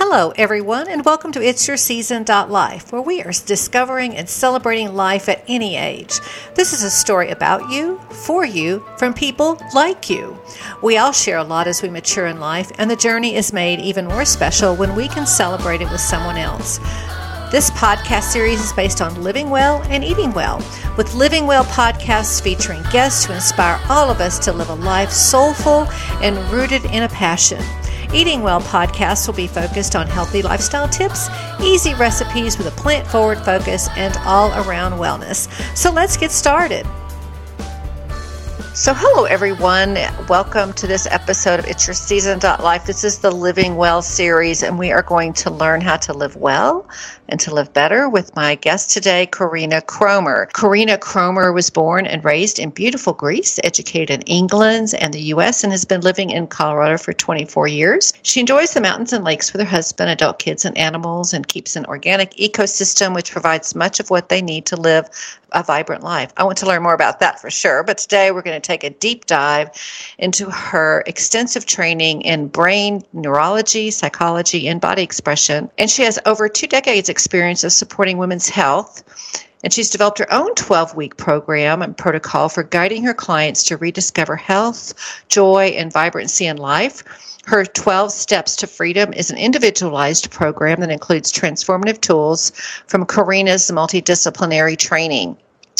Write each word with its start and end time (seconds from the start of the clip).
Hello, 0.00 0.32
everyone, 0.36 0.86
and 0.86 1.04
welcome 1.04 1.32
to 1.32 1.44
It's 1.44 1.66
Your 1.66 1.76
Season 1.76 2.24
Life, 2.24 2.92
where 2.92 3.02
we 3.02 3.20
are 3.20 3.32
discovering 3.46 4.16
and 4.16 4.28
celebrating 4.28 4.94
life 4.94 5.28
at 5.28 5.42
any 5.48 5.74
age. 5.74 6.20
This 6.54 6.72
is 6.72 6.84
a 6.84 6.90
story 6.90 7.30
about 7.30 7.68
you, 7.68 7.98
for 8.10 8.46
you, 8.46 8.86
from 8.96 9.12
people 9.12 9.60
like 9.74 10.08
you. 10.08 10.40
We 10.84 10.98
all 10.98 11.10
share 11.10 11.38
a 11.38 11.42
lot 11.42 11.66
as 11.66 11.82
we 11.82 11.88
mature 11.88 12.28
in 12.28 12.38
life, 12.38 12.70
and 12.78 12.88
the 12.88 12.94
journey 12.94 13.34
is 13.34 13.52
made 13.52 13.80
even 13.80 14.06
more 14.06 14.24
special 14.24 14.76
when 14.76 14.94
we 14.94 15.08
can 15.08 15.26
celebrate 15.26 15.80
it 15.80 15.90
with 15.90 16.00
someone 16.00 16.36
else. 16.36 16.78
This 17.50 17.72
podcast 17.72 18.30
series 18.30 18.60
is 18.60 18.72
based 18.72 19.02
on 19.02 19.24
living 19.24 19.50
well 19.50 19.82
and 19.88 20.04
eating 20.04 20.32
well, 20.32 20.58
with 20.96 21.12
Living 21.14 21.44
Well 21.44 21.64
podcasts 21.64 22.40
featuring 22.40 22.84
guests 22.92 23.24
who 23.24 23.32
inspire 23.32 23.80
all 23.88 24.10
of 24.10 24.20
us 24.20 24.38
to 24.44 24.52
live 24.52 24.70
a 24.70 24.74
life 24.74 25.10
soulful 25.10 25.88
and 26.22 26.38
rooted 26.52 26.84
in 26.84 27.02
a 27.02 27.08
passion. 27.08 27.64
Eating 28.14 28.42
Well 28.42 28.62
podcast 28.62 29.26
will 29.26 29.34
be 29.34 29.46
focused 29.46 29.94
on 29.94 30.06
healthy 30.06 30.40
lifestyle 30.40 30.88
tips, 30.88 31.28
easy 31.60 31.94
recipes 31.94 32.56
with 32.56 32.66
a 32.66 32.70
plant 32.70 33.06
forward 33.06 33.38
focus, 33.38 33.88
and 33.96 34.16
all 34.24 34.50
around 34.66 34.92
wellness. 34.92 35.48
So 35.76 35.92
let's 35.92 36.16
get 36.16 36.32
started. 36.32 36.86
So, 38.78 38.94
hello 38.94 39.24
everyone. 39.24 39.98
Welcome 40.28 40.72
to 40.74 40.86
this 40.86 41.08
episode 41.10 41.58
of 41.58 41.66
It's 41.66 41.88
Your 41.88 41.94
Season 41.94 42.38
Life. 42.38 42.86
This 42.86 43.02
is 43.02 43.18
the 43.18 43.32
Living 43.32 43.74
Well 43.74 44.02
series, 44.02 44.62
and 44.62 44.78
we 44.78 44.92
are 44.92 45.02
going 45.02 45.32
to 45.32 45.50
learn 45.50 45.80
how 45.80 45.96
to 45.96 46.12
live 46.12 46.36
well 46.36 46.88
and 47.28 47.40
to 47.40 47.52
live 47.52 47.72
better 47.72 48.08
with 48.08 48.36
my 48.36 48.54
guest 48.54 48.90
today, 48.90 49.26
Corinna 49.26 49.80
Kromer. 49.80 50.50
Corinna 50.52 50.96
Kromer 50.96 51.52
was 51.52 51.70
born 51.70 52.06
and 52.06 52.24
raised 52.24 52.60
in 52.60 52.70
beautiful 52.70 53.12
Greece, 53.12 53.58
educated 53.64 54.10
in 54.10 54.22
England 54.22 54.94
and 55.00 55.12
the 55.12 55.22
U.S., 55.22 55.64
and 55.64 55.72
has 55.72 55.84
been 55.84 56.00
living 56.00 56.30
in 56.30 56.46
Colorado 56.46 56.98
for 56.98 57.12
24 57.12 57.66
years. 57.66 58.12
She 58.22 58.38
enjoys 58.38 58.74
the 58.74 58.80
mountains 58.80 59.12
and 59.12 59.24
lakes 59.24 59.52
with 59.52 59.60
her 59.60 59.66
husband, 59.66 60.08
adult 60.08 60.38
kids, 60.38 60.64
and 60.64 60.78
animals, 60.78 61.34
and 61.34 61.48
keeps 61.48 61.74
an 61.74 61.84
organic 61.86 62.30
ecosystem 62.34 63.12
which 63.12 63.32
provides 63.32 63.74
much 63.74 63.98
of 63.98 64.08
what 64.08 64.28
they 64.28 64.40
need 64.40 64.66
to 64.66 64.76
live 64.76 65.10
a 65.52 65.62
vibrant 65.62 66.02
life. 66.02 66.32
I 66.36 66.44
want 66.44 66.58
to 66.58 66.66
learn 66.66 66.82
more 66.82 66.94
about 66.94 67.20
that 67.20 67.40
for 67.40 67.50
sure, 67.50 67.82
but 67.82 67.98
today 67.98 68.30
we're 68.30 68.42
going 68.42 68.60
to 68.60 68.66
take 68.66 68.84
a 68.84 68.90
deep 68.90 69.26
dive 69.26 69.70
into 70.18 70.50
her 70.50 71.02
extensive 71.06 71.66
training 71.66 72.22
in 72.22 72.48
brain 72.48 73.02
neurology, 73.12 73.90
psychology, 73.90 74.68
and 74.68 74.80
body 74.80 75.02
expression. 75.02 75.70
And 75.78 75.90
she 75.90 76.02
has 76.02 76.18
over 76.26 76.48
two 76.48 76.66
decades 76.66 77.08
experience 77.08 77.64
of 77.64 77.72
supporting 77.72 78.18
women's 78.18 78.48
health. 78.48 79.02
And 79.64 79.72
she's 79.72 79.90
developed 79.90 80.18
her 80.18 80.32
own 80.32 80.54
12 80.54 80.94
week 80.94 81.16
program 81.16 81.82
and 81.82 81.96
protocol 81.96 82.48
for 82.48 82.62
guiding 82.62 83.02
her 83.04 83.14
clients 83.14 83.64
to 83.64 83.76
rediscover 83.76 84.36
health, 84.36 84.94
joy, 85.28 85.74
and 85.76 85.92
vibrancy 85.92 86.46
in 86.46 86.58
life. 86.58 87.02
Her 87.48 87.64
12 87.64 88.12
Steps 88.12 88.56
to 88.56 88.66
Freedom 88.66 89.10
is 89.14 89.30
an 89.30 89.38
individualized 89.38 90.30
program 90.30 90.80
that 90.80 90.90
includes 90.90 91.32
transformative 91.32 91.98
tools 91.98 92.52
from 92.86 93.06
Corinna's 93.06 93.70
multidisciplinary 93.70 94.76
training. 94.76 95.34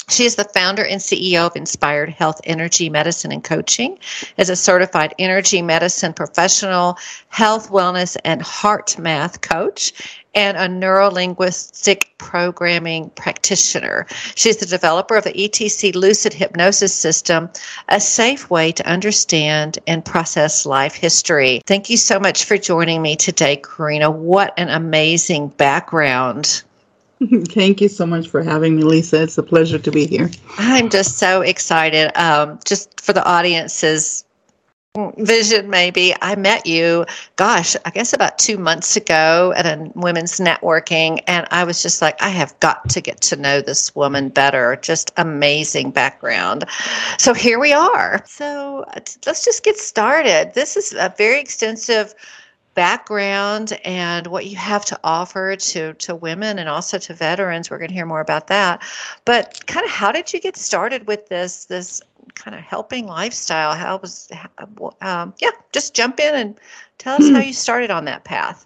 She 0.09 0.25
is 0.25 0.37
the 0.37 0.45
founder 0.45 0.85
and 0.85 1.01
CEO 1.01 1.47
of 1.47 1.55
Inspired 1.55 2.09
Health 2.09 2.41
Energy 2.45 2.89
Medicine 2.89 3.31
and 3.31 3.45
Coaching, 3.45 3.99
as 4.39 4.49
a 4.49 4.57
certified 4.57 5.15
energy 5.19 5.61
medicine 5.61 6.15
professional, 6.15 6.97
health, 7.29 7.71
wellness, 7.71 8.17
and 8.25 8.41
HeartMath 8.41 9.43
coach, 9.43 9.93
and 10.35 10.57
a 10.57 10.67
neurolinguistic 10.67 12.05
programming 12.17 13.11
practitioner. 13.11 14.07
She's 14.35 14.57
the 14.57 14.67
developer 14.67 15.17
of 15.17 15.25
the 15.25 15.33
ETC 15.33 15.95
Lucid 15.95 16.33
Hypnosis 16.33 16.95
System, 16.95 17.51
a 17.89 18.01
safe 18.01 18.49
way 18.49 18.73
to 18.73 18.87
understand 18.87 19.79
and 19.87 20.05
process 20.05 20.65
life 20.65 20.95
history. 20.95 21.61
Thank 21.67 21.91
you 21.91 21.99
so 21.99 22.19
much 22.19 22.45
for 22.45 22.57
joining 22.57 23.03
me 23.03 23.17
today, 23.17 23.57
Corinna. 23.57 24.11
What 24.11 24.55
an 24.57 24.71
amazing 24.71 25.49
background. 25.49 26.63
Thank 27.49 27.81
you 27.81 27.89
so 27.89 28.07
much 28.07 28.29
for 28.29 28.43
having 28.43 28.77
me, 28.77 28.83
Lisa. 28.83 29.23
It's 29.23 29.39
a 29.39 29.43
pleasure 29.43 29.79
to 29.79 29.91
be 29.91 30.07
here. 30.07 30.31
I'm 30.57 30.89
just 30.89 31.19
so 31.19 31.43
excited. 31.43 32.17
Um, 32.19 32.61
just 32.65 33.01
for 33.01 33.13
the 33.13 33.25
audience's 33.25 34.25
vision, 35.17 35.69
maybe 35.69 36.15
I 36.23 36.37
met 36.37 36.67
you, 36.67 37.07
gosh, 37.37 37.77
I 37.85 37.91
guess 37.91 38.13
about 38.13 38.39
two 38.39 38.57
months 38.57 38.97
ago 38.97 39.53
at 39.57 39.67
a 39.67 39.91
women's 39.95 40.39
networking, 40.39 41.21
and 41.27 41.47
I 41.51 41.65
was 41.65 41.83
just 41.83 42.01
like, 42.03 42.21
I 42.23 42.29
have 42.29 42.59
got 42.61 42.89
to 42.91 43.01
get 43.01 43.21
to 43.23 43.37
know 43.37 43.61
this 43.61 43.95
woman 43.95 44.29
better. 44.29 44.77
Just 44.77 45.13
amazing 45.17 45.91
background. 45.91 46.65
So 47.19 47.35
here 47.35 47.59
we 47.59 47.73
are. 47.73 48.23
So 48.27 48.85
let's 48.95 49.45
just 49.45 49.65
get 49.65 49.77
started. 49.77 50.53
This 50.55 50.77
is 50.77 50.93
a 50.93 51.13
very 51.17 51.41
extensive 51.41 52.15
background 52.79 53.77
and 53.85 54.29
what 54.29 54.47
you 54.47 54.57
have 54.57 54.85
to 54.85 54.97
offer 55.03 55.57
to 55.57 55.95
to 55.95 56.15
women 56.15 56.61
and 56.61 56.69
also 56.69 56.97
to 56.97 57.13
veterans. 57.13 57.71
We're 57.71 57.79
going 57.79 57.89
to 57.89 57.95
hear 57.95 58.07
more 58.07 58.21
about 58.21 58.47
that. 58.47 58.81
But 59.25 59.67
kind 59.67 59.85
of 59.85 59.91
how 59.91 60.13
did 60.13 60.33
you 60.33 60.41
get 60.41 60.57
started 60.57 61.09
with 61.09 61.29
this 61.29 61.65
this 61.65 62.01
kind 62.37 62.57
of 62.57 62.63
helping 62.63 63.09
lifestyle? 63.09 63.75
How 63.75 63.97
was 63.97 64.31
um, 65.01 65.35
yeah? 65.41 65.51
Just 65.73 65.93
jump 65.93 66.21
in 66.21 66.33
and 66.37 66.61
tell 66.99 67.21
us 67.21 67.29
how 67.31 67.41
you 67.41 67.53
started 67.53 67.91
on 67.91 68.05
that 68.05 68.23
path. 68.23 68.65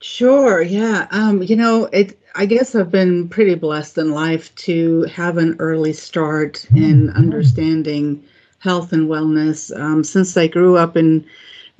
Sure. 0.00 0.62
Yeah. 0.62 1.06
Um, 1.10 1.42
you 1.42 1.54
know, 1.54 1.84
it. 1.92 2.18
I 2.36 2.46
guess 2.46 2.74
I've 2.74 2.90
been 2.90 3.28
pretty 3.28 3.56
blessed 3.56 3.98
in 3.98 4.12
life 4.12 4.54
to 4.54 5.02
have 5.02 5.36
an 5.36 5.56
early 5.58 5.92
start 5.92 6.66
in 6.74 7.10
understanding 7.10 8.24
health 8.60 8.94
and 8.94 9.06
wellness. 9.06 9.78
Um, 9.78 10.02
since 10.02 10.34
I 10.38 10.46
grew 10.46 10.78
up 10.78 10.96
in 10.96 11.26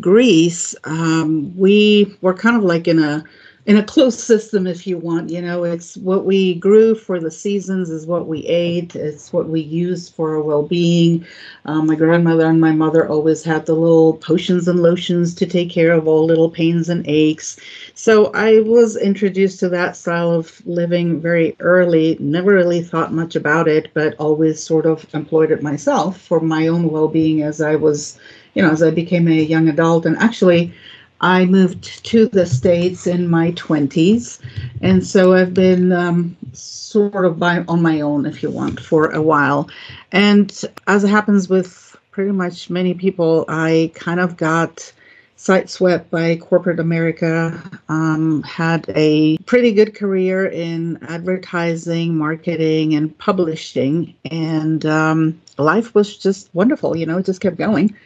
Greece, 0.01 0.75
um, 0.85 1.57
we 1.57 2.17
were 2.21 2.35
kind 2.35 2.57
of 2.57 2.63
like 2.63 2.89
in 2.89 2.99
a 2.99 3.25
in 3.67 3.77
a 3.77 3.85
closed 3.85 4.21
system, 4.21 4.67
if 4.67 4.87
you 4.87 4.97
want. 4.97 5.31
You 5.31 5.43
know, 5.43 5.65
it's 5.65 5.97
what 5.99 6.25
we 6.25 6.55
grew 6.55 6.95
for 6.95 7.21
the 7.21 7.31
seasons 7.31 7.91
is 7.91 8.07
what 8.07 8.27
we 8.27 8.45
ate. 8.47 8.97
It's 8.97 9.33
what 9.33 9.49
we 9.49 9.61
used 9.61 10.15
for 10.15 10.35
our 10.35 10.43
well-being. 10.43 11.27
Um, 11.67 11.87
my 11.87 11.95
grandmother 11.95 12.47
and 12.47 12.61
my 12.61 12.73
mother 12.73 13.07
always 13.07 13.45
had 13.45 13.67
the 13.67 13.75
little 13.75 14.15
potions 14.15 14.67
and 14.67 14.83
lotions 14.83 15.35
to 15.35 15.47
take 15.47 15.71
care 15.71 15.93
of 15.93 16.09
all 16.09 16.25
little 16.25 16.51
pains 16.51 16.89
and 16.89 17.07
aches. 17.07 17.59
So 17.95 18.33
I 18.33 18.61
was 18.61 18.97
introduced 18.97 19.61
to 19.61 19.69
that 19.69 19.95
style 19.95 20.33
of 20.33 20.63
living 20.67 21.21
very 21.21 21.55
early. 21.61 22.17
Never 22.19 22.55
really 22.55 22.83
thought 22.83 23.13
much 23.13 23.37
about 23.37 23.69
it, 23.69 23.93
but 23.93 24.17
always 24.19 24.63
sort 24.63 24.87
of 24.87 25.07
employed 25.15 25.51
it 25.53 25.63
myself 25.63 26.21
for 26.21 26.41
my 26.41 26.67
own 26.67 26.91
well-being 26.91 27.43
as 27.43 27.61
I 27.61 27.77
was 27.77 28.19
you 28.55 28.63
know, 28.63 28.71
as 28.71 28.83
I 28.83 28.91
became 28.91 29.29
a 29.29 29.33
young 29.33 29.69
adult. 29.69 30.07
And 30.07 30.17
actually, 30.19 30.73
I 31.21 31.45
moved 31.45 32.05
to 32.07 32.27
the 32.27 32.47
States 32.47 33.07
in 33.07 33.29
my 33.29 33.53
20s. 33.53 34.41
And 34.81 35.07
so 35.07 35.35
I've 35.35 35.53
been 35.53 35.93
um, 35.93 36.37
sort 36.53 37.25
of 37.25 37.39
by, 37.39 37.59
on 37.69 37.83
my 37.83 38.01
own, 38.01 38.27
if 38.27 38.43
you 38.43 38.51
want, 38.51 38.81
for 38.81 39.11
a 39.11 39.21
while. 39.21 39.69
And 40.13 40.65
as 40.87 41.05
it 41.05 41.09
happens 41.09 41.49
with 41.49 41.97
pretty 42.11 42.33
much 42.33 42.71
many 42.71 42.95
people, 42.95 43.45
I 43.49 43.93
kind 43.95 44.19
of 44.19 44.37
got 44.37 44.93
sideswept 45.37 46.11
by 46.11 46.37
corporate 46.37 46.79
America, 46.79 47.63
um, 47.89 48.43
had 48.43 48.85
a 48.95 49.39
pretty 49.39 49.73
good 49.73 49.95
career 49.95 50.47
in 50.47 50.99
advertising, 51.09 52.15
marketing, 52.15 52.95
and 52.95 53.17
publishing. 53.17 54.15
And 54.31 54.85
um, 54.85 55.41
life 55.57 55.95
was 55.95 56.17
just 56.17 56.51
wonderful, 56.55 56.95
you 56.95 57.07
know, 57.07 57.19
it 57.19 57.27
just 57.27 57.41
kept 57.41 57.57
going. 57.57 57.97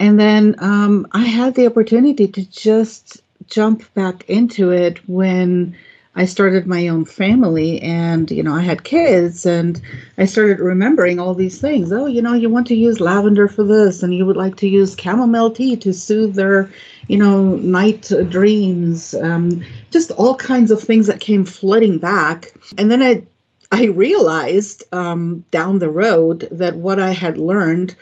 And 0.00 0.18
then 0.18 0.56
um, 0.58 1.06
I 1.12 1.24
had 1.24 1.54
the 1.54 1.66
opportunity 1.66 2.26
to 2.26 2.44
just 2.46 3.22
jump 3.46 3.92
back 3.92 4.24
into 4.30 4.70
it 4.70 5.06
when 5.08 5.76
I 6.16 6.24
started 6.24 6.66
my 6.66 6.88
own 6.88 7.04
family 7.04 7.82
and, 7.82 8.30
you 8.30 8.42
know, 8.42 8.54
I 8.54 8.62
had 8.62 8.84
kids 8.84 9.44
and 9.44 9.80
I 10.16 10.24
started 10.24 10.58
remembering 10.58 11.20
all 11.20 11.34
these 11.34 11.60
things. 11.60 11.92
Oh, 11.92 12.06
you 12.06 12.22
know, 12.22 12.32
you 12.32 12.48
want 12.48 12.66
to 12.68 12.74
use 12.74 12.98
lavender 12.98 13.46
for 13.46 13.62
this 13.62 14.02
and 14.02 14.14
you 14.14 14.24
would 14.24 14.38
like 14.38 14.56
to 14.56 14.68
use 14.68 14.96
chamomile 14.98 15.50
tea 15.50 15.76
to 15.76 15.92
soothe 15.92 16.34
their, 16.34 16.70
you 17.08 17.18
know, 17.18 17.56
night 17.56 18.10
dreams. 18.30 19.14
Um, 19.14 19.62
just 19.90 20.12
all 20.12 20.34
kinds 20.34 20.70
of 20.70 20.82
things 20.82 21.08
that 21.08 21.20
came 21.20 21.44
flooding 21.44 21.98
back. 21.98 22.54
And 22.78 22.90
then 22.90 23.02
I, 23.02 23.22
I 23.70 23.84
realized 23.84 24.82
um, 24.92 25.44
down 25.50 25.78
the 25.78 25.90
road 25.90 26.48
that 26.50 26.76
what 26.76 26.98
I 26.98 27.10
had 27.10 27.36
learned 27.36 27.94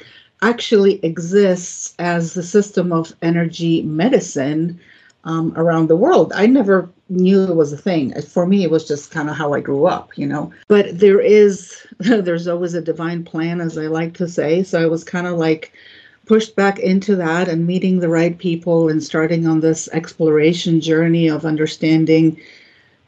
actually 0.43 1.05
exists 1.05 1.95
as 1.99 2.35
the 2.35 2.43
system 2.43 2.93
of 2.93 3.15
energy 3.23 3.83
medicine 3.83 4.79
um, 5.25 5.53
around 5.57 5.89
the 5.89 5.97
world. 5.97 6.33
I 6.35 6.47
never 6.47 6.89
knew 7.09 7.45
it 7.45 7.57
was 7.57 7.73
a 7.73 7.77
thing. 7.77 8.21
For 8.23 8.47
me, 8.47 8.63
it 8.63 8.71
was 8.71 8.87
just 8.87 9.11
kind 9.11 9.29
of 9.29 9.37
how 9.37 9.53
I 9.53 9.61
grew 9.61 9.87
up, 9.87 10.17
you 10.17 10.27
know. 10.27 10.53
But 10.69 10.99
there 10.99 11.21
is, 11.21 11.87
there's 11.99 12.49
always 12.49 12.75
a 12.75 12.83
divine 12.83 13.25
plan, 13.25 13.61
as 13.61 13.77
I 13.77 13.87
like 13.87 14.15
to 14.15 14.29
say. 14.29 14.63
So 14.63 14.81
I 14.81 14.87
was 14.87 15.05
kind 15.05 15.27
of 15.27 15.39
like 15.39 15.73
pushed 16.27 16.55
back 16.55 16.79
into 16.79 17.17
that 17.17 17.49
and 17.49 17.67
meeting 17.67 18.01
the 18.01 18.09
right 18.09 18.37
people 18.39 18.89
and 18.89 19.03
starting 19.03 19.47
on 19.47 19.61
this 19.61 19.89
exploration 19.93 20.81
journey 20.81 21.29
of 21.29 21.47
understanding 21.47 22.41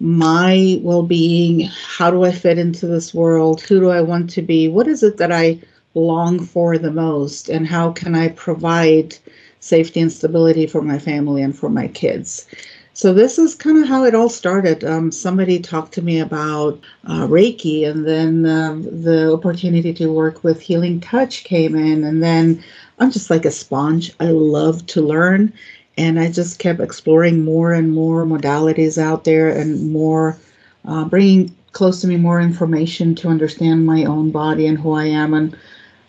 my 0.00 0.80
well 0.82 1.02
being. 1.02 1.68
How 1.86 2.10
do 2.10 2.24
I 2.24 2.32
fit 2.32 2.58
into 2.58 2.86
this 2.86 3.12
world? 3.14 3.60
Who 3.60 3.78
do 3.78 3.90
I 3.90 4.00
want 4.00 4.30
to 4.30 4.42
be? 4.42 4.68
What 4.68 4.88
is 4.88 5.02
it 5.02 5.18
that 5.18 5.30
I 5.30 5.60
long 5.94 6.38
for 6.38 6.78
the 6.78 6.90
most 6.90 7.48
and 7.48 7.66
how 7.66 7.90
can 7.92 8.14
I 8.14 8.28
provide 8.28 9.16
safety 9.60 10.00
and 10.00 10.12
stability 10.12 10.66
for 10.66 10.82
my 10.82 10.98
family 10.98 11.42
and 11.42 11.56
for 11.56 11.68
my 11.68 11.88
kids. 11.88 12.46
So 12.92 13.14
this 13.14 13.38
is 13.38 13.54
kind 13.54 13.78
of 13.78 13.88
how 13.88 14.04
it 14.04 14.14
all 14.14 14.28
started. 14.28 14.84
Um, 14.84 15.12
somebody 15.12 15.58
talked 15.58 15.92
to 15.94 16.02
me 16.02 16.18
about 16.18 16.80
uh, 17.06 17.26
Reiki, 17.26 17.88
and 17.88 18.06
then 18.06 18.44
um, 18.46 18.82
the 18.82 19.32
opportunity 19.32 19.94
to 19.94 20.12
work 20.12 20.42
with 20.42 20.60
Healing 20.60 21.00
Touch 21.00 21.44
came 21.44 21.74
in, 21.76 22.04
and 22.04 22.22
then 22.22 22.62
I'm 22.98 23.10
just 23.10 23.30
like 23.30 23.44
a 23.44 23.50
sponge. 23.50 24.12
I 24.20 24.26
love 24.26 24.84
to 24.86 25.00
learn, 25.00 25.52
and 25.96 26.18
I 26.18 26.30
just 26.30 26.58
kept 26.58 26.80
exploring 26.80 27.44
more 27.44 27.72
and 27.72 27.92
more 27.92 28.26
modalities 28.26 28.98
out 28.98 29.24
there, 29.24 29.48
and 29.48 29.90
more 29.90 30.36
uh, 30.84 31.04
bringing 31.04 31.56
close 31.72 32.00
to 32.00 32.06
me 32.08 32.16
more 32.16 32.40
information 32.40 33.14
to 33.14 33.28
understand 33.28 33.86
my 33.86 34.04
own 34.04 34.30
body 34.30 34.66
and 34.66 34.76
who 34.76 34.92
I 34.92 35.04
am, 35.06 35.32
and 35.32 35.56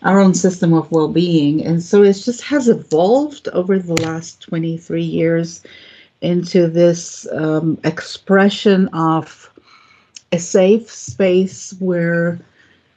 our 0.04 0.20
own 0.20 0.34
system 0.34 0.72
of 0.72 0.90
well-being. 0.90 1.64
And 1.64 1.82
so 1.82 2.02
it 2.02 2.14
just 2.14 2.42
has 2.42 2.68
evolved 2.68 3.48
over 3.48 3.78
the 3.78 3.94
last 3.94 4.40
23 4.40 5.02
years 5.02 5.62
into 6.20 6.68
this 6.68 7.26
um, 7.32 7.78
expression 7.84 8.88
of 8.88 9.50
a 10.32 10.38
safe 10.38 10.90
space 10.90 11.74
where 11.78 12.38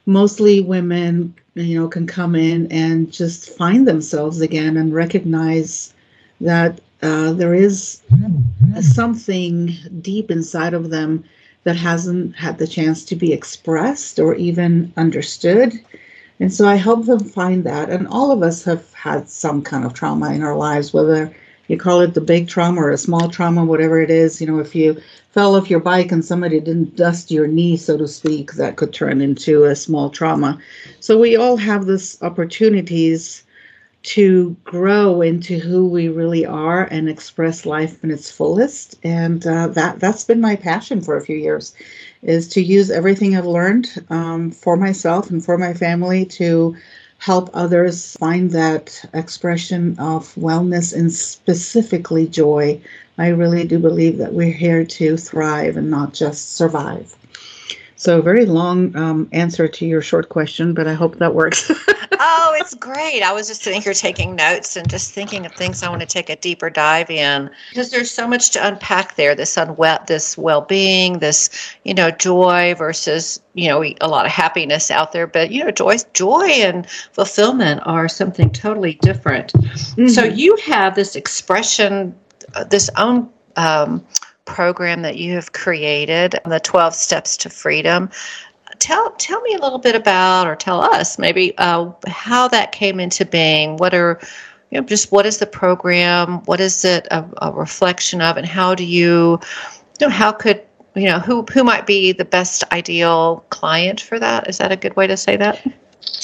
mostly 0.06 0.60
women 0.60 1.34
you 1.54 1.78
know 1.78 1.88
can 1.88 2.06
come 2.06 2.34
in 2.34 2.70
and 2.70 3.12
just 3.12 3.50
find 3.56 3.86
themselves 3.86 4.40
again 4.40 4.76
and 4.76 4.94
recognize 4.94 5.92
that 6.40 6.80
uh, 7.02 7.32
there 7.32 7.54
is 7.54 8.02
something 8.80 9.76
deep 10.00 10.30
inside 10.30 10.74
of 10.74 10.90
them 10.90 11.24
that 11.64 11.76
hasn't 11.76 12.34
had 12.36 12.58
the 12.58 12.66
chance 12.66 13.04
to 13.04 13.16
be 13.16 13.32
expressed 13.32 14.18
or 14.18 14.34
even 14.36 14.92
understood 14.96 15.72
and 16.40 16.52
so 16.52 16.66
i 16.66 16.74
help 16.74 17.04
them 17.06 17.20
find 17.20 17.64
that 17.64 17.90
and 17.90 18.06
all 18.08 18.30
of 18.30 18.42
us 18.42 18.64
have 18.64 18.92
had 18.94 19.28
some 19.28 19.62
kind 19.62 19.84
of 19.84 19.94
trauma 19.94 20.32
in 20.32 20.42
our 20.42 20.56
lives 20.56 20.92
whether 20.92 21.34
you 21.68 21.76
call 21.76 22.00
it 22.00 22.14
the 22.14 22.20
big 22.20 22.48
trauma 22.48 22.80
or 22.80 22.90
a 22.90 22.98
small 22.98 23.28
trauma, 23.28 23.64
whatever 23.64 24.00
it 24.00 24.10
is. 24.10 24.40
You 24.40 24.46
know, 24.46 24.58
if 24.60 24.74
you 24.74 25.00
fell 25.30 25.56
off 25.56 25.70
your 25.70 25.80
bike 25.80 26.12
and 26.12 26.24
somebody 26.24 26.60
didn't 26.60 26.96
dust 26.96 27.30
your 27.30 27.46
knee, 27.46 27.76
so 27.76 27.96
to 27.98 28.06
speak, 28.06 28.52
that 28.52 28.76
could 28.76 28.92
turn 28.92 29.20
into 29.20 29.64
a 29.64 29.74
small 29.74 30.10
trauma. 30.10 30.60
So 31.00 31.18
we 31.18 31.36
all 31.36 31.56
have 31.56 31.86
this 31.86 32.22
opportunities 32.22 33.42
to 34.06 34.56
grow 34.62 35.20
into 35.20 35.58
who 35.58 35.88
we 35.88 36.08
really 36.08 36.46
are 36.46 36.84
and 36.84 37.08
express 37.08 37.66
life 37.66 38.02
in 38.04 38.12
its 38.12 38.30
fullest. 38.30 38.94
And 39.02 39.44
uh, 39.44 39.66
that 39.68 39.98
that's 39.98 40.22
been 40.22 40.40
my 40.40 40.54
passion 40.54 41.00
for 41.00 41.16
a 41.16 41.20
few 41.20 41.36
years, 41.36 41.74
is 42.22 42.46
to 42.48 42.62
use 42.62 42.88
everything 42.90 43.36
I've 43.36 43.46
learned 43.46 43.88
um, 44.10 44.52
for 44.52 44.76
myself 44.76 45.28
and 45.30 45.44
for 45.44 45.58
my 45.58 45.74
family 45.74 46.24
to 46.40 46.76
help 47.18 47.50
others 47.52 48.16
find 48.18 48.52
that 48.52 49.04
expression 49.12 49.98
of 49.98 50.32
wellness 50.36 50.94
and 50.96 51.12
specifically 51.12 52.28
joy. 52.28 52.80
I 53.18 53.28
really 53.28 53.64
do 53.66 53.78
believe 53.80 54.18
that 54.18 54.34
we're 54.34 54.52
here 54.52 54.84
to 54.84 55.16
thrive 55.16 55.76
and 55.76 55.90
not 55.90 56.14
just 56.14 56.54
survive. 56.54 57.16
So, 57.96 58.20
very 58.20 58.44
long 58.44 58.94
um, 58.94 59.28
answer 59.32 59.66
to 59.66 59.86
your 59.86 60.02
short 60.02 60.28
question, 60.28 60.74
but 60.74 60.86
I 60.86 60.92
hope 60.92 61.16
that 61.16 61.34
works. 61.34 61.70
oh, 62.20 62.54
it's 62.58 62.74
great. 62.74 63.22
I 63.22 63.32
was 63.32 63.48
just 63.48 63.62
sitting 63.62 63.80
here 63.80 63.94
taking 63.94 64.36
notes 64.36 64.76
and 64.76 64.88
just 64.88 65.12
thinking 65.12 65.46
of 65.46 65.52
things 65.52 65.82
I 65.82 65.88
want 65.88 66.00
to 66.00 66.06
take 66.06 66.28
a 66.28 66.36
deeper 66.36 66.68
dive 66.68 67.10
in 67.10 67.50
because 67.70 67.90
there's 67.90 68.10
so 68.10 68.28
much 68.28 68.50
to 68.50 68.66
unpack 68.66 69.16
there. 69.16 69.34
This 69.34 69.56
unwell, 69.56 70.04
this 70.06 70.36
well-being, 70.36 71.20
this 71.20 71.48
you 71.84 71.94
know 71.94 72.10
joy 72.10 72.74
versus 72.76 73.40
you 73.54 73.68
know 73.68 73.82
a 73.82 74.08
lot 74.08 74.26
of 74.26 74.32
happiness 74.32 74.90
out 74.90 75.12
there, 75.12 75.26
but 75.26 75.50
you 75.50 75.64
know 75.64 75.70
joy, 75.70 75.96
joy 76.12 76.46
and 76.48 76.86
fulfillment 77.12 77.80
are 77.84 78.08
something 78.08 78.50
totally 78.50 78.94
different. 78.94 79.52
Mm-hmm. 79.54 80.08
So 80.08 80.24
you 80.24 80.56
have 80.66 80.94
this 80.94 81.16
expression, 81.16 82.14
uh, 82.54 82.64
this 82.64 82.90
own. 82.96 83.30
Um, 83.56 84.06
program 84.46 85.02
that 85.02 85.18
you 85.18 85.34
have 85.34 85.52
created, 85.52 86.40
the 86.44 86.60
12 86.60 86.94
Steps 86.94 87.36
to 87.38 87.50
Freedom. 87.50 88.08
Tell, 88.78 89.10
tell 89.12 89.40
me 89.42 89.54
a 89.54 89.58
little 89.58 89.78
bit 89.78 89.94
about, 89.94 90.46
or 90.46 90.56
tell 90.56 90.80
us 90.80 91.18
maybe 91.18 91.56
uh, 91.58 91.90
how 92.06 92.48
that 92.48 92.72
came 92.72 92.98
into 93.00 93.24
being. 93.24 93.76
What 93.76 93.94
are, 93.94 94.18
you 94.70 94.80
know, 94.80 94.86
just 94.86 95.12
what 95.12 95.26
is 95.26 95.38
the 95.38 95.46
program? 95.46 96.42
What 96.44 96.60
is 96.60 96.84
it 96.84 97.06
a, 97.10 97.24
a 97.42 97.52
reflection 97.52 98.20
of, 98.20 98.36
and 98.36 98.46
how 98.46 98.74
do 98.74 98.84
you, 98.84 99.38
you 100.00 100.06
know, 100.06 100.10
how 100.10 100.32
could 100.32 100.62
you 100.94 101.04
know 101.04 101.18
who 101.18 101.42
who 101.52 101.62
might 101.62 101.86
be 101.86 102.12
the 102.12 102.24
best 102.24 102.64
ideal 102.72 103.44
client 103.50 104.00
for 104.00 104.18
that? 104.18 104.48
Is 104.48 104.58
that 104.58 104.72
a 104.72 104.76
good 104.76 104.96
way 104.96 105.06
to 105.06 105.16
say 105.16 105.36
that? 105.36 105.62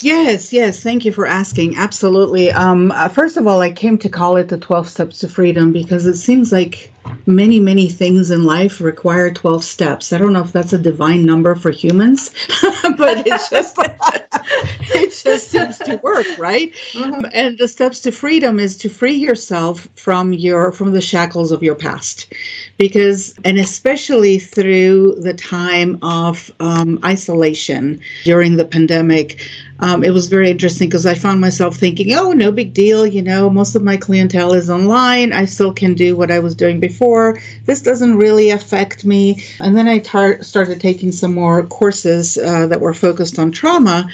Yes, 0.03 0.53
yes. 0.53 0.81
Thank 0.81 1.05
you 1.05 1.13
for 1.13 1.27
asking. 1.27 1.77
Absolutely. 1.77 2.51
Um, 2.51 2.91
uh, 2.91 3.09
first 3.09 3.37
of 3.37 3.47
all, 3.47 3.61
I 3.61 3.71
came 3.71 3.97
to 3.99 4.09
call 4.09 4.37
it 4.37 4.49
the 4.49 4.59
12 4.59 4.89
Steps 4.89 5.19
to 5.21 5.29
Freedom 5.29 5.73
because 5.73 6.07
it 6.07 6.17
seems 6.17 6.51
like 6.51 6.93
many, 7.27 7.61
many 7.61 7.89
things 7.89 8.31
in 8.31 8.45
life 8.45 8.81
require 8.81 9.33
12 9.33 9.65
steps. 9.65 10.13
I 10.13 10.19
don't 10.19 10.33
know 10.33 10.43
if 10.43 10.53
that's 10.53 10.73
a 10.73 10.79
divine 10.79 11.25
number 11.25 11.55
for 11.55 11.71
humans, 11.71 12.31
but 12.97 13.27
it's 13.27 13.49
just, 13.51 13.77
it 13.79 15.23
just 15.23 15.51
seems 15.51 15.79
to 15.79 15.97
work, 16.03 16.27
right? 16.39 16.73
Mm-hmm. 16.93 17.27
And 17.33 17.59
the 17.59 17.69
steps 17.69 18.01
to 18.01 18.13
freedom 18.13 18.59
is 18.59 18.77
to 18.79 18.89
free 18.89 19.15
yourself 19.15 19.89
from 19.97 20.33
your, 20.33 20.73
from 20.73 20.93
the 20.93 21.01
shackles 21.01 21.53
of 21.53 21.63
your 21.63 21.75
past 21.75 22.33
because, 22.79 23.35
and 23.45 23.59
especially 23.59 24.39
through 24.39 25.17
the 25.17 25.35
time 25.35 25.99
of 26.03 26.51
um, 26.61 26.99
isolation 27.05 28.01
during 28.25 28.57
the 28.57 28.65
pandemic, 28.65 29.49
um, 29.83 30.05
it 30.05 30.11
was 30.11 30.29
very 30.29 30.49
interesting 30.49 30.89
because 30.89 31.07
I 31.07 31.15
found 31.15 31.41
myself 31.41 31.77
thinking, 31.77 32.15
oh, 32.15 32.31
no 32.31 32.53
big 32.53 32.73
deal. 32.73 33.05
You 33.05 33.21
know, 33.21 33.51
most 33.51 33.75
of 33.75 33.83
my 33.83 33.97
clientele 33.97 34.53
is 34.55 34.71
online. 34.71 35.33
I 35.33 35.45
still 35.45 35.73
can 35.73 35.95
do 35.95 36.17
what 36.17 36.31
I 36.31 36.39
was 36.39 36.55
doing 36.55 36.79
before. 36.79 37.41
This 37.65 37.83
doesn't 37.83 38.17
really 38.17 38.51
affect 38.51 39.05
me. 39.05 39.43
And 39.59 39.77
then 39.77 39.89
I 39.89 39.99
tar- 39.99 40.41
started 40.45 40.81
taking 40.81 41.11
some 41.11 41.35
more 41.35 41.67
courses 41.67 42.39
uh, 42.39 42.69
that 42.69 42.81
were 42.81 42.95
focused 42.95 43.41
on 43.41 43.51
trauma. 43.51 44.09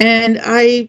And 0.00 0.40
I 0.42 0.88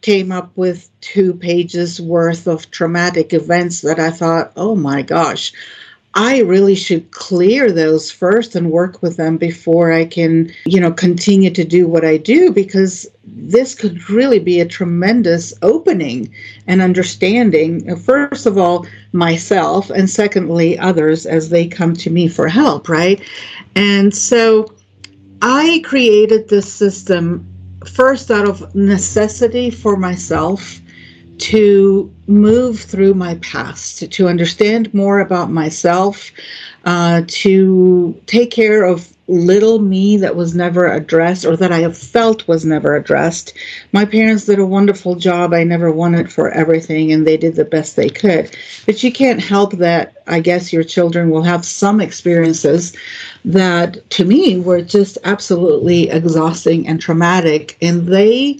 came 0.00 0.32
up 0.32 0.50
with 0.56 0.90
two 1.00 1.34
pages 1.34 2.00
worth 2.00 2.48
of 2.48 2.72
traumatic 2.72 3.32
events 3.32 3.82
that 3.82 4.00
I 4.00 4.10
thought, 4.10 4.52
oh 4.56 4.74
my 4.74 5.02
gosh, 5.02 5.52
I 6.14 6.40
really 6.40 6.74
should 6.74 7.10
clear 7.10 7.70
those 7.70 8.10
first 8.10 8.56
and 8.56 8.70
work 8.70 9.02
with 9.02 9.16
them 9.16 9.36
before 9.36 9.92
I 9.92 10.04
can, 10.04 10.50
you 10.64 10.80
know, 10.80 10.92
continue 10.92 11.50
to 11.50 11.64
do 11.64 11.86
what 11.86 12.04
I 12.04 12.16
do 12.16 12.50
because 12.50 13.06
this 13.24 13.74
could 13.74 14.08
really 14.08 14.38
be 14.38 14.60
a 14.60 14.66
tremendous 14.66 15.52
opening 15.62 16.32
and 16.66 16.80
understanding, 16.80 17.94
first 17.96 18.46
of 18.46 18.56
all, 18.56 18.86
myself, 19.12 19.90
and 19.90 20.08
secondly, 20.08 20.78
others 20.78 21.26
as 21.26 21.50
they 21.50 21.66
come 21.66 21.94
to 21.94 22.10
me 22.10 22.26
for 22.26 22.48
help, 22.48 22.88
right? 22.88 23.22
And 23.76 24.14
so 24.14 24.74
I 25.42 25.82
created 25.84 26.48
this 26.48 26.72
system 26.72 27.46
first 27.86 28.30
out 28.30 28.48
of 28.48 28.74
necessity 28.74 29.70
for 29.70 29.96
myself 29.96 30.80
to 31.38 32.12
move 32.26 32.80
through 32.80 33.14
my 33.14 33.36
past, 33.36 34.10
to 34.10 34.28
understand 34.28 34.92
more 34.92 35.20
about 35.20 35.50
myself, 35.50 36.30
uh, 36.84 37.22
to 37.28 38.20
take 38.26 38.50
care 38.50 38.84
of 38.84 39.12
little 39.28 39.78
me 39.78 40.16
that 40.16 40.36
was 40.36 40.54
never 40.54 40.90
addressed 40.90 41.44
or 41.44 41.54
that 41.54 41.70
I 41.70 41.80
have 41.80 41.96
felt 41.96 42.48
was 42.48 42.64
never 42.64 42.96
addressed. 42.96 43.52
My 43.92 44.06
parents 44.06 44.46
did 44.46 44.58
a 44.58 44.66
wonderful 44.66 45.16
job. 45.16 45.52
I 45.52 45.64
never 45.64 45.92
wanted 45.92 46.32
for 46.32 46.50
everything 46.50 47.12
and 47.12 47.26
they 47.26 47.36
did 47.36 47.54
the 47.54 47.66
best 47.66 47.94
they 47.96 48.08
could. 48.08 48.56
But 48.86 49.02
you 49.02 49.12
can't 49.12 49.40
help 49.40 49.74
that. 49.74 50.14
I 50.26 50.40
guess 50.40 50.72
your 50.72 50.84
children 50.84 51.30
will 51.30 51.42
have 51.42 51.64
some 51.64 52.00
experiences 52.00 52.96
that 53.44 54.08
to 54.10 54.24
me 54.24 54.60
were 54.60 54.80
just 54.80 55.18
absolutely 55.24 56.08
exhausting 56.08 56.88
and 56.88 57.00
traumatic. 57.00 57.76
And 57.82 58.06
they 58.06 58.58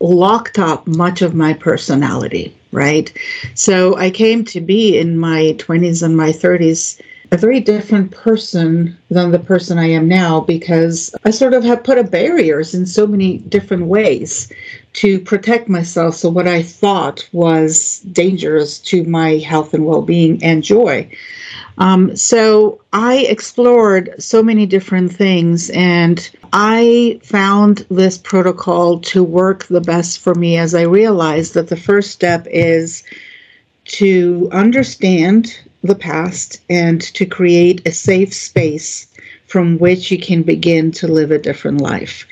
locked 0.00 0.58
up 0.58 0.86
much 0.86 1.22
of 1.22 1.34
my 1.34 1.52
personality, 1.52 2.56
right? 2.72 3.12
So 3.54 3.96
I 3.96 4.10
came 4.10 4.44
to 4.46 4.60
be 4.60 4.98
in 4.98 5.18
my 5.18 5.54
20s 5.58 6.02
and 6.02 6.16
my 6.16 6.30
30s 6.30 7.00
a 7.32 7.36
very 7.36 7.58
different 7.60 8.12
person 8.12 8.96
than 9.10 9.32
the 9.32 9.38
person 9.38 9.78
I 9.78 9.90
am 9.90 10.06
now 10.06 10.40
because 10.40 11.14
I 11.24 11.30
sort 11.30 11.54
of 11.54 11.64
have 11.64 11.82
put 11.82 11.98
up 11.98 12.10
barriers 12.10 12.74
in 12.74 12.86
so 12.86 13.06
many 13.06 13.38
different 13.38 13.86
ways 13.86 14.52
to 14.96 15.20
protect 15.20 15.68
myself. 15.68 16.16
So, 16.16 16.28
what 16.28 16.48
I 16.48 16.62
thought 16.62 17.28
was 17.32 18.00
dangerous 18.12 18.78
to 18.80 19.04
my 19.04 19.36
health 19.36 19.74
and 19.74 19.86
well 19.86 20.02
being 20.02 20.42
and 20.42 20.62
joy. 20.62 21.08
Um, 21.78 22.16
so 22.16 22.80
I 22.92 23.18
explored 23.18 24.14
so 24.18 24.42
many 24.42 24.64
different 24.64 25.12
things 25.12 25.68
and 25.70 26.28
I 26.52 27.20
found 27.22 27.84
this 27.90 28.16
protocol 28.16 29.00
to 29.00 29.22
work 29.22 29.66
the 29.66 29.82
best 29.82 30.20
for 30.20 30.34
me 30.34 30.56
as 30.56 30.74
I 30.74 30.82
realized 30.82 31.52
that 31.54 31.68
the 31.68 31.76
first 31.76 32.12
step 32.12 32.46
is 32.50 33.02
to 33.84 34.48
understand 34.52 35.58
the 35.82 35.94
past 35.94 36.62
and 36.70 37.02
to 37.02 37.26
create 37.26 37.86
a 37.86 37.92
safe 37.92 38.32
space 38.32 39.06
from 39.46 39.78
which 39.78 40.10
you 40.10 40.18
can 40.18 40.42
begin 40.42 40.90
to 40.92 41.06
live 41.06 41.30
a 41.30 41.38
different 41.38 41.80
life. 41.80 42.26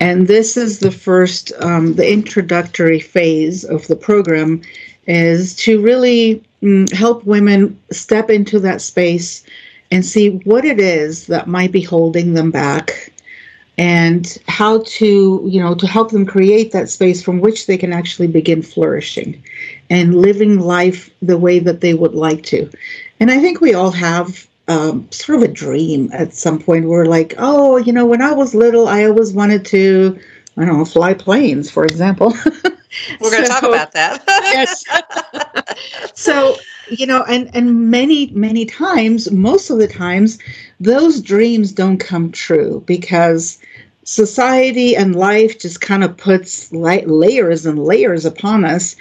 And 0.00 0.26
this 0.26 0.56
is 0.56 0.78
the 0.78 0.90
first, 0.90 1.52
um, 1.60 1.94
the 1.94 2.10
introductory 2.10 3.00
phase 3.00 3.64
of 3.64 3.86
the 3.86 3.96
program 3.96 4.62
is 5.06 5.54
to 5.56 5.80
really 5.82 6.42
mm, 6.62 6.90
help 6.92 7.24
women 7.24 7.78
step 7.90 8.30
into 8.30 8.58
that 8.60 8.80
space 8.80 9.44
and 9.90 10.04
see 10.04 10.30
what 10.44 10.64
it 10.64 10.80
is 10.80 11.26
that 11.26 11.48
might 11.48 11.72
be 11.72 11.82
holding 11.82 12.32
them 12.34 12.50
back 12.50 13.12
and 13.76 14.36
how 14.46 14.82
to 14.82 15.42
you 15.48 15.58
know 15.58 15.74
to 15.74 15.86
help 15.86 16.10
them 16.10 16.26
create 16.26 16.70
that 16.70 16.90
space 16.90 17.22
from 17.22 17.40
which 17.40 17.66
they 17.66 17.78
can 17.78 17.94
actually 17.94 18.26
begin 18.26 18.62
flourishing 18.62 19.42
and 19.88 20.20
living 20.20 20.60
life 20.60 21.08
the 21.22 21.38
way 21.38 21.58
that 21.58 21.80
they 21.80 21.94
would 21.94 22.14
like 22.14 22.42
to. 22.42 22.70
And 23.20 23.30
i 23.30 23.40
think 23.40 23.60
we 23.60 23.74
all 23.74 23.90
have 23.90 24.46
um, 24.70 25.10
sort 25.10 25.42
of 25.42 25.42
a 25.42 25.52
dream 25.52 26.08
at 26.12 26.32
some 26.32 26.58
point 26.60 26.86
where 26.86 27.04
like 27.04 27.34
oh 27.38 27.76
you 27.76 27.92
know 27.92 28.06
when 28.06 28.22
i 28.22 28.30
was 28.30 28.54
little 28.54 28.86
i 28.86 29.04
always 29.04 29.32
wanted 29.32 29.64
to 29.64 30.16
i 30.56 30.64
don't 30.64 30.78
know 30.78 30.84
fly 30.84 31.12
planes 31.12 31.68
for 31.68 31.84
example. 31.84 32.32
We're 33.20 33.30
going 33.30 33.42
to 33.46 33.46
so, 33.46 33.60
talk 33.60 33.62
about 33.62 33.92
that. 33.92 34.24
yes. 34.26 34.84
So 36.14 36.56
you 36.88 37.06
know 37.06 37.24
and 37.24 37.50
and 37.54 37.90
many 37.90 38.28
many 38.28 38.64
times 38.64 39.30
most 39.30 39.70
of 39.70 39.78
the 39.78 39.88
times 39.88 40.38
those 40.78 41.20
dreams 41.20 41.72
don't 41.72 41.98
come 41.98 42.30
true 42.30 42.82
because 42.86 43.58
society 44.04 44.96
and 44.96 45.14
life 45.14 45.58
just 45.58 45.80
kind 45.80 46.02
of 46.04 46.16
puts 46.16 46.72
light 46.72 47.08
layers 47.08 47.66
and 47.66 47.78
layers 47.78 48.24
upon 48.24 48.64
us 48.64 48.96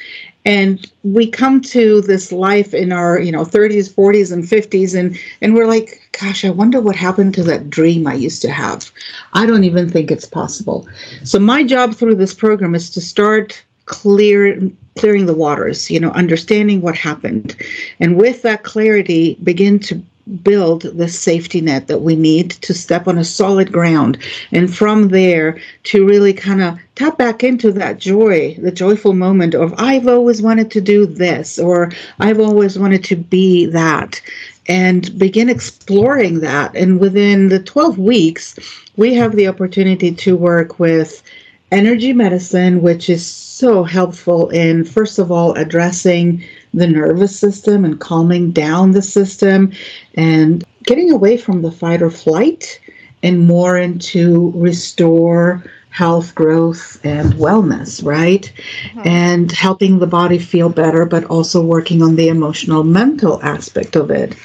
and 0.46 0.91
we 1.03 1.29
come 1.29 1.62
to 1.62 2.01
this 2.01 2.31
life 2.31 2.74
in 2.74 2.91
our 2.91 3.19
you 3.19 3.31
know 3.31 3.43
30s 3.43 3.93
40s 3.93 4.31
and 4.31 4.43
50s 4.43 4.98
and 4.98 5.17
and 5.41 5.53
we're 5.53 5.67
like 5.67 6.01
gosh 6.19 6.46
i 6.46 6.50
wonder 6.50 6.79
what 6.79 6.96
happened 6.96 7.34
to 7.34 7.43
that 7.43 7.69
dream 7.69 8.08
i 8.08 8.13
used 8.13 8.41
to 8.41 8.50
have. 8.50 8.91
I 9.34 9.46
don't 9.46 9.63
even 9.63 9.89
think 9.89 10.12
it's 10.12 10.25
possible. 10.25 10.88
So 11.24 11.39
my 11.39 11.63
job 11.63 11.96
through 11.96 12.15
this 12.15 12.34
program 12.34 12.75
is 12.75 12.89
to 12.91 13.01
start 13.01 13.63
clear 13.86 14.60
clearing 14.98 15.25
the 15.25 15.34
waters 15.34 15.89
you 15.89 16.00
know 16.00 16.12
understanding 16.12 16.81
what 16.81 16.96
happened. 16.96 17.55
And 18.00 18.17
with 18.17 18.41
that 18.43 18.63
clarity 18.63 19.38
begin 19.43 19.79
to 19.79 20.01
build 20.43 20.83
the 20.83 21.07
safety 21.07 21.62
net 21.62 21.88
that 21.88 22.01
we 22.01 22.15
need 22.15 22.51
to 22.51 22.74
step 22.74 23.07
on 23.07 23.17
a 23.17 23.24
solid 23.24 23.71
ground. 23.71 24.17
And 24.51 24.74
from 24.74 25.09
there 25.09 25.59
to 25.83 26.05
really 26.05 26.33
kind 26.33 26.62
of 26.62 26.77
tap 26.95 27.17
back 27.17 27.43
into 27.43 27.71
that 27.71 27.98
joy 27.98 28.55
the 28.62 28.71
joyful 28.71 29.13
moment 29.13 29.55
of 29.55 29.74
i've 29.77 30.05
always 30.05 30.41
wanted 30.41 30.69
to 30.69 30.81
do 30.81 31.05
this 31.05 31.57
or 31.57 31.89
i've 32.19 32.41
always 32.41 32.77
wanted 32.77 33.01
to 33.05 33.15
be 33.15 33.65
that 33.67 34.21
and 34.69 35.17
begin 35.17 35.50
exploring 35.50 36.39
that. 36.41 36.75
And 36.75 37.00
within 37.00 37.50
the 37.50 37.59
12 37.59 37.98
weeks 37.98 38.55
we 38.95 39.15
have 39.15 39.36
the 39.36 39.48
opportunity 39.48 40.12
to 40.13 40.38
work 40.38 40.79
with 40.79 41.24
energy 41.71 42.13
medicine 42.13 42.81
which 42.81 43.09
is 43.09 43.25
so 43.25 43.83
helpful 43.83 44.50
in 44.50 44.83
first 44.83 45.19
of 45.19 45.31
all 45.31 45.53
addressing 45.53 46.43
the 46.73 46.88
nervous 46.88 47.38
system 47.38 47.85
and 47.85 47.99
calming 47.99 48.51
down 48.51 48.91
the 48.91 49.01
system 49.01 49.71
and 50.15 50.63
getting 50.83 51.11
away 51.11 51.38
from 51.38 51.61
the 51.61 51.71
fight 51.71 52.01
or 52.01 52.11
flight 52.11 52.79
and 53.23 53.47
more 53.47 53.77
into 53.77 54.51
restore 54.55 55.63
health, 55.89 56.35
growth, 56.35 57.03
and 57.03 57.33
wellness, 57.33 58.05
right? 58.05 58.53
Mm-hmm. 58.91 59.07
And 59.07 59.51
helping 59.51 59.99
the 59.99 60.07
body 60.07 60.38
feel 60.38 60.69
better, 60.69 61.05
but 61.05 61.25
also 61.25 61.63
working 61.63 62.01
on 62.01 62.15
the 62.15 62.27
emotional, 62.27 62.83
mental 62.83 63.41
aspect 63.43 63.95
of 63.95 64.11
it. 64.11 64.35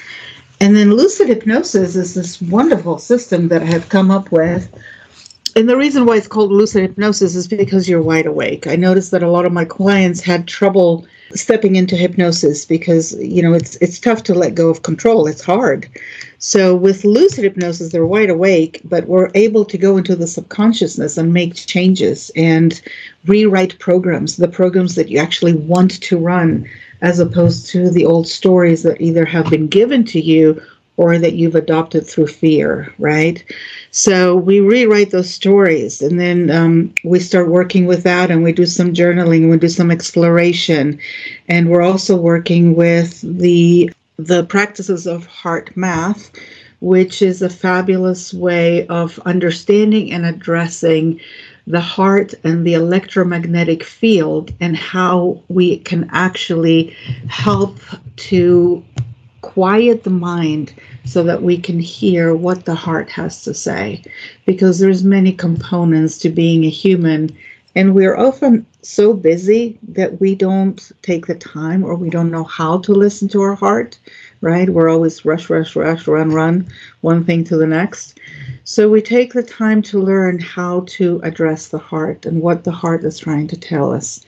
And 0.59 0.75
then 0.75 0.93
lucid 0.93 1.27
hypnosis 1.27 1.95
is 1.95 2.15
this 2.15 2.41
wonderful 2.41 2.97
system 2.97 3.49
that 3.49 3.61
I 3.61 3.65
have 3.65 3.89
come 3.89 4.09
up 4.09 4.31
with. 4.31 4.73
And 5.57 5.69
the 5.69 5.77
reason 5.77 6.05
why 6.05 6.17
it's 6.17 6.27
called 6.27 6.51
lucid 6.51 6.81
hypnosis 6.81 7.33
is 7.33 7.47
because 7.47 7.87
you're 7.87 8.01
wide 8.01 8.25
awake. 8.25 8.67
I 8.67 8.75
noticed 8.75 9.11
that 9.11 9.23
a 9.23 9.29
lot 9.29 9.45
of 9.45 9.53
my 9.53 9.63
clients 9.63 10.19
had 10.19 10.47
trouble 10.47 11.07
stepping 11.33 11.75
into 11.75 11.95
hypnosis 11.95 12.65
because 12.65 13.13
you 13.19 13.41
know 13.41 13.53
it's 13.53 13.75
it's 13.77 13.99
tough 13.99 14.23
to 14.23 14.33
let 14.33 14.53
go 14.53 14.69
of 14.69 14.83
control 14.83 15.25
it's 15.27 15.43
hard 15.43 15.89
so 16.37 16.75
with 16.75 17.03
lucid 17.03 17.43
hypnosis 17.43 17.91
they're 17.91 18.05
wide 18.05 18.29
awake 18.29 18.79
but 18.85 19.07
we're 19.07 19.31
able 19.33 19.65
to 19.65 19.77
go 19.77 19.97
into 19.97 20.15
the 20.15 20.27
subconsciousness 20.27 21.17
and 21.17 21.33
make 21.33 21.55
changes 21.55 22.31
and 22.35 22.81
rewrite 23.25 23.77
programs 23.79 24.37
the 24.37 24.47
programs 24.47 24.95
that 24.95 25.09
you 25.09 25.17
actually 25.17 25.53
want 25.53 25.99
to 26.01 26.17
run 26.17 26.69
as 27.01 27.19
opposed 27.19 27.67
to 27.67 27.89
the 27.89 28.05
old 28.05 28.27
stories 28.27 28.83
that 28.83 29.01
either 29.01 29.25
have 29.25 29.49
been 29.49 29.67
given 29.67 30.03
to 30.03 30.21
you 30.21 30.61
or 30.97 31.17
that 31.17 31.33
you've 31.33 31.55
adopted 31.55 32.07
through 32.07 32.27
fear, 32.27 32.93
right? 32.99 33.43
So 33.91 34.35
we 34.35 34.59
rewrite 34.59 35.11
those 35.11 35.33
stories 35.33 36.01
and 36.01 36.19
then 36.19 36.49
um, 36.49 36.93
we 37.03 37.19
start 37.19 37.49
working 37.49 37.85
with 37.85 38.03
that 38.03 38.31
and 38.31 38.43
we 38.43 38.53
do 38.53 38.65
some 38.65 38.93
journaling, 38.93 39.49
we 39.49 39.57
do 39.57 39.67
some 39.67 39.91
exploration. 39.91 40.99
And 41.47 41.69
we're 41.69 41.81
also 41.81 42.15
working 42.15 42.75
with 42.75 43.21
the 43.21 43.91
the 44.17 44.45
practices 44.45 45.07
of 45.07 45.27
HeartMath, 45.27 46.29
which 46.79 47.21
is 47.21 47.41
a 47.41 47.49
fabulous 47.49 48.33
way 48.33 48.87
of 48.87 49.19
understanding 49.25 50.13
and 50.13 50.25
addressing 50.25 51.19
the 51.67 51.81
heart 51.81 52.33
and 52.43 52.65
the 52.65 52.75
electromagnetic 52.75 53.83
field 53.83 54.53
and 54.61 54.77
how 54.77 55.41
we 55.49 55.79
can 55.79 56.07
actually 56.13 56.95
help 57.27 57.79
to 58.15 58.85
quiet 59.53 60.03
the 60.03 60.09
mind 60.09 60.73
so 61.05 61.23
that 61.23 61.43
we 61.43 61.57
can 61.57 61.79
hear 61.79 62.35
what 62.35 62.65
the 62.65 62.75
heart 62.75 63.09
has 63.09 63.43
to 63.43 63.53
say. 63.53 64.03
Because 64.45 64.79
there's 64.79 65.03
many 65.03 65.31
components 65.31 66.17
to 66.19 66.29
being 66.29 66.65
a 66.65 66.69
human 66.69 67.35
and 67.77 67.93
we're 67.93 68.15
often 68.17 68.65
so 68.83 69.13
busy 69.13 69.77
that 69.89 70.21
we 70.21 70.33
don't 70.33 70.91
take 71.01 71.25
the 71.25 71.35
time 71.35 71.83
or 71.83 71.95
we 71.95 72.09
don't 72.09 72.31
know 72.31 72.45
how 72.45 72.77
to 72.79 72.93
listen 72.93 73.27
to 73.27 73.41
our 73.41 73.55
heart 73.55 73.99
right? 74.45 74.69
We're 74.69 74.89
always 74.89 75.25
rush 75.25 75.49
rush 75.49 75.75
rush 75.75 76.07
run 76.07 76.29
run 76.29 76.67
one 77.01 77.25
thing 77.25 77.43
to 77.45 77.57
the 77.57 77.65
next. 77.65 78.19
So 78.63 78.89
we 78.89 79.01
take 79.01 79.33
the 79.33 79.41
time 79.41 79.81
to 79.83 79.99
learn 79.99 80.39
how 80.39 80.81
to 80.87 81.19
address 81.23 81.69
the 81.69 81.79
heart 81.79 82.27
and 82.27 82.41
what 82.41 82.63
the 82.63 82.71
heart 82.71 83.03
is 83.03 83.17
trying 83.17 83.47
to 83.47 83.57
tell 83.57 83.91
us. 83.91 84.23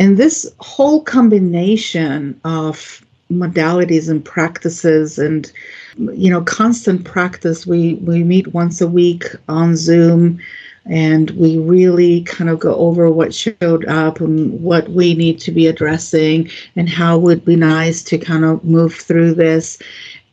And 0.00 0.16
this 0.16 0.52
whole 0.58 1.02
combination 1.02 2.40
of 2.44 3.01
modalities 3.38 4.08
and 4.08 4.24
practices 4.24 5.18
and 5.18 5.50
you 5.96 6.30
know 6.30 6.42
constant 6.42 7.04
practice. 7.04 7.66
We 7.66 7.94
we 7.94 8.24
meet 8.24 8.54
once 8.54 8.80
a 8.80 8.86
week 8.86 9.24
on 9.48 9.76
zoom 9.76 10.40
and 10.84 11.30
we 11.32 11.58
really 11.58 12.22
kind 12.22 12.50
of 12.50 12.58
go 12.58 12.74
over 12.74 13.08
what 13.08 13.34
showed 13.34 13.84
up 13.86 14.20
and 14.20 14.60
what 14.60 14.88
we 14.90 15.14
need 15.14 15.38
to 15.40 15.52
be 15.52 15.66
addressing 15.68 16.50
and 16.74 16.88
how 16.88 17.18
would 17.18 17.44
be 17.44 17.56
nice 17.56 18.02
to 18.02 18.18
kind 18.18 18.44
of 18.44 18.64
move 18.64 18.94
through 18.94 19.34
this. 19.34 19.80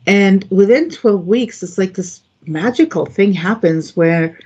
And 0.06 0.44
within 0.50 0.90
12 0.90 1.26
weeks 1.26 1.62
it's 1.62 1.78
like 1.78 1.94
this 1.94 2.20
magical 2.46 3.06
thing 3.06 3.32
happens 3.32 3.96
where 3.96 4.38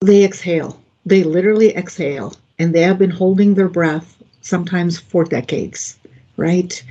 they 0.00 0.24
exhale. 0.24 0.80
They 1.06 1.24
literally 1.24 1.74
exhale 1.76 2.34
and 2.58 2.74
they 2.74 2.82
have 2.82 2.98
been 2.98 3.10
holding 3.10 3.54
their 3.54 3.68
breath 3.68 4.16
sometimes 4.42 4.98
for 4.98 5.24
decades 5.24 5.98
right 6.36 6.82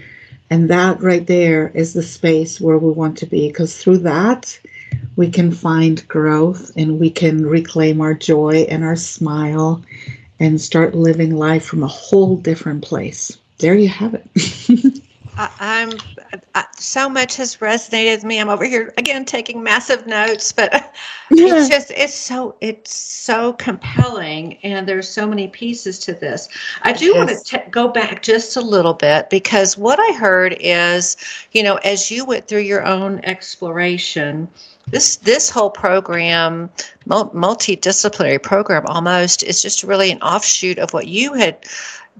and 0.50 0.70
that 0.70 1.02
right 1.02 1.26
there 1.26 1.70
is 1.70 1.94
the 1.94 2.04
space 2.04 2.60
where 2.60 2.78
we 2.78 2.92
want 2.92 3.18
to 3.20 3.26
be 3.26 3.48
because 3.48 3.78
through 3.78 4.00
that, 4.00 4.60
we 5.16 5.30
can 5.30 5.52
find 5.52 6.08
growth 6.08 6.72
and 6.76 7.00
we 7.00 7.10
can 7.10 7.46
reclaim 7.46 8.02
our 8.02 8.14
joy 8.14 8.66
and 8.70 8.84
our 8.84 8.96
smile 8.96 9.84
and 10.40 10.60
start 10.60 10.96
living 10.96 11.36
life 11.36 11.66
from 11.66 11.84
a 11.84 11.88
whole 11.88 12.38
different 12.38 12.84
place. 12.84 13.38
There 13.60 13.76
you 13.76 13.90
have 13.90 14.16
it. 14.16 15.04
I, 15.38 15.82
am 15.82 15.92
so 16.78 17.08
much 17.10 17.36
has 17.38 17.58
resonated 17.58 18.18
with 18.18 18.24
me. 18.26 18.40
I'm 18.40 18.50
over 18.50 18.66
here 18.66 18.94
again 18.98 19.26
taking 19.26 19.64
massive 19.64 20.06
notes, 20.06 20.52
but 20.52 20.74
yeah. 21.32 21.56
it's 21.56 21.70
just 21.70 21.92
it's 21.92 22.14
so 22.14 22.56
it's 22.62 22.94
so 22.94 23.54
compelling, 23.54 24.58
and 24.58 24.88
there's 24.88 25.08
so 25.08 25.28
many 25.28 25.48
pieces 25.48 26.00
to 26.00 26.14
this. 26.14 26.50
I 26.82 26.94
do 26.94 27.06
yes. 27.06 27.16
want 27.16 27.46
to 27.46 27.70
go 27.70 27.88
back 27.88 28.22
just 28.22 28.58
a 28.58 28.62
little 28.62 28.94
bit 28.94 29.30
because 29.30 29.78
what 29.78 30.00
I 30.00 30.14
heard 30.14 30.58
is, 30.60 31.16
you 31.54 31.64
know, 31.64 31.76
as 31.78 32.12
you 32.12 32.26
went 32.26 32.48
through 32.48 32.62
your 32.62 32.86
own 32.86 33.20
exploration, 33.20 34.50
this 34.88 35.18
this 35.18 35.50
whole 35.50 35.70
program 35.70 36.70
multidisciplinary 37.08 38.42
program 38.42 38.86
almost 38.88 39.44
is 39.44 39.62
just 39.62 39.84
really 39.84 40.12
an 40.12 40.22
offshoot 40.22 40.80
of 40.80 40.94
what 40.94 41.08
you 41.08 41.34
had 41.34 41.66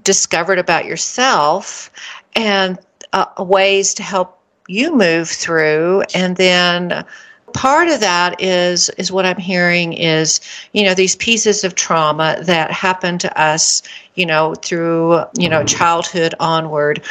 discovered 0.02 0.58
about 0.58 0.84
yourself 0.86 1.90
and 2.34 2.78
uh, 3.12 3.26
ways 3.38 3.94
to 3.94 4.02
help 4.02 4.38
you 4.68 4.94
move 4.94 5.28
through. 5.28 6.02
And 6.14 6.36
then 6.36 7.04
part 7.52 7.88
of 7.88 7.98
that 7.98 8.40
is 8.40 8.90
is 8.90 9.10
what 9.10 9.26
i'm 9.26 9.36
hearing 9.36 9.92
is 9.92 10.40
you 10.72 10.84
know 10.84 10.94
these 10.94 11.16
pieces 11.16 11.64
of 11.64 11.74
trauma 11.74 12.36
that 12.42 12.70
happen 12.70 13.18
to 13.18 13.40
us 13.40 13.82
you 14.14 14.24
know 14.24 14.54
through 14.54 15.20
you 15.36 15.48
know 15.48 15.64
childhood 15.64 16.34
onward. 16.40 17.02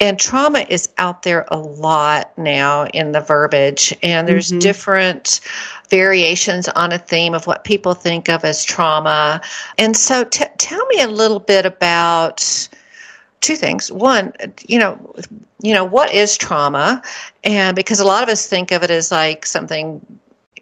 And 0.00 0.18
trauma 0.18 0.66
is 0.68 0.92
out 0.98 1.22
there 1.22 1.46
a 1.48 1.56
lot 1.56 2.36
now 2.36 2.86
in 2.86 3.12
the 3.12 3.20
verbiage. 3.20 3.96
And 4.02 4.26
there's 4.26 4.48
mm-hmm. 4.48 4.58
different 4.58 5.40
variations 5.88 6.68
on 6.68 6.92
a 6.92 6.98
theme 6.98 7.32
of 7.32 7.46
what 7.46 7.64
people 7.64 7.94
think 7.94 8.28
of 8.28 8.44
as 8.44 8.64
trauma. 8.64 9.40
And 9.78 9.96
so 9.96 10.24
t- 10.24 10.44
tell 10.58 10.84
me 10.86 11.00
a 11.00 11.08
little 11.08 11.38
bit 11.38 11.64
about 11.64 12.68
two 13.44 13.56
things. 13.56 13.92
One, 13.92 14.32
you 14.66 14.78
know, 14.78 15.14
you 15.62 15.74
know 15.74 15.84
what 15.84 16.12
is 16.12 16.36
trauma, 16.36 17.02
and 17.44 17.76
because 17.76 18.00
a 18.00 18.04
lot 18.04 18.22
of 18.22 18.28
us 18.28 18.46
think 18.46 18.72
of 18.72 18.82
it 18.82 18.90
as 18.90 19.12
like 19.12 19.46
something 19.46 20.04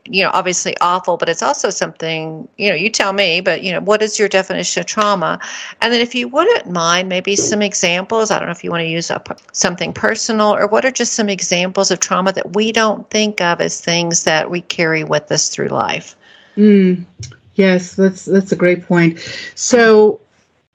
you 0.06 0.24
know 0.24 0.30
obviously 0.32 0.76
awful 0.80 1.16
but 1.16 1.28
it's 1.28 1.44
also 1.44 1.70
something 1.70 2.48
you 2.58 2.68
know 2.68 2.74
you 2.74 2.90
tell 2.90 3.12
me 3.12 3.40
but 3.40 3.62
you 3.62 3.70
know 3.70 3.80
what 3.80 4.02
is 4.02 4.18
your 4.18 4.28
definition 4.28 4.80
of 4.80 4.86
trauma? 4.86 5.38
And 5.80 5.92
then 5.92 6.00
if 6.00 6.12
you 6.12 6.26
wouldn't 6.26 6.70
mind 6.70 7.08
maybe 7.08 7.36
some 7.36 7.62
examples 7.62 8.30
i 8.30 8.38
don't 8.38 8.48
know 8.48 8.52
if 8.52 8.64
you 8.64 8.70
want 8.70 8.82
to 8.82 8.88
use 8.88 9.10
something 9.52 9.92
personal 9.92 10.54
or 10.54 10.66
what 10.66 10.84
are 10.84 10.90
just 10.90 11.12
some 11.12 11.28
examples 11.28 11.92
of 11.92 12.00
trauma 12.00 12.32
that 12.32 12.54
we 12.56 12.72
don't 12.72 13.08
think 13.10 13.40
of 13.40 13.60
as 13.60 13.80
things 13.80 14.24
that 14.24 14.50
we 14.50 14.62
carry 14.62 15.04
with 15.04 15.30
us 15.30 15.48
through 15.48 15.68
life? 15.68 16.16
Mm, 16.56 17.06
yes 17.54 17.94
that's 17.94 18.24
that's 18.24 18.50
a 18.50 18.56
great 18.56 18.84
point. 18.84 19.20
So 19.54 20.20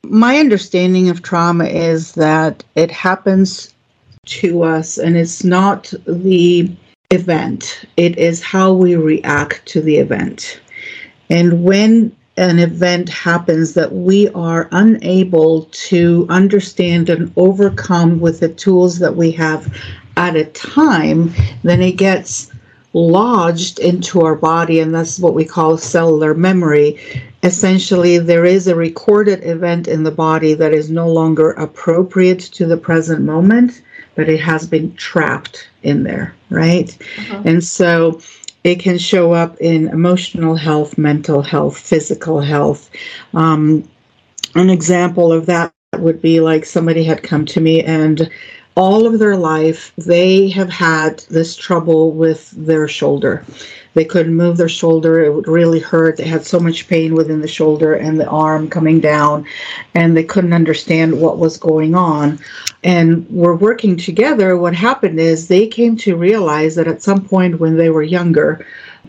my 0.03 0.37
understanding 0.37 1.09
of 1.09 1.21
trauma 1.21 1.65
is 1.65 2.13
that 2.13 2.63
it 2.75 2.91
happens 2.91 3.73
to 4.25 4.63
us 4.63 4.97
and 4.97 5.15
it's 5.17 5.43
not 5.43 5.93
the 6.05 6.75
event, 7.11 7.85
it 7.95 8.17
is 8.17 8.43
how 8.43 8.73
we 8.73 8.95
react 8.95 9.65
to 9.65 9.81
the 9.81 9.97
event. 9.97 10.59
And 11.29 11.63
when 11.63 12.15
an 12.37 12.59
event 12.59 13.09
happens 13.09 13.73
that 13.73 13.93
we 13.93 14.29
are 14.29 14.69
unable 14.71 15.63
to 15.65 16.27
understand 16.29 17.09
and 17.09 17.31
overcome 17.35 18.19
with 18.19 18.39
the 18.39 18.49
tools 18.49 18.99
that 18.99 19.15
we 19.15 19.31
have 19.31 19.75
at 20.17 20.35
a 20.35 20.45
time, 20.45 21.33
then 21.63 21.81
it 21.81 21.93
gets 21.93 22.51
lodged 22.97 23.77
into 23.77 24.21
our 24.21 24.35
body, 24.35 24.79
and 24.79 24.93
that's 24.93 25.19
what 25.19 25.35
we 25.35 25.45
call 25.45 25.77
cellular 25.77 26.33
memory. 26.33 26.99
Essentially, 27.43 28.17
there 28.17 28.43
is 28.43 28.67
a 28.67 28.75
recorded 28.75 29.43
event 29.43 29.87
in 29.87 30.03
the 30.03 30.11
body 30.11 30.55
that 30.55 30.73
is 30.73 30.89
no 30.89 31.07
longer 31.07 31.51
appropriate 31.51 32.39
to 32.39 32.65
the 32.65 32.77
present 32.77 33.23
moment, 33.23 33.83
but 34.15 34.27
it 34.27 34.39
has 34.39 34.65
been 34.65 34.95
trapped 34.95 35.69
in 35.83 36.03
there, 36.03 36.33
right? 36.49 36.97
Uh-huh. 37.19 37.43
And 37.45 37.63
so 37.63 38.19
it 38.63 38.79
can 38.79 38.97
show 38.97 39.31
up 39.31 39.55
in 39.61 39.89
emotional 39.89 40.55
health, 40.55 40.97
mental 40.97 41.43
health, 41.43 41.77
physical 41.77 42.41
health. 42.41 42.89
Um, 43.35 43.87
an 44.55 44.71
example 44.71 45.31
of 45.31 45.45
that 45.45 45.71
would 45.97 46.19
be 46.19 46.39
like 46.39 46.65
somebody 46.65 47.03
had 47.03 47.21
come 47.21 47.45
to 47.45 47.61
me 47.61 47.83
and 47.83 48.29
all 48.77 49.07
of 49.07 49.19
their 49.19 49.35
life 49.35 49.91
they 49.97 50.47
have 50.49 50.69
had 50.69 51.19
this 51.29 51.55
trouble 51.55 52.11
with 52.11 52.51
their 52.51 52.87
shoulder 52.87 53.43
they 53.97 54.05
couldn't 54.05 54.35
move 54.35 54.57
their 54.57 54.69
shoulder. 54.69 55.23
It 55.23 55.33
would 55.33 55.47
really 55.47 55.79
hurt. 55.79 56.17
They 56.17 56.27
had 56.27 56.45
so 56.45 56.59
much 56.59 56.87
pain 56.87 57.15
within 57.15 57.41
the 57.41 57.47
shoulder 57.47 57.95
and 57.95 58.19
the 58.19 58.27
arm 58.27 58.69
coming 58.69 58.99
down, 58.99 59.47
and 59.95 60.15
they 60.15 60.23
couldn't 60.23 60.53
understand 60.53 61.19
what 61.19 61.39
was 61.39 61.57
going 61.57 61.95
on. 61.95 62.37
And 62.83 63.27
we're 63.27 63.55
working 63.55 63.97
together. 63.97 64.55
What 64.55 64.75
happened 64.75 65.19
is 65.19 65.47
they 65.47 65.65
came 65.65 65.97
to 65.97 66.15
realize 66.15 66.75
that 66.75 66.87
at 66.87 67.01
some 67.01 67.25
point 67.25 67.59
when 67.59 67.75
they 67.75 67.89
were 67.89 68.03
younger, 68.03 68.63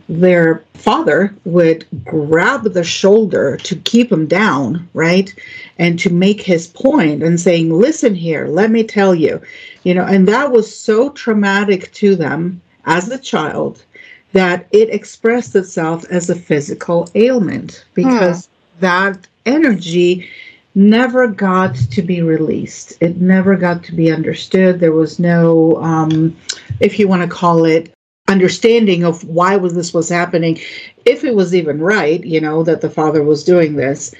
their 0.08 0.64
father 0.74 1.34
would 1.44 1.86
grab 2.04 2.64
the 2.64 2.84
shoulder 2.84 3.56
to 3.58 3.76
keep 3.76 4.10
him 4.10 4.26
down, 4.26 4.88
right? 4.94 5.34
And 5.78 5.98
to 6.00 6.10
make 6.10 6.40
his 6.40 6.66
point 6.66 7.22
and 7.22 7.38
saying, 7.38 7.70
Listen 7.70 8.14
here, 8.14 8.46
let 8.46 8.70
me 8.70 8.84
tell 8.84 9.14
you, 9.14 9.40
you 9.82 9.94
know, 9.94 10.04
and 10.04 10.26
that 10.28 10.50
was 10.50 10.74
so 10.74 11.10
traumatic 11.10 11.92
to 11.94 12.16
them 12.16 12.60
as 12.86 13.08
a 13.08 13.18
child 13.18 13.84
that 14.32 14.66
it 14.72 14.90
expressed 14.90 15.54
itself 15.56 16.04
as 16.10 16.30
a 16.30 16.34
physical 16.34 17.08
ailment 17.14 17.84
because 17.94 18.46
hmm. 18.46 18.80
that 18.80 19.26
energy 19.46 20.28
never 20.74 21.26
got 21.26 21.74
to 21.74 22.02
be 22.02 22.22
released. 22.22 22.96
It 23.00 23.20
never 23.20 23.56
got 23.56 23.82
to 23.84 23.94
be 23.94 24.12
understood. 24.12 24.80
There 24.80 24.92
was 24.92 25.18
no, 25.18 25.76
um, 25.82 26.36
if 26.80 26.98
you 26.98 27.08
want 27.08 27.22
to 27.22 27.28
call 27.28 27.64
it, 27.64 27.92
understanding 28.28 29.04
of 29.04 29.24
why 29.24 29.56
was 29.56 29.74
this 29.74 29.92
was 29.92 30.08
happening, 30.08 30.60
if 31.04 31.24
it 31.24 31.34
was 31.34 31.54
even 31.54 31.80
right, 31.80 32.22
you 32.24 32.40
know, 32.40 32.62
that 32.62 32.80
the 32.80 32.90
father 32.90 33.22
was 33.22 33.42
doing 33.42 33.76
this. 33.76 34.14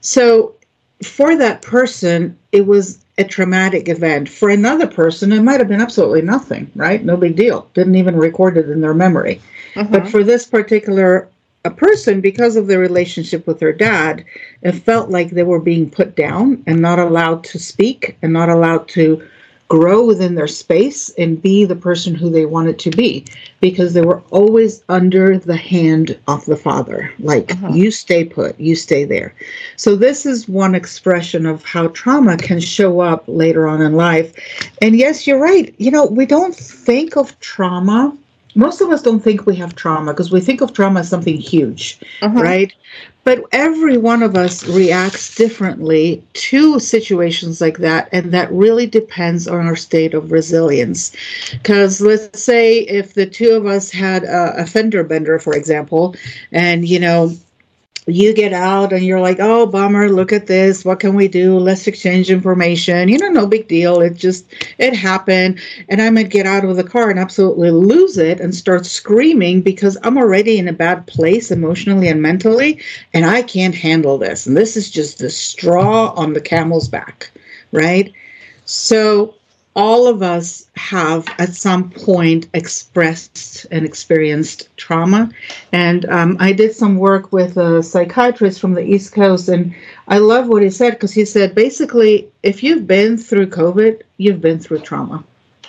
So 0.00 0.54
for 1.02 1.36
that 1.36 1.62
person, 1.62 2.36
it 2.50 2.66
was 2.66 3.02
a 3.18 3.24
traumatic 3.24 3.88
event. 3.88 4.28
For 4.28 4.50
another 4.50 4.86
person, 4.86 5.32
it 5.32 5.42
might 5.42 5.60
have 5.60 5.68
been 5.68 5.80
absolutely 5.80 6.22
nothing, 6.22 6.70
right? 6.74 7.04
No 7.04 7.16
big 7.16 7.36
deal. 7.36 7.68
Didn't 7.74 7.96
even 7.96 8.16
record 8.16 8.56
it 8.56 8.68
in 8.68 8.80
their 8.80 8.94
memory. 8.94 9.40
Mm-hmm. 9.74 9.92
But 9.92 10.08
for 10.08 10.24
this 10.24 10.46
particular 10.46 11.28
a 11.64 11.70
person, 11.70 12.20
because 12.20 12.56
of 12.56 12.66
their 12.66 12.80
relationship 12.80 13.46
with 13.46 13.60
their 13.60 13.72
dad, 13.72 14.24
it 14.62 14.72
felt 14.72 15.10
like 15.10 15.30
they 15.30 15.44
were 15.44 15.60
being 15.60 15.88
put 15.88 16.16
down 16.16 16.62
and 16.66 16.80
not 16.80 16.98
allowed 16.98 17.44
to 17.44 17.58
speak 17.58 18.16
and 18.20 18.32
not 18.32 18.48
allowed 18.48 18.88
to 18.88 19.28
grow 19.72 20.04
within 20.04 20.34
their 20.34 20.46
space 20.46 21.08
and 21.16 21.40
be 21.40 21.64
the 21.64 21.74
person 21.74 22.14
who 22.14 22.28
they 22.28 22.44
wanted 22.44 22.78
to 22.78 22.90
be 22.90 23.24
because 23.62 23.94
they 23.94 24.02
were 24.02 24.22
always 24.30 24.84
under 24.90 25.38
the 25.38 25.56
hand 25.56 26.14
of 26.28 26.44
the 26.44 26.58
father. 26.58 27.10
Like 27.18 27.52
uh-huh. 27.52 27.70
you 27.72 27.90
stay 27.90 28.22
put 28.22 28.60
you 28.60 28.76
stay 28.76 29.06
there. 29.06 29.34
So 29.76 29.96
this 29.96 30.26
is 30.26 30.46
one 30.46 30.74
expression 30.74 31.46
of 31.46 31.64
how 31.64 31.88
trauma 31.88 32.36
can 32.36 32.60
show 32.60 33.00
up 33.00 33.24
later 33.26 33.66
on 33.66 33.80
in 33.80 33.94
life. 33.94 34.34
And 34.82 34.94
yes 34.94 35.26
you're 35.26 35.40
right. 35.40 35.74
You 35.78 35.90
know 35.90 36.04
we 36.04 36.26
don't 36.26 36.54
think 36.54 37.16
of 37.16 37.40
trauma 37.40 38.14
most 38.54 38.80
of 38.80 38.90
us 38.90 39.02
don't 39.02 39.20
think 39.20 39.46
we 39.46 39.56
have 39.56 39.74
trauma 39.74 40.12
because 40.12 40.30
we 40.30 40.40
think 40.40 40.60
of 40.60 40.72
trauma 40.72 41.00
as 41.00 41.08
something 41.08 41.36
huge, 41.36 41.98
uh-huh. 42.20 42.40
right? 42.40 42.74
But 43.24 43.44
every 43.52 43.96
one 43.98 44.22
of 44.22 44.34
us 44.34 44.66
reacts 44.66 45.34
differently 45.36 46.24
to 46.34 46.80
situations 46.80 47.60
like 47.60 47.78
that, 47.78 48.08
and 48.12 48.32
that 48.32 48.52
really 48.52 48.86
depends 48.86 49.46
on 49.46 49.66
our 49.66 49.76
state 49.76 50.12
of 50.12 50.32
resilience. 50.32 51.14
Because 51.52 52.00
let's 52.00 52.42
say 52.42 52.80
if 52.80 53.14
the 53.14 53.26
two 53.26 53.52
of 53.52 53.66
us 53.66 53.90
had 53.90 54.24
a, 54.24 54.62
a 54.62 54.66
fender 54.66 55.04
bender, 55.04 55.38
for 55.38 55.54
example, 55.54 56.16
and 56.50 56.86
you 56.86 56.98
know, 56.98 57.32
you 58.06 58.34
get 58.34 58.52
out 58.52 58.92
and 58.92 59.04
you're 59.04 59.20
like, 59.20 59.38
oh, 59.38 59.64
bummer, 59.64 60.08
look 60.08 60.32
at 60.32 60.48
this. 60.48 60.84
What 60.84 60.98
can 60.98 61.14
we 61.14 61.28
do? 61.28 61.56
Let's 61.56 61.86
exchange 61.86 62.30
information. 62.30 63.08
You 63.08 63.18
know, 63.18 63.28
no 63.28 63.46
big 63.46 63.68
deal. 63.68 64.00
It 64.00 64.16
just, 64.16 64.44
it 64.78 64.94
happened. 64.94 65.60
And 65.88 66.02
I 66.02 66.10
might 66.10 66.30
get 66.30 66.44
out 66.44 66.64
of 66.64 66.76
the 66.76 66.82
car 66.82 67.10
and 67.10 67.18
absolutely 67.18 67.70
lose 67.70 68.18
it 68.18 68.40
and 68.40 68.54
start 68.54 68.86
screaming 68.86 69.62
because 69.62 69.96
I'm 70.02 70.18
already 70.18 70.58
in 70.58 70.66
a 70.66 70.72
bad 70.72 71.06
place 71.06 71.52
emotionally 71.52 72.08
and 72.08 72.20
mentally, 72.20 72.80
and 73.14 73.24
I 73.24 73.42
can't 73.42 73.74
handle 73.74 74.18
this. 74.18 74.46
And 74.46 74.56
this 74.56 74.76
is 74.76 74.90
just 74.90 75.18
the 75.18 75.30
straw 75.30 76.12
on 76.16 76.32
the 76.32 76.40
camel's 76.40 76.88
back, 76.88 77.30
right? 77.70 78.12
So 78.64 79.36
all 79.74 80.06
of 80.06 80.22
us 80.22 80.68
have 80.76 81.26
at 81.38 81.54
some 81.54 81.90
point 81.90 82.48
expressed 82.52 83.66
and 83.70 83.84
experienced 83.86 84.68
trauma. 84.76 85.30
And 85.72 86.04
um, 86.06 86.36
I 86.40 86.52
did 86.52 86.74
some 86.74 86.96
work 86.96 87.32
with 87.32 87.56
a 87.56 87.82
psychiatrist 87.82 88.60
from 88.60 88.74
the 88.74 88.84
East 88.84 89.12
Coast, 89.12 89.48
and 89.48 89.74
I 90.08 90.18
love 90.18 90.48
what 90.48 90.62
he 90.62 90.70
said 90.70 90.90
because 90.90 91.12
he 91.12 91.24
said 91.24 91.54
basically, 91.54 92.30
if 92.42 92.62
you've 92.62 92.86
been 92.86 93.16
through 93.16 93.48
COVID, 93.48 94.02
you've 94.18 94.40
been 94.40 94.58
through 94.58 94.80
trauma. 94.80 95.24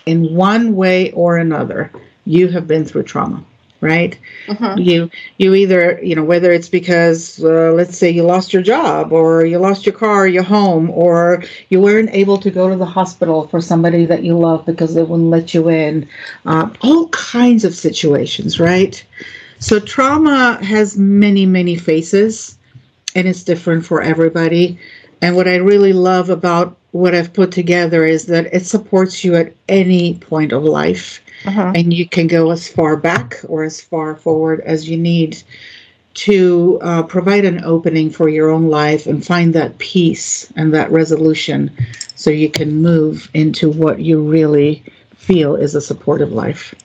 In 0.05 0.35
one 0.35 0.75
way 0.75 1.11
or 1.11 1.37
another, 1.37 1.89
you 2.25 2.49
have 2.49 2.67
been 2.67 2.83
through 2.85 3.03
trauma 3.03 3.45
right? 3.83 4.17
Uh-huh. 4.47 4.75
you 4.77 5.11
you 5.37 5.53
either 5.53 5.99
you 6.01 6.15
know 6.15 6.23
whether 6.23 6.51
it's 6.51 6.69
because 6.69 7.43
uh, 7.43 7.71
let's 7.73 7.97
say 7.97 8.09
you 8.09 8.23
lost 8.23 8.53
your 8.53 8.63
job 8.63 9.11
or 9.11 9.45
you 9.45 9.59
lost 9.59 9.85
your 9.85 9.95
car 9.95 10.27
your 10.27 10.43
home 10.43 10.89
or 10.89 11.43
you 11.69 11.79
weren't 11.79 12.09
able 12.11 12.37
to 12.37 12.49
go 12.49 12.69
to 12.69 12.75
the 12.75 12.85
hospital 12.85 13.47
for 13.47 13.61
somebody 13.61 14.05
that 14.05 14.23
you 14.23 14.37
love 14.37 14.65
because 14.65 14.95
they 14.95 15.03
wouldn't 15.03 15.29
let 15.29 15.53
you 15.53 15.69
in. 15.69 16.07
Uh, 16.45 16.69
all 16.81 17.09
kinds 17.09 17.63
of 17.63 17.75
situations 17.75 18.59
right? 18.59 19.05
So 19.59 19.79
trauma 19.79 20.63
has 20.63 20.97
many 20.97 21.45
many 21.45 21.75
faces 21.75 22.57
and 23.15 23.27
it's 23.27 23.43
different 23.43 23.85
for 23.85 24.01
everybody. 24.01 24.79
And 25.21 25.35
what 25.35 25.47
i 25.47 25.55
really 25.55 25.93
love 25.93 26.29
about 26.29 26.77
what 26.91 27.15
i've 27.15 27.33
put 27.33 27.51
together 27.51 28.03
is 28.05 28.25
that 28.27 28.53
it 28.53 28.65
supports 28.65 29.23
you 29.23 29.35
at 29.35 29.53
any 29.69 30.15
point 30.15 30.51
of 30.51 30.63
life 30.63 31.22
uh-huh. 31.45 31.73
and 31.75 31.93
you 31.93 32.07
can 32.07 32.27
go 32.27 32.51
as 32.51 32.67
far 32.67 32.95
back 32.97 33.39
or 33.47 33.63
as 33.63 33.81
far 33.81 34.15
forward 34.15 34.61
as 34.61 34.89
you 34.89 34.97
need 34.97 35.41
to 36.13 36.79
uh, 36.81 37.03
provide 37.03 37.43
an 37.43 37.63
opening 37.63 38.09
for 38.09 38.29
your 38.29 38.49
own 38.49 38.69
life 38.69 39.07
and 39.07 39.25
find 39.25 39.53
that 39.53 39.77
peace 39.79 40.51
and 40.55 40.73
that 40.73 40.91
resolution 40.91 41.71
so 42.15 42.29
you 42.29 42.49
can 42.49 42.81
move 42.81 43.29
into 43.33 43.69
what 43.69 43.99
you 43.99 44.21
really 44.21 44.83
feel 45.15 45.55
is 45.55 45.73
a 45.73 45.81
supportive 45.81 46.31
life. 46.31 46.75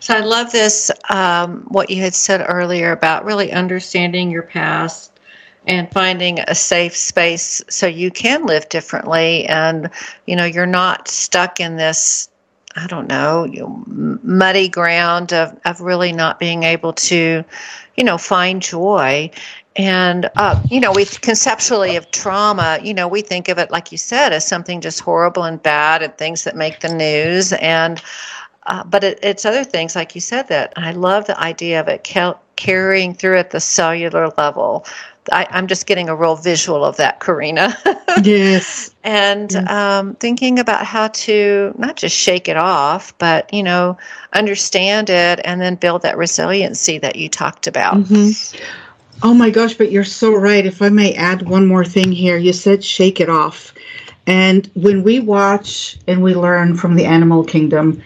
So 0.00 0.14
I 0.14 0.20
love 0.20 0.52
this, 0.52 0.90
um, 1.08 1.64
what 1.68 1.90
you 1.90 2.02
had 2.02 2.14
said 2.14 2.44
earlier 2.48 2.92
about 2.92 3.24
really 3.24 3.52
understanding 3.52 4.30
your 4.30 4.42
past 4.42 5.12
and 5.66 5.90
finding 5.92 6.40
a 6.40 6.54
safe 6.54 6.94
space 6.94 7.62
so 7.68 7.86
you 7.86 8.10
can 8.10 8.44
live 8.44 8.68
differently 8.68 9.46
and 9.46 9.88
you 10.26 10.36
know 10.36 10.44
you're 10.44 10.66
not 10.66 11.08
stuck 11.08 11.58
in 11.58 11.76
this 11.76 12.28
I 12.76 12.86
don't 12.86 13.08
know, 13.08 13.44
you 13.44 13.60
know, 13.60 13.84
muddy 14.22 14.68
ground 14.68 15.32
of, 15.32 15.58
of 15.64 15.80
really 15.80 16.12
not 16.12 16.38
being 16.38 16.64
able 16.64 16.92
to, 16.92 17.44
you 17.96 18.04
know, 18.04 18.18
find 18.18 18.60
joy. 18.60 19.30
And, 19.76 20.30
uh, 20.36 20.60
you 20.70 20.80
know, 20.80 20.92
we 20.92 21.04
conceptually 21.04 21.96
of 21.96 22.10
trauma, 22.10 22.78
you 22.82 22.94
know, 22.94 23.08
we 23.08 23.22
think 23.22 23.48
of 23.48 23.58
it, 23.58 23.70
like 23.70 23.92
you 23.92 23.98
said, 23.98 24.32
as 24.32 24.46
something 24.46 24.80
just 24.80 25.00
horrible 25.00 25.44
and 25.44 25.62
bad 25.62 26.02
and 26.02 26.16
things 26.16 26.44
that 26.44 26.56
make 26.56 26.80
the 26.80 26.94
news. 26.94 27.52
And, 27.54 28.02
uh, 28.66 28.84
but 28.84 29.04
it, 29.04 29.18
it's 29.22 29.44
other 29.44 29.64
things, 29.64 29.94
like 29.94 30.14
you 30.14 30.20
said, 30.20 30.48
that 30.48 30.72
I 30.76 30.92
love 30.92 31.26
the 31.26 31.38
idea 31.38 31.80
of 31.80 31.88
it 31.88 32.08
carrying 32.56 33.14
through 33.14 33.38
at 33.38 33.50
the 33.50 33.60
cellular 33.60 34.28
level. 34.36 34.86
I, 35.32 35.46
am 35.50 35.66
just 35.66 35.86
getting 35.86 36.08
a 36.08 36.16
real 36.16 36.36
visual 36.36 36.84
of 36.84 36.96
that, 36.98 37.20
Corinna. 37.20 37.76
yes. 38.22 38.94
And 39.02 39.52
yes. 39.52 39.70
Um, 39.70 40.14
thinking 40.16 40.58
about 40.58 40.84
how 40.84 41.08
to 41.08 41.74
not 41.78 41.96
just 41.96 42.16
shake 42.16 42.48
it 42.48 42.56
off, 42.56 43.16
but, 43.18 43.52
you 43.52 43.62
know, 43.62 43.96
understand 44.32 45.10
it 45.10 45.40
and 45.44 45.60
then 45.60 45.76
build 45.76 46.02
that 46.02 46.16
resiliency 46.16 46.98
that 46.98 47.16
you 47.16 47.28
talked 47.28 47.66
about. 47.66 47.96
Mm-hmm. 47.96 48.64
Oh 49.22 49.34
my 49.34 49.50
gosh, 49.50 49.74
but 49.74 49.90
you're 49.90 50.04
so 50.04 50.34
right. 50.34 50.66
If 50.66 50.82
I 50.82 50.88
may 50.88 51.14
add 51.14 51.48
one 51.48 51.66
more 51.66 51.84
thing 51.84 52.12
here, 52.12 52.36
you 52.36 52.52
said 52.52 52.84
shake 52.84 53.20
it 53.20 53.30
off. 53.30 53.72
And 54.26 54.70
when 54.74 55.02
we 55.02 55.20
watch 55.20 55.98
and 56.06 56.22
we 56.22 56.34
learn 56.34 56.76
from 56.76 56.94
the 56.94 57.04
animal 57.04 57.44
kingdom, 57.44 58.02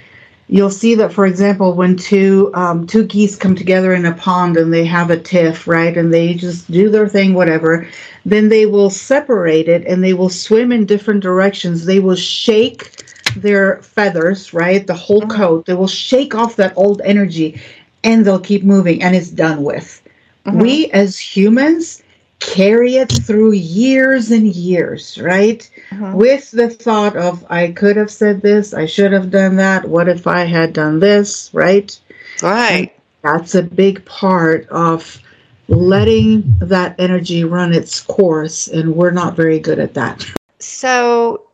you'll 0.49 0.71
see 0.71 0.95
that, 0.95 1.13
for 1.13 1.27
example, 1.27 1.75
when 1.75 1.97
two 1.97 2.51
um, 2.55 2.87
two 2.87 3.05
geese 3.05 3.37
come 3.37 3.55
together 3.55 3.93
in 3.95 4.07
a 4.07 4.15
pond 4.15 4.57
and 4.57 4.73
they 4.73 4.85
have 4.85 5.11
a 5.11 5.19
tiff, 5.19 5.67
right, 5.67 5.97
and 5.97 6.13
they 6.13 6.35
just 6.35 6.71
do 6.71 6.91
their 6.91 7.09
thing, 7.09 7.35
whatever, 7.35 7.89
then 8.25 8.49
they 8.49 8.67
will 8.67 8.91
separate 8.91 9.69
it 9.69 9.87
and 9.87 10.03
they 10.03 10.15
will 10.15 10.29
swim 10.29 10.73
in 10.73 10.87
different 10.87 11.23
directions. 11.23 11.85
They 11.85 12.01
will 12.01 12.17
shake 12.17 13.05
their 13.37 13.83
feathers, 13.83 14.53
right, 14.55 14.87
the 14.87 14.95
whole 14.95 15.23
mm-hmm. 15.23 15.37
coat. 15.37 15.67
They 15.67 15.75
will 15.75 15.89
shake 15.89 16.35
off 16.35 16.57
that 16.57 16.77
old 16.77 17.01
energy, 17.05 17.61
and 18.03 18.25
they'll 18.25 18.41
keep 18.41 18.65
moving, 18.65 19.03
and 19.03 19.15
it's 19.15 19.31
done 19.31 19.63
with. 19.63 20.03
Mm-hmm. 20.47 20.61
We 20.61 20.91
as 20.93 21.19
humans 21.19 22.03
carry 22.41 22.97
it 22.97 23.11
through 23.11 23.53
years 23.53 24.31
and 24.31 24.47
years, 24.47 25.19
right? 25.19 25.69
Uh-huh. 25.93 26.13
With 26.15 26.51
the 26.51 26.71
thought 26.71 27.17
of, 27.17 27.45
I 27.51 27.73
could 27.73 27.97
have 27.97 28.11
said 28.11 28.43
this, 28.43 28.75
I 28.75 28.87
should 28.87 29.13
have 29.13 29.31
done 29.31 29.57
that, 29.57 29.89
what 29.89 30.09
if 30.09 30.27
I 30.27 30.45
had 30.45 30.73
done 30.73 31.01
this, 31.01 31.51
right? 31.53 31.99
Right. 32.43 32.93
And 33.23 33.35
that's 33.35 33.55
a 33.55 33.63
big 33.63 34.05
part 34.05 34.69
of 34.69 35.21
letting 35.69 36.55
that 36.61 36.95
energy 36.99 37.45
run 37.45 37.75
its 37.75 38.01
course, 38.01 38.69
and 38.69 38.95
we're 38.95 39.11
not 39.11 39.37
very 39.37 39.59
good 39.59 39.79
at 39.79 39.95
that. 39.95 40.25
So, 40.61 41.49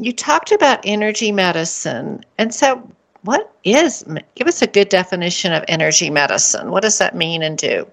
you 0.00 0.12
talked 0.12 0.50
about 0.50 0.80
energy 0.84 1.30
medicine. 1.30 2.24
And 2.38 2.54
so, 2.54 2.90
what 3.22 3.52
is, 3.64 4.04
give 4.34 4.48
us 4.48 4.62
a 4.62 4.66
good 4.66 4.88
definition 4.88 5.52
of 5.52 5.64
energy 5.68 6.10
medicine. 6.10 6.70
What 6.70 6.82
does 6.82 6.98
that 6.98 7.14
mean 7.14 7.42
and 7.42 7.56
do? 7.56 7.86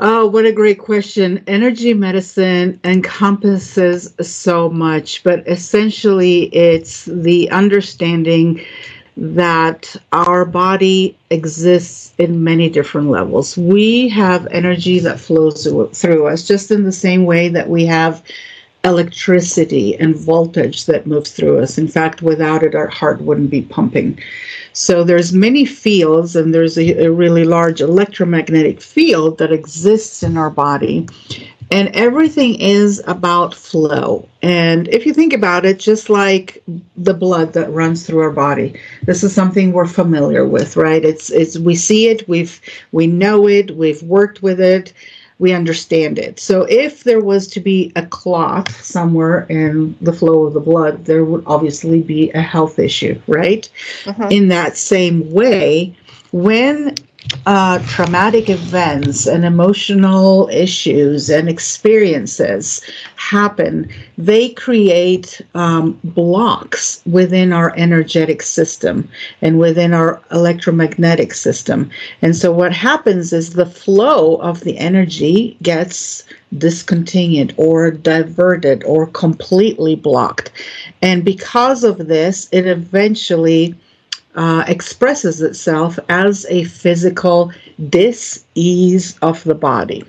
Oh, 0.00 0.28
what 0.28 0.44
a 0.44 0.52
great 0.52 0.78
question. 0.78 1.42
Energy 1.48 1.92
medicine 1.92 2.80
encompasses 2.84 4.14
so 4.20 4.70
much, 4.70 5.24
but 5.24 5.46
essentially 5.48 6.44
it's 6.54 7.06
the 7.06 7.50
understanding 7.50 8.64
that 9.16 9.96
our 10.12 10.44
body 10.44 11.18
exists 11.30 12.14
in 12.18 12.44
many 12.44 12.70
different 12.70 13.08
levels. 13.08 13.56
We 13.56 14.08
have 14.10 14.46
energy 14.52 15.00
that 15.00 15.18
flows 15.18 15.64
through 15.64 16.26
us, 16.28 16.46
just 16.46 16.70
in 16.70 16.84
the 16.84 16.92
same 16.92 17.24
way 17.24 17.48
that 17.48 17.68
we 17.68 17.84
have 17.86 18.22
electricity 18.84 19.96
and 19.98 20.14
voltage 20.16 20.86
that 20.86 21.06
moves 21.06 21.32
through 21.32 21.58
us. 21.58 21.78
In 21.78 21.88
fact, 21.88 22.22
without 22.22 22.62
it, 22.62 22.74
our 22.74 22.86
heart 22.86 23.20
wouldn't 23.20 23.50
be 23.50 23.62
pumping. 23.62 24.18
So 24.72 25.02
there's 25.02 25.32
many 25.32 25.64
fields, 25.64 26.36
and 26.36 26.54
there's 26.54 26.78
a, 26.78 27.06
a 27.06 27.10
really 27.10 27.44
large 27.44 27.80
electromagnetic 27.80 28.80
field 28.80 29.38
that 29.38 29.52
exists 29.52 30.22
in 30.22 30.36
our 30.36 30.50
body. 30.50 31.08
And 31.70 31.88
everything 31.88 32.58
is 32.60 33.02
about 33.06 33.54
flow. 33.54 34.26
And 34.40 34.88
if 34.88 35.04
you 35.04 35.12
think 35.12 35.34
about 35.34 35.66
it, 35.66 35.78
just 35.78 36.08
like 36.08 36.62
the 36.96 37.12
blood 37.12 37.52
that 37.52 37.70
runs 37.72 38.06
through 38.06 38.20
our 38.20 38.30
body, 38.30 38.80
this 39.02 39.22
is 39.22 39.34
something 39.34 39.72
we're 39.72 39.86
familiar 39.86 40.46
with, 40.46 40.76
right? 40.76 41.04
It's 41.04 41.28
it's 41.30 41.58
we 41.58 41.74
see 41.76 42.08
it, 42.08 42.26
we've 42.26 42.58
we 42.92 43.06
know 43.06 43.46
it, 43.48 43.76
we've 43.76 44.02
worked 44.02 44.42
with 44.42 44.60
it, 44.60 44.94
we 45.38 45.52
understand 45.52 46.18
it. 46.18 46.40
So 46.40 46.62
if 46.62 47.04
there 47.04 47.22
was 47.22 47.46
to 47.48 47.60
be 47.60 47.92
a 47.96 48.04
clot 48.04 48.70
somewhere 48.70 49.46
in 49.48 49.96
the 50.00 50.12
flow 50.12 50.44
of 50.44 50.54
the 50.54 50.60
blood, 50.60 51.04
there 51.04 51.24
would 51.24 51.44
obviously 51.46 52.02
be 52.02 52.30
a 52.32 52.40
health 52.40 52.78
issue, 52.78 53.20
right? 53.26 53.70
Uh-huh. 54.06 54.28
In 54.30 54.48
that 54.48 54.76
same 54.76 55.30
way, 55.30 55.96
when 56.32 56.94
uh, 57.46 57.78
traumatic 57.86 58.48
events 58.48 59.26
and 59.26 59.44
emotional 59.44 60.48
issues 60.50 61.28
and 61.28 61.48
experiences 61.48 62.82
happen, 63.16 63.90
they 64.16 64.50
create 64.50 65.40
um, 65.54 65.98
blocks 66.04 67.02
within 67.06 67.52
our 67.52 67.74
energetic 67.76 68.42
system 68.42 69.08
and 69.42 69.58
within 69.58 69.92
our 69.92 70.22
electromagnetic 70.30 71.34
system. 71.34 71.90
And 72.22 72.34
so, 72.34 72.52
what 72.52 72.72
happens 72.72 73.32
is 73.32 73.52
the 73.52 73.66
flow 73.66 74.36
of 74.36 74.60
the 74.60 74.78
energy 74.78 75.56
gets 75.62 76.24
discontinued 76.56 77.54
or 77.56 77.90
diverted 77.90 78.84
or 78.84 79.06
completely 79.08 79.96
blocked. 79.96 80.50
And 81.02 81.24
because 81.24 81.84
of 81.84 82.08
this, 82.08 82.48
it 82.52 82.66
eventually 82.66 83.76
uh, 84.38 84.62
expresses 84.68 85.42
itself 85.42 85.98
as 86.08 86.46
a 86.48 86.62
physical 86.64 87.52
dis-ease 87.90 89.18
of 89.18 89.42
the 89.42 89.54
body. 89.54 90.04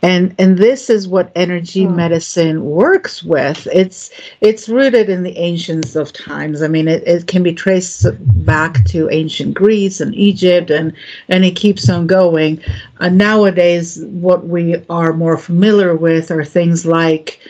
And 0.00 0.32
and 0.38 0.58
this 0.58 0.88
is 0.88 1.08
what 1.08 1.32
energy 1.34 1.84
hmm. 1.84 1.96
medicine 1.96 2.64
works 2.64 3.24
with. 3.24 3.66
It's 3.72 4.12
it's 4.40 4.68
rooted 4.68 5.10
in 5.10 5.24
the 5.24 5.36
ancients 5.36 5.96
of 5.96 6.12
times. 6.12 6.62
I 6.62 6.68
mean 6.68 6.86
it, 6.86 7.02
it 7.04 7.26
can 7.26 7.42
be 7.42 7.52
traced 7.52 8.06
back 8.46 8.84
to 8.86 9.10
ancient 9.10 9.54
greece 9.54 10.00
and 10.00 10.14
egypt 10.14 10.70
and 10.70 10.92
and 11.28 11.44
it 11.44 11.56
keeps 11.56 11.88
on 11.90 12.06
going. 12.06 12.62
Uh, 13.00 13.08
nowadays 13.08 13.98
what 14.04 14.46
we 14.46 14.76
are 14.88 15.12
more 15.12 15.36
familiar 15.36 15.96
with 15.96 16.30
are 16.30 16.44
things 16.44 16.86
like 16.86 17.40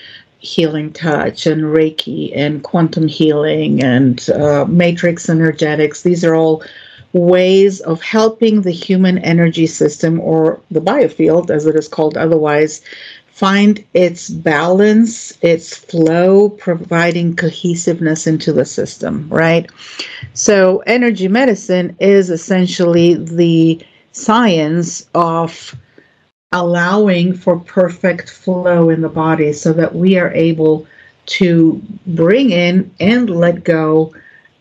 healing 0.41 0.93
touch 0.93 1.47
and 1.47 1.63
Reiki 1.63 2.33
and 2.35 2.63
quantum 2.63 3.09
healing 3.09 3.83
and 3.83 4.29
uh, 4.31 4.65
matrix 4.67 5.29
energetics. 5.29 6.03
These 6.03 6.25
are 6.25 6.35
all 6.35 6.63
ways 7.13 7.81
of 7.81 8.03
helping 8.03 8.63
the 8.63 8.71
human 8.71 9.19
energy 9.19 9.67
system 9.67 10.21
or 10.21 10.61
the 10.71 10.81
biofield, 10.81 11.51
as 11.51 11.67
it 11.67 11.75
is 11.75 11.89
called 11.89 12.17
otherwise, 12.17 12.83
find 13.39 13.85
its 13.95 14.29
balance, 14.31 15.33
its 15.43 15.77
flow, 15.77 16.51
providing 16.51 17.37
cohesiveness 17.37 18.27
into 18.27 18.53
the 18.53 18.65
system, 18.65 19.29
right? 19.31 19.71
So, 20.35 20.83
energy 20.87 21.29
medicine 21.29 21.97
is 22.01 22.31
essentially 22.31 23.15
the 23.15 23.81
science 24.13 25.09
of 25.15 25.75
allowing 26.53 27.35
for 27.35 27.59
perfect 27.61 28.31
flow 28.31 28.89
in 28.89 29.03
the 29.03 29.09
body 29.09 29.53
so 29.53 29.73
that 29.73 29.95
we 29.95 30.17
are 30.19 30.33
able 30.33 30.87
to 31.27 31.83
bring 32.07 32.51
in 32.51 32.91
and 33.01 33.29
let 33.29 33.65
go 33.65 34.15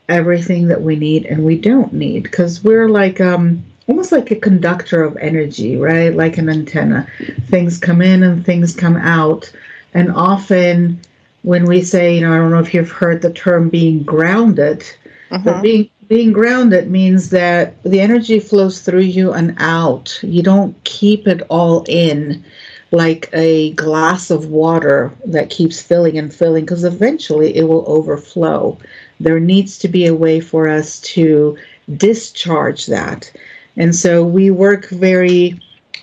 everything 0.09 0.67
that 0.67 0.81
we 0.81 0.95
need 0.95 1.25
and 1.25 1.45
we 1.45 1.57
don't 1.57 1.93
need. 1.93 2.23
Because 2.23 2.63
we're 2.63 2.89
like 2.89 3.21
um 3.21 3.63
almost 3.87 4.11
like 4.11 4.31
a 4.31 4.35
conductor 4.35 5.03
of 5.03 5.15
energy 5.17 5.77
right? 5.77 6.13
Like 6.13 6.37
an 6.37 6.49
antenna. 6.49 7.07
Things 7.45 7.77
come 7.77 8.01
in 8.01 8.23
and 8.23 8.45
things 8.45 8.75
come 8.75 8.97
out. 8.97 9.51
And 9.93 10.11
often 10.11 11.01
when 11.47 11.63
we 11.63 11.81
say 11.81 12.13
you 12.13 12.21
know 12.21 12.33
i 12.33 12.37
don't 12.37 12.51
know 12.51 12.59
if 12.59 12.73
you've 12.73 12.91
heard 12.91 13.21
the 13.21 13.31
term 13.31 13.69
being 13.69 14.03
grounded 14.03 14.83
uh-huh. 15.31 15.41
but 15.43 15.61
being 15.61 15.89
being 16.07 16.31
grounded 16.31 16.89
means 16.89 17.29
that 17.31 17.81
the 17.83 17.99
energy 17.99 18.39
flows 18.39 18.81
through 18.81 19.01
you 19.01 19.33
and 19.33 19.55
out. 19.57 20.17
You 20.23 20.41
don't 20.41 20.81
keep 20.83 21.27
it 21.27 21.41
all 21.49 21.83
in 21.87 22.45
like 22.91 23.29
a 23.33 23.73
glass 23.73 24.31
of 24.31 24.47
water 24.47 25.11
that 25.25 25.49
keeps 25.49 25.81
filling 25.81 26.17
and 26.17 26.33
filling 26.33 26.63
because 26.63 26.85
eventually 26.85 27.55
it 27.55 27.63
will 27.63 27.83
overflow. 27.87 28.77
There 29.19 29.39
needs 29.39 29.77
to 29.79 29.89
be 29.89 30.05
a 30.05 30.15
way 30.15 30.39
for 30.39 30.69
us 30.69 31.01
to 31.01 31.57
discharge 31.97 32.85
that. 32.85 33.31
And 33.75 33.93
so 33.95 34.23
we 34.23 34.49
work 34.51 34.89
very 34.89 35.59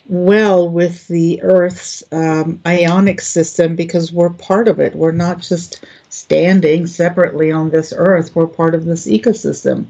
well 0.07 0.69
with 0.69 1.09
the 1.09 1.41
Earth's 1.43 2.05
um, 2.13 2.61
ionic 2.67 3.23
system 3.23 3.75
because 3.75 4.13
we're 4.13 4.31
part 4.31 4.69
of 4.69 4.79
it. 4.79 4.95
We're 4.95 5.13
not 5.13 5.41
just 5.41 5.85
standing 6.15 6.87
separately 6.87 7.51
on 7.51 7.71
this 7.71 7.93
Earth, 7.97 8.35
we're 8.35 8.47
part 8.47 8.75
of 8.75 8.85
this 8.85 9.07
ecosystem. 9.07 9.87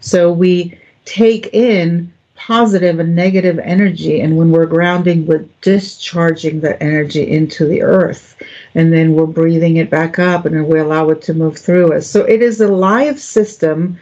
So 0.00 0.32
we 0.32 0.78
take 1.04 1.48
in 1.52 2.12
positive 2.34 3.00
and 3.00 3.16
negative 3.16 3.58
energy, 3.58 4.20
and 4.20 4.36
when 4.36 4.52
we're 4.52 4.66
grounding, 4.66 5.26
we're 5.26 5.44
discharging 5.60 6.60
that 6.60 6.80
energy 6.82 7.28
into 7.28 7.66
the 7.66 7.82
Earth. 7.82 8.40
And 8.74 8.92
then 8.92 9.14
we're 9.14 9.26
breathing 9.26 9.76
it 9.76 9.90
back 9.90 10.18
up 10.18 10.44
and 10.44 10.54
then 10.54 10.68
we 10.68 10.78
allow 10.78 11.08
it 11.10 11.20
to 11.22 11.34
move 11.34 11.58
through 11.58 11.94
us. 11.94 12.08
So 12.08 12.24
it 12.24 12.42
is 12.42 12.60
a 12.60 12.68
live 12.68 13.18
system 13.18 13.98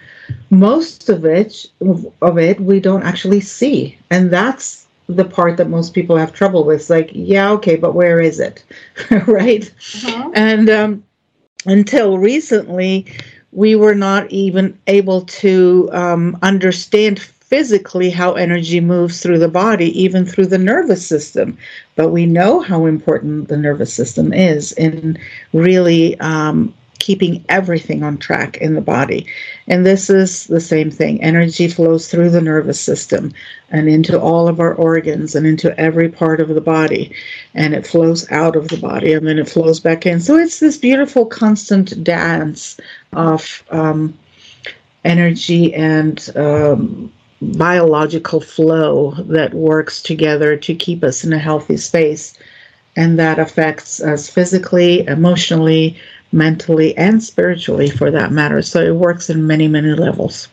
most 0.50 1.08
of 1.08 1.24
it 1.24 1.66
of 2.22 2.38
it 2.38 2.60
we 2.60 2.80
don't 2.80 3.02
actually 3.02 3.40
see 3.40 3.98
and 4.10 4.30
that's 4.30 4.86
the 5.08 5.24
part 5.24 5.56
that 5.56 5.68
most 5.68 5.94
people 5.94 6.16
have 6.16 6.32
trouble 6.32 6.64
with 6.64 6.80
it's 6.80 6.90
like 6.90 7.10
yeah 7.12 7.50
okay 7.50 7.76
but 7.76 7.94
where 7.94 8.20
is 8.20 8.40
it 8.40 8.64
right 9.26 9.72
uh-huh. 10.04 10.30
and 10.34 10.68
um, 10.68 11.04
until 11.66 12.18
recently 12.18 13.07
we 13.52 13.74
were 13.74 13.94
not 13.94 14.31
even 14.31 14.79
able 14.87 15.22
to 15.22 15.88
um, 15.92 16.38
understand 16.42 17.20
physically 17.20 18.11
how 18.11 18.33
energy 18.33 18.81
moves 18.81 19.22
through 19.22 19.38
the 19.38 19.48
body, 19.48 19.98
even 20.00 20.26
through 20.26 20.46
the 20.46 20.59
nervous 20.59 21.07
system. 21.07 21.57
But 21.94 22.11
we 22.11 22.26
know 22.26 22.61
how 22.61 22.87
important 22.87 23.48
the 23.48 23.57
nervous 23.57 23.94
system 23.94 24.33
is 24.33 24.72
in 24.72 25.18
really 25.52 26.18
um, 26.20 26.74
keeping 26.98 27.44
everything 27.48 28.02
on 28.02 28.18
track 28.18 28.56
in 28.59 28.74
the 28.74 28.80
body. 28.80 29.26
And 29.68 29.85
this 29.85 30.09
is 30.11 30.46
the 30.46 30.61
same 30.61 30.90
thing. 30.90 31.22
Energy 31.22 31.68
flows 31.68 32.09
through 32.09 32.30
the 32.30 32.40
nervous 32.40 32.80
system 32.80 33.32
and 33.70 33.88
into 33.88 34.20
all 34.20 34.48
of 34.48 34.61
our 34.61 34.74
organs 34.74 35.35
and 35.35 35.46
into 35.46 35.78
every 35.78 36.09
part 36.09 36.40
of 36.40 36.48
the 36.48 36.61
body. 36.61 37.14
And 37.54 37.74
it 37.74 37.87
flows 37.87 38.30
out 38.30 38.56
of 38.56 38.68
the 38.68 38.78
body 38.78 39.12
and 39.12 39.26
then 39.26 39.38
it 39.38 39.48
flows 39.48 39.80
back 39.80 40.06
in. 40.06 40.20
So 40.20 40.37
it's 40.37 40.61
this 40.61 40.76
beautiful, 40.76 41.26
constant 41.26 42.02
dance 42.02 42.78
of 43.12 43.64
um, 43.70 44.16
energy 45.04 45.74
and 45.74 46.30
um, 46.37 47.12
biological 47.40 48.40
flow 48.40 49.12
that 49.12 49.54
works 49.54 50.02
together 50.02 50.56
to 50.56 50.74
keep 50.74 51.04
us 51.04 51.24
in 51.24 51.32
a 51.32 51.38
healthy 51.38 51.76
space. 51.76 52.38
And 52.96 53.18
that 53.18 53.38
affects 53.38 54.00
us 54.00 54.30
physically, 54.30 55.06
emotionally, 55.06 56.00
mentally, 56.32 56.96
and 56.96 57.22
spiritually 57.22 57.90
for 57.90 58.10
that 58.10 58.32
matter. 58.32 58.62
So 58.62 58.80
it 58.80 58.96
works 58.96 59.30
in 59.30 59.46
many, 59.46 59.68
many 59.68 59.90
levels. 59.90 60.48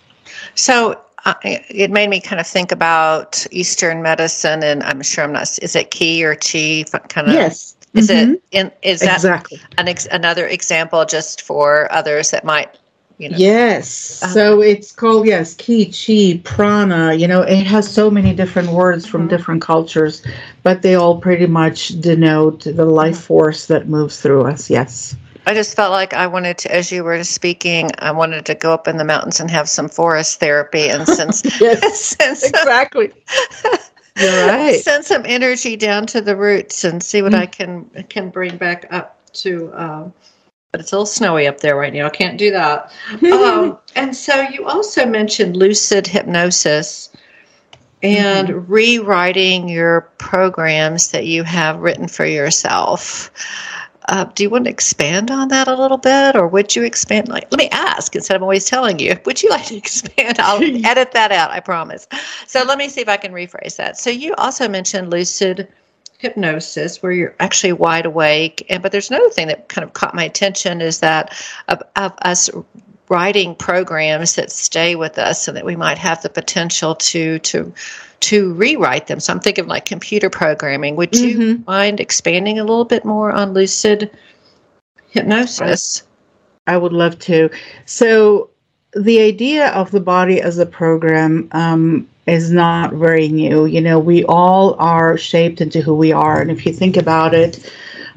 So 0.55 0.99
uh, 1.25 1.33
it 1.43 1.91
made 1.91 2.09
me 2.09 2.19
kind 2.19 2.39
of 2.39 2.47
think 2.47 2.71
about 2.71 3.45
Eastern 3.51 4.01
medicine, 4.01 4.63
and 4.63 4.83
I'm 4.83 5.01
sure 5.01 5.23
I'm 5.23 5.33
not. 5.33 5.43
Is 5.61 5.75
it 5.75 5.91
Qi 5.91 6.21
or 6.21 6.35
Chi? 6.35 6.83
Kind 7.07 7.27
of. 7.27 7.33
Yes. 7.33 7.75
Is 7.93 8.09
mm-hmm. 8.09 8.33
it? 8.33 8.43
In, 8.51 8.71
is 8.81 9.01
that 9.01 9.15
exactly 9.15 9.61
an 9.77 9.87
ex- 9.87 10.07
another 10.11 10.47
example 10.47 11.05
just 11.05 11.43
for 11.43 11.91
others 11.91 12.31
that 12.31 12.43
might 12.43 12.77
you 13.17 13.29
know. 13.29 13.37
Yes. 13.37 14.21
Uh-huh. 14.23 14.33
So 14.33 14.61
it's 14.61 14.91
called 14.91 15.25
yes, 15.25 15.55
ki, 15.55 15.85
chi, 15.85 16.41
prana. 16.43 17.13
You 17.13 17.27
know, 17.27 17.41
it 17.41 17.63
has 17.65 17.91
so 17.91 18.09
many 18.09 18.33
different 18.33 18.69
words 18.69 19.05
from 19.05 19.21
mm-hmm. 19.21 19.29
different 19.29 19.61
cultures, 19.61 20.25
but 20.63 20.81
they 20.81 20.95
all 20.95 21.21
pretty 21.21 21.47
much 21.47 21.99
denote 21.99 22.63
the 22.63 22.85
life 22.85 23.15
mm-hmm. 23.15 23.23
force 23.23 23.67
that 23.67 23.87
moves 23.87 24.19
through 24.21 24.47
us. 24.47 24.69
Yes. 24.69 25.15
I 25.45 25.53
just 25.53 25.75
felt 25.75 25.91
like 25.91 26.13
I 26.13 26.27
wanted 26.27 26.57
to, 26.59 26.73
as 26.73 26.91
you 26.91 27.03
were 27.03 27.23
speaking, 27.23 27.91
I 27.99 28.11
wanted 28.11 28.45
to 28.45 28.55
go 28.55 28.73
up 28.73 28.87
in 28.87 28.97
the 28.97 29.03
mountains 29.03 29.39
and 29.39 29.51
have 29.51 29.67
some 29.67 29.89
forest 29.89 30.39
therapy 30.39 30.89
and 30.89 31.07
since 31.07 31.43
yes, 31.61 32.15
exactly. 32.19 33.11
You're 34.17 34.47
right. 34.47 34.79
Send 34.79 35.05
some 35.05 35.23
energy 35.25 35.75
down 35.75 36.05
to 36.07 36.21
the 36.21 36.35
roots 36.35 36.83
and 36.83 37.03
see 37.03 37.21
what 37.21 37.33
mm-hmm. 37.33 37.41
I 37.41 37.45
can 37.45 37.89
can 38.09 38.29
bring 38.29 38.57
back 38.57 38.85
up 38.91 39.19
to. 39.33 39.71
Uh, 39.73 40.09
but 40.71 40.81
it's 40.81 40.91
a 40.91 40.95
little 40.95 41.05
snowy 41.05 41.45
up 41.45 41.59
there 41.59 41.75
right 41.75 41.93
now. 41.93 42.07
I 42.07 42.09
can't 42.09 42.37
do 42.37 42.49
that. 42.51 42.91
um, 43.31 43.77
and 43.95 44.15
so 44.15 44.41
you 44.41 44.65
also 44.65 45.05
mentioned 45.05 45.55
lucid 45.55 46.07
hypnosis 46.07 47.11
and 48.01 48.47
mm-hmm. 48.49 48.71
rewriting 48.71 49.69
your 49.69 50.01
programs 50.17 51.11
that 51.11 51.27
you 51.27 51.43
have 51.43 51.79
written 51.79 52.07
for 52.07 52.25
yourself. 52.25 53.29
Uh, 54.09 54.25
do 54.25 54.43
you 54.43 54.49
want 54.49 54.65
to 54.65 54.69
expand 54.69 55.31
on 55.31 55.47
that 55.47 55.67
a 55.67 55.75
little 55.75 55.97
bit, 55.97 56.35
or 56.35 56.47
would 56.47 56.75
you 56.75 56.83
expand? 56.83 57.29
Like, 57.29 57.49
let 57.51 57.57
me 57.57 57.69
ask 57.69 58.15
instead 58.15 58.35
of 58.35 58.41
always 58.41 58.65
telling 58.65 58.99
you. 58.99 59.17
Would 59.25 59.41
you 59.41 59.49
like 59.49 59.65
to 59.67 59.75
expand? 59.75 60.39
I'll 60.39 60.61
edit 60.85 61.11
that 61.13 61.31
out. 61.31 61.51
I 61.51 61.59
promise. 61.59 62.07
So 62.45 62.63
let 62.63 62.77
me 62.77 62.89
see 62.89 63.01
if 63.01 63.09
I 63.09 63.17
can 63.17 63.31
rephrase 63.31 63.77
that. 63.77 63.97
So 63.97 64.09
you 64.09 64.33
also 64.35 64.67
mentioned 64.67 65.09
lucid 65.09 65.67
hypnosis 66.23 67.03
where 67.03 67.11
you're 67.11 67.35
actually 67.39 67.73
wide 67.73 68.05
awake. 68.05 68.65
And 68.69 68.81
but 68.81 68.91
there's 68.91 69.09
another 69.09 69.29
thing 69.29 69.47
that 69.47 69.69
kind 69.69 69.83
of 69.83 69.93
caught 69.93 70.15
my 70.15 70.23
attention 70.23 70.81
is 70.81 70.99
that 71.01 71.33
of, 71.67 71.83
of 71.95 72.13
us 72.23 72.49
writing 73.09 73.55
programs 73.55 74.35
that 74.35 74.51
stay 74.51 74.95
with 74.95 75.17
us 75.17 75.47
and 75.47 75.57
that 75.57 75.65
we 75.65 75.75
might 75.75 75.97
have 75.97 76.21
the 76.21 76.29
potential 76.29 76.95
to 76.95 77.39
to 77.39 77.73
to 78.21 78.53
rewrite 78.53 79.07
them. 79.07 79.19
So 79.19 79.33
I'm 79.33 79.41
thinking 79.41 79.67
like 79.67 79.85
computer 79.85 80.29
programming. 80.29 80.95
Would 80.95 81.15
you 81.15 81.37
mm-hmm. 81.37 81.63
mind 81.65 81.99
expanding 81.99 82.57
a 82.57 82.63
little 82.63 82.85
bit 82.85 83.03
more 83.03 83.31
on 83.31 83.53
lucid 83.53 84.09
hypnosis? 85.09 86.03
I 86.65 86.77
would 86.77 86.93
love 86.93 87.19
to. 87.19 87.49
So 87.85 88.49
the 88.93 89.19
idea 89.19 89.69
of 89.71 89.91
the 89.91 89.99
body 89.99 90.39
as 90.39 90.57
a 90.57 90.65
program 90.65 91.49
um, 91.51 92.07
is 92.25 92.51
not 92.51 92.93
very 92.93 93.27
new. 93.27 93.65
You 93.65 93.81
know, 93.81 93.99
we 93.99 94.23
all 94.25 94.75
are 94.79 95.17
shaped 95.17 95.59
into 95.59 95.81
who 95.81 95.93
we 95.93 96.13
are. 96.13 96.39
And 96.39 96.49
if 96.49 96.65
you 96.65 96.71
think 96.71 96.95
about 96.95 97.33
it, 97.33 97.71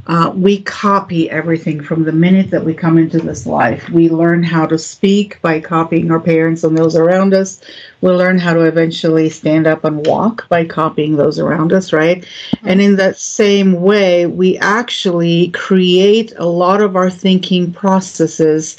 uh, 0.06 0.32
we 0.34 0.62
copy 0.62 1.28
everything 1.30 1.82
from 1.82 2.04
the 2.04 2.12
minute 2.12 2.50
that 2.50 2.64
we 2.64 2.72
come 2.72 2.96
into 2.96 3.18
this 3.18 3.44
life. 3.44 3.88
We 3.90 4.08
learn 4.08 4.42
how 4.42 4.64
to 4.66 4.78
speak 4.78 5.40
by 5.42 5.60
copying 5.60 6.10
our 6.12 6.20
parents 6.20 6.62
and 6.62 6.78
those 6.78 6.94
around 6.94 7.34
us. 7.34 7.60
We 8.02 8.10
learn 8.10 8.38
how 8.38 8.54
to 8.54 8.60
eventually 8.60 9.28
stand 9.30 9.66
up 9.66 9.84
and 9.84 10.06
walk 10.06 10.48
by 10.48 10.64
copying 10.64 11.16
those 11.16 11.40
around 11.40 11.72
us, 11.72 11.92
right? 11.92 12.18
Mm-hmm. 12.18 12.68
And 12.68 12.80
in 12.80 12.96
that 12.96 13.18
same 13.18 13.80
way, 13.82 14.26
we 14.26 14.56
actually 14.58 15.48
create 15.50 16.32
a 16.36 16.46
lot 16.46 16.80
of 16.80 16.94
our 16.94 17.10
thinking 17.10 17.72
processes 17.72 18.76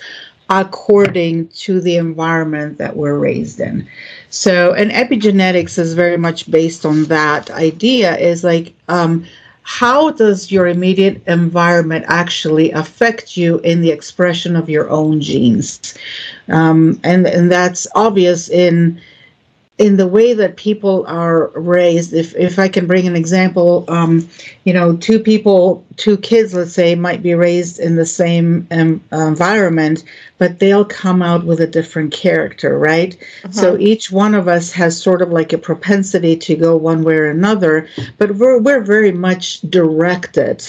according 0.49 1.49
to 1.49 1.81
the 1.81 1.97
environment 1.97 2.77
that 2.77 2.95
we're 2.95 3.17
raised 3.17 3.59
in. 3.59 3.85
So, 4.29 4.73
and 4.73 4.91
epigenetics 4.91 5.77
is 5.77 5.93
very 5.93 6.15
much 6.15 6.49
based 6.49 6.85
on 6.85 7.03
that 7.05 7.51
idea 7.51 8.15
is 8.17 8.45
like, 8.45 8.73
um, 8.87 9.25
how 9.67 10.12
does 10.12 10.49
your 10.49 10.65
immediate 10.65 11.21
environment 11.27 12.06
actually 12.08 12.71
affect 12.71 13.36
you 13.36 13.60
in 13.60 13.82
the 13.82 13.91
expression 13.91 14.56
of 14.56 14.69
your 14.69 14.89
own 14.89 15.19
genes? 15.19 15.93
Um, 16.47 17.01
and, 17.03 17.27
and 17.27 17.51
that's 17.51 17.86
obvious 17.93 18.47
in 18.47 19.01
in 19.77 19.97
the 19.97 20.07
way 20.07 20.33
that 20.33 20.57
people 20.57 21.05
are 21.07 21.47
raised 21.49 22.13
if 22.13 22.35
if 22.35 22.57
i 22.57 22.67
can 22.67 22.87
bring 22.87 23.07
an 23.07 23.15
example 23.15 23.85
um, 23.87 24.27
you 24.63 24.73
know 24.73 24.95
two 24.97 25.19
people 25.19 25.85
two 25.97 26.17
kids 26.17 26.53
let's 26.53 26.73
say 26.73 26.95
might 26.95 27.21
be 27.21 27.33
raised 27.35 27.79
in 27.79 27.95
the 27.95 28.05
same 28.05 28.67
um, 28.71 29.01
environment 29.11 30.03
but 30.39 30.59
they'll 30.59 30.85
come 30.85 31.21
out 31.21 31.45
with 31.45 31.59
a 31.59 31.67
different 31.67 32.11
character 32.11 32.77
right 32.77 33.17
uh-huh. 33.43 33.51
so 33.51 33.77
each 33.77 34.11
one 34.11 34.33
of 34.33 34.47
us 34.47 34.71
has 34.71 34.99
sort 34.99 35.21
of 35.21 35.29
like 35.29 35.53
a 35.53 35.57
propensity 35.57 36.35
to 36.35 36.55
go 36.55 36.75
one 36.75 37.03
way 37.03 37.15
or 37.15 37.29
another 37.29 37.87
but 38.17 38.31
we're 38.35 38.59
we're 38.59 38.81
very 38.81 39.11
much 39.11 39.61
directed 39.61 40.67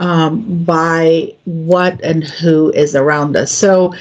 um, 0.00 0.64
by 0.64 1.34
what 1.44 2.00
and 2.02 2.22
who 2.22 2.70
is 2.72 2.94
around 2.94 3.36
us 3.36 3.50
so 3.50 3.92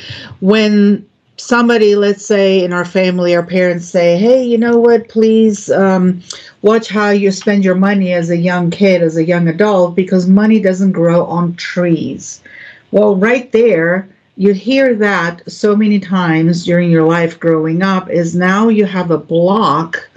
when 0.42 1.04
somebody, 1.38 1.96
let's 1.96 2.26
say 2.26 2.64
in 2.64 2.74
our 2.74 2.86
family, 2.86 3.36
our 3.36 3.46
parents 3.46 3.88
say, 3.88 4.18
hey, 4.18 4.44
you 4.44 4.58
know 4.58 4.80
what, 4.80 5.08
please 5.08 5.70
um, 5.72 6.22
watch 6.62 6.90
how 6.90 7.10
you 7.10 7.32
spend 7.32 7.64
your 7.64 7.76
money 7.76 8.12
as 8.14 8.30
a 8.30 8.38
young 8.38 8.70
kid, 8.70 9.02
as 9.02 9.18
a 9.18 9.24
young 9.24 9.48
adult, 9.48 9.96
because 9.96 10.28
money 10.28 10.60
doesn't 10.60 10.92
grow 10.92 11.26
on 11.26 11.56
trees. 11.56 12.42
Well, 12.92 13.16
right 13.16 13.52
there, 13.52 14.10
you 14.36 14.54
hear 14.54 14.96
that 14.96 15.50
so 15.52 15.76
many 15.76 16.00
times 16.00 16.66
during 16.66 16.92
your 16.92 17.08
life 17.08 17.40
growing 17.40 17.82
up, 17.82 18.10
is 18.10 18.36
now 18.36 18.70
you 18.70 18.86
have 18.86 19.12
a 19.12 19.18
block 19.18 20.10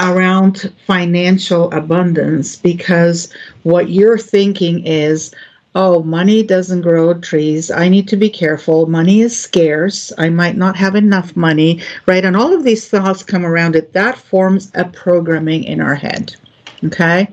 around 0.00 0.72
financial 0.86 1.70
abundance 1.72 2.56
because 2.56 3.32
what 3.62 3.90
you're 3.90 4.18
thinking 4.18 4.84
is, 4.86 5.32
oh, 5.74 6.02
money 6.02 6.42
doesn't 6.42 6.82
grow 6.82 7.14
trees. 7.14 7.70
I 7.70 7.88
need 7.88 8.08
to 8.08 8.16
be 8.16 8.30
careful. 8.30 8.86
Money 8.86 9.20
is 9.20 9.38
scarce. 9.38 10.12
I 10.18 10.28
might 10.28 10.56
not 10.56 10.76
have 10.76 10.94
enough 10.94 11.36
money, 11.36 11.82
right? 12.06 12.24
And 12.24 12.36
all 12.36 12.52
of 12.52 12.64
these 12.64 12.88
thoughts 12.88 13.22
come 13.22 13.44
around 13.44 13.76
it. 13.76 13.92
That 13.92 14.16
forms 14.16 14.70
a 14.74 14.84
programming 14.84 15.64
in 15.64 15.80
our 15.80 15.94
head. 15.94 16.36
Okay. 16.84 17.28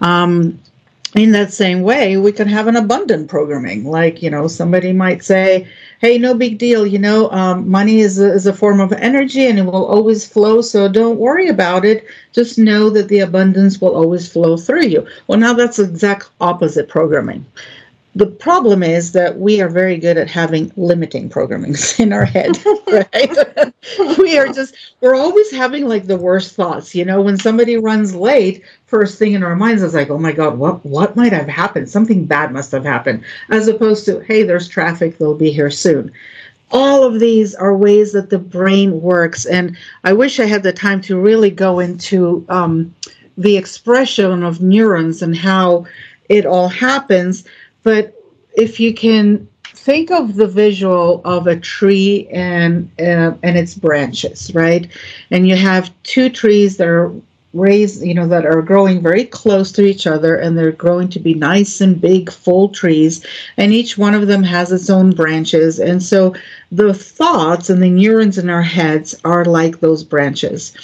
Um, 0.00 0.58
in 1.14 1.32
that 1.32 1.52
same 1.52 1.82
way, 1.82 2.16
we 2.16 2.32
can 2.32 2.48
have 2.48 2.66
an 2.66 2.76
abundant 2.76 3.28
programming. 3.28 3.84
Like, 3.84 4.22
you 4.22 4.30
know, 4.30 4.46
somebody 4.46 4.92
might 4.92 5.24
say, 5.24 5.66
hey, 6.00 6.18
no 6.18 6.34
big 6.34 6.58
deal. 6.58 6.86
You 6.86 6.98
know, 6.98 7.30
um, 7.30 7.68
money 7.68 8.00
is 8.00 8.20
a, 8.20 8.32
is 8.32 8.46
a 8.46 8.52
form 8.52 8.80
of 8.80 8.92
energy 8.92 9.46
and 9.46 9.58
it 9.58 9.62
will 9.62 9.86
always 9.86 10.26
flow. 10.26 10.60
So 10.60 10.88
don't 10.88 11.18
worry 11.18 11.48
about 11.48 11.84
it. 11.84 12.06
Just 12.32 12.58
know 12.58 12.90
that 12.90 13.08
the 13.08 13.20
abundance 13.20 13.80
will 13.80 13.96
always 13.96 14.30
flow 14.30 14.56
through 14.56 14.86
you. 14.86 15.06
Well, 15.26 15.38
now 15.38 15.54
that's 15.54 15.78
the 15.78 15.84
exact 15.84 16.30
opposite 16.40 16.88
programming 16.88 17.46
the 18.14 18.26
problem 18.26 18.82
is 18.82 19.12
that 19.12 19.38
we 19.38 19.60
are 19.60 19.68
very 19.68 19.96
good 19.96 20.16
at 20.16 20.28
having 20.28 20.72
limiting 20.76 21.28
programming 21.28 21.74
in 21.98 22.12
our 22.12 22.24
head 22.24 22.58
right 22.86 23.74
we 24.18 24.38
are 24.38 24.48
just 24.48 24.74
we're 25.00 25.14
always 25.14 25.50
having 25.50 25.86
like 25.86 26.06
the 26.06 26.16
worst 26.16 26.54
thoughts 26.54 26.94
you 26.94 27.04
know 27.04 27.20
when 27.20 27.38
somebody 27.38 27.76
runs 27.76 28.14
late 28.14 28.64
first 28.86 29.18
thing 29.18 29.34
in 29.34 29.42
our 29.42 29.56
minds 29.56 29.82
is 29.82 29.94
like 29.94 30.10
oh 30.10 30.18
my 30.18 30.32
god 30.32 30.58
what 30.58 30.84
what 30.84 31.16
might 31.16 31.32
have 31.32 31.48
happened 31.48 31.88
something 31.88 32.24
bad 32.24 32.52
must 32.52 32.72
have 32.72 32.84
happened 32.84 33.22
as 33.50 33.68
opposed 33.68 34.04
to 34.04 34.20
hey 34.20 34.42
there's 34.42 34.68
traffic 34.68 35.18
they'll 35.18 35.34
be 35.34 35.52
here 35.52 35.70
soon 35.70 36.12
all 36.70 37.04
of 37.04 37.20
these 37.20 37.54
are 37.54 37.74
ways 37.74 38.12
that 38.12 38.30
the 38.30 38.38
brain 38.38 39.00
works. 39.00 39.46
And 39.46 39.76
I 40.04 40.12
wish 40.12 40.38
I 40.38 40.44
had 40.44 40.62
the 40.62 40.72
time 40.72 41.00
to 41.02 41.18
really 41.18 41.50
go 41.50 41.78
into 41.78 42.44
um, 42.48 42.94
the 43.36 43.56
expression 43.56 44.42
of 44.42 44.60
neurons 44.60 45.22
and 45.22 45.36
how 45.36 45.86
it 46.28 46.44
all 46.44 46.68
happens. 46.68 47.44
But 47.82 48.14
if 48.54 48.80
you 48.80 48.92
can 48.92 49.48
think 49.64 50.10
of 50.10 50.34
the 50.34 50.46
visual 50.46 51.22
of 51.24 51.46
a 51.46 51.58
tree 51.58 52.28
and 52.32 52.90
uh, 52.98 53.34
and 53.42 53.56
its 53.56 53.74
branches, 53.74 54.52
right? 54.54 54.90
And 55.30 55.48
you 55.48 55.56
have 55.56 55.92
two 56.02 56.28
trees 56.28 56.76
that 56.76 56.88
are 56.88 57.12
raised, 57.54 58.04
you 58.04 58.14
know, 58.14 58.28
that 58.28 58.44
are 58.44 58.60
growing 58.60 59.00
very 59.02 59.24
close 59.24 59.72
to 59.72 59.82
each 59.82 60.06
other 60.06 60.36
and 60.36 60.56
they're 60.56 60.72
growing 60.72 61.08
to 61.08 61.18
be 61.18 61.34
nice 61.34 61.80
and 61.80 62.00
big, 62.00 62.30
full 62.30 62.68
trees. 62.68 63.24
And 63.56 63.72
each 63.72 63.96
one 63.96 64.14
of 64.14 64.26
them 64.26 64.42
has 64.42 64.70
its 64.70 64.90
own 64.90 65.12
branches. 65.12 65.78
And 65.78 66.02
so 66.02 66.34
the 66.70 66.92
thoughts 66.92 67.70
and 67.70 67.82
the 67.82 67.90
neurons 67.90 68.38
in 68.38 68.50
our 68.50 68.62
heads 68.62 69.14
are 69.24 69.44
like 69.44 69.80
those 69.80 70.04
branches. 70.04 70.74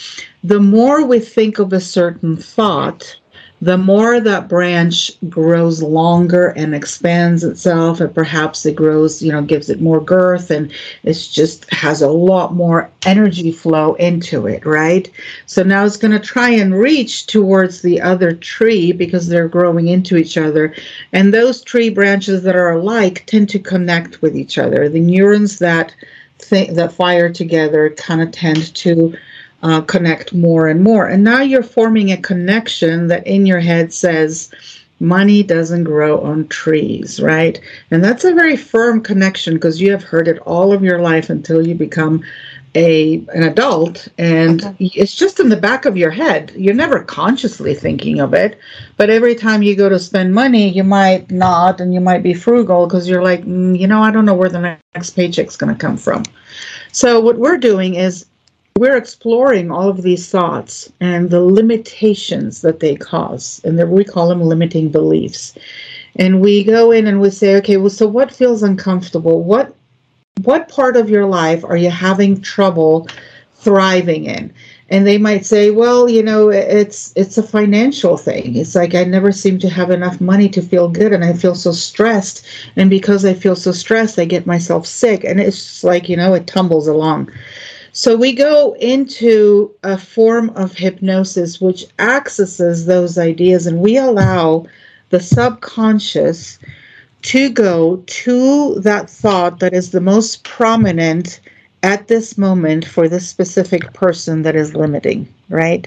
The 0.42 0.60
more 0.60 1.04
we 1.06 1.20
think 1.20 1.58
of 1.58 1.72
a 1.72 1.80
certain 1.80 2.36
thought, 2.36 3.16
the 3.64 3.78
more 3.78 4.20
that 4.20 4.48
branch 4.48 5.10
grows 5.28 5.82
longer 5.82 6.48
and 6.48 6.74
expands 6.74 7.42
itself 7.42 8.00
and 8.00 8.14
perhaps 8.14 8.66
it 8.66 8.76
grows 8.76 9.22
you 9.22 9.32
know 9.32 9.42
gives 9.42 9.70
it 9.70 9.80
more 9.80 10.00
girth 10.00 10.50
and 10.50 10.72
it 11.02 11.14
just 11.32 11.70
has 11.72 12.02
a 12.02 12.08
lot 12.08 12.52
more 12.52 12.90
energy 13.06 13.50
flow 13.50 13.94
into 13.94 14.46
it 14.46 14.64
right? 14.66 15.10
So 15.46 15.62
now 15.62 15.84
it's 15.84 15.96
going 15.96 16.12
to 16.12 16.20
try 16.20 16.50
and 16.50 16.74
reach 16.74 17.26
towards 17.26 17.82
the 17.82 18.00
other 18.00 18.34
tree 18.34 18.92
because 18.92 19.28
they're 19.28 19.48
growing 19.48 19.88
into 19.88 20.16
each 20.16 20.36
other. 20.36 20.74
And 21.12 21.32
those 21.32 21.62
tree 21.62 21.90
branches 21.90 22.42
that 22.42 22.56
are 22.56 22.72
alike 22.72 23.24
tend 23.26 23.48
to 23.50 23.58
connect 23.58 24.22
with 24.22 24.36
each 24.36 24.58
other. 24.58 24.88
The 24.88 25.00
neurons 25.00 25.58
that 25.58 25.94
th- 26.38 26.70
that 26.70 26.92
fire 26.92 27.30
together 27.30 27.90
kind 27.90 28.20
of 28.20 28.32
tend 28.32 28.74
to 28.74 29.16
uh, 29.64 29.80
connect 29.80 30.34
more 30.34 30.68
and 30.68 30.82
more. 30.82 31.08
And 31.08 31.24
now 31.24 31.40
you're 31.40 31.62
forming 31.62 32.12
a 32.12 32.18
connection 32.18 33.08
that 33.08 33.26
in 33.26 33.46
your 33.46 33.60
head 33.60 33.92
says, 33.92 34.52
money 35.00 35.42
doesn't 35.42 35.84
grow 35.84 36.20
on 36.20 36.46
trees, 36.48 37.18
right? 37.20 37.58
And 37.90 38.04
that's 38.04 38.24
a 38.24 38.34
very 38.34 38.56
firm 38.56 39.02
connection 39.02 39.54
because 39.54 39.80
you 39.80 39.90
have 39.90 40.02
heard 40.02 40.28
it 40.28 40.38
all 40.40 40.72
of 40.72 40.84
your 40.84 41.00
life 41.00 41.30
until 41.30 41.66
you 41.66 41.74
become 41.74 42.22
a 42.76 43.24
an 43.32 43.44
adult 43.44 44.08
and 44.18 44.64
okay. 44.64 44.90
it's 44.94 45.14
just 45.14 45.38
in 45.38 45.48
the 45.48 45.56
back 45.56 45.84
of 45.84 45.96
your 45.96 46.10
head. 46.10 46.52
You're 46.56 46.74
never 46.74 47.04
consciously 47.04 47.72
thinking 47.72 48.18
of 48.20 48.34
it, 48.34 48.58
but 48.96 49.10
every 49.10 49.36
time 49.36 49.62
you 49.62 49.76
go 49.76 49.88
to 49.88 49.98
spend 49.98 50.34
money, 50.34 50.68
you 50.70 50.82
might 50.82 51.30
not 51.30 51.80
and 51.80 51.94
you 51.94 52.00
might 52.00 52.24
be 52.24 52.34
frugal 52.34 52.86
because 52.86 53.08
you're 53.08 53.22
like, 53.22 53.44
mm, 53.44 53.78
you 53.78 53.86
know, 53.86 54.02
I 54.02 54.10
don't 54.10 54.24
know 54.24 54.34
where 54.34 54.48
the 54.48 54.78
next 54.94 55.10
paycheck's 55.10 55.56
going 55.56 55.72
to 55.72 55.80
come 55.80 55.96
from. 55.96 56.24
So 56.90 57.20
what 57.20 57.38
we're 57.38 57.58
doing 57.58 57.94
is 57.94 58.26
we're 58.76 58.96
exploring 58.96 59.70
all 59.70 59.88
of 59.88 60.02
these 60.02 60.28
thoughts 60.28 60.92
and 61.00 61.30
the 61.30 61.40
limitations 61.40 62.60
that 62.62 62.80
they 62.80 62.96
cause, 62.96 63.60
and 63.64 63.78
we 63.90 64.04
call 64.04 64.28
them 64.28 64.42
limiting 64.42 64.88
beliefs. 64.88 65.54
And 66.16 66.40
we 66.40 66.64
go 66.64 66.90
in 66.90 67.06
and 67.06 67.20
we 67.20 67.30
say, 67.30 67.56
okay, 67.56 67.76
well, 67.76 67.90
so 67.90 68.06
what 68.06 68.34
feels 68.34 68.62
uncomfortable? 68.62 69.42
What 69.44 69.74
what 70.42 70.68
part 70.68 70.96
of 70.96 71.08
your 71.08 71.26
life 71.26 71.64
are 71.64 71.76
you 71.76 71.90
having 71.90 72.40
trouble 72.40 73.08
thriving 73.54 74.24
in? 74.24 74.52
And 74.90 75.06
they 75.06 75.18
might 75.18 75.46
say, 75.46 75.70
well, 75.70 76.08
you 76.08 76.22
know, 76.22 76.50
it's 76.50 77.12
it's 77.14 77.38
a 77.38 77.42
financial 77.42 78.16
thing. 78.16 78.56
It's 78.56 78.74
like 78.74 78.94
I 78.96 79.04
never 79.04 79.30
seem 79.30 79.58
to 79.60 79.68
have 79.68 79.90
enough 79.90 80.20
money 80.20 80.48
to 80.48 80.60
feel 80.60 80.88
good, 80.88 81.12
and 81.12 81.24
I 81.24 81.32
feel 81.32 81.54
so 81.54 81.70
stressed. 81.70 82.44
And 82.74 82.90
because 82.90 83.24
I 83.24 83.34
feel 83.34 83.56
so 83.56 83.70
stressed, 83.70 84.18
I 84.18 84.24
get 84.24 84.46
myself 84.46 84.84
sick, 84.86 85.22
and 85.22 85.40
it's 85.40 85.84
like 85.84 86.08
you 86.08 86.16
know, 86.16 86.34
it 86.34 86.48
tumbles 86.48 86.88
along. 86.88 87.30
So 87.96 88.16
we 88.16 88.32
go 88.32 88.74
into 88.80 89.72
a 89.84 89.96
form 89.96 90.50
of 90.56 90.74
hypnosis 90.74 91.60
which 91.60 91.86
accesses 92.00 92.86
those 92.86 93.18
ideas, 93.18 93.68
and 93.68 93.78
we 93.78 93.96
allow 93.96 94.66
the 95.10 95.20
subconscious 95.20 96.58
to 97.22 97.48
go 97.50 98.02
to 98.04 98.80
that 98.80 99.08
thought 99.08 99.60
that 99.60 99.74
is 99.74 99.92
the 99.92 100.00
most 100.00 100.42
prominent 100.42 101.38
at 101.84 102.08
this 102.08 102.36
moment 102.36 102.84
for 102.84 103.08
this 103.08 103.28
specific 103.28 103.92
person 103.92 104.42
that 104.42 104.56
is 104.56 104.74
limiting, 104.74 105.32
right? 105.48 105.86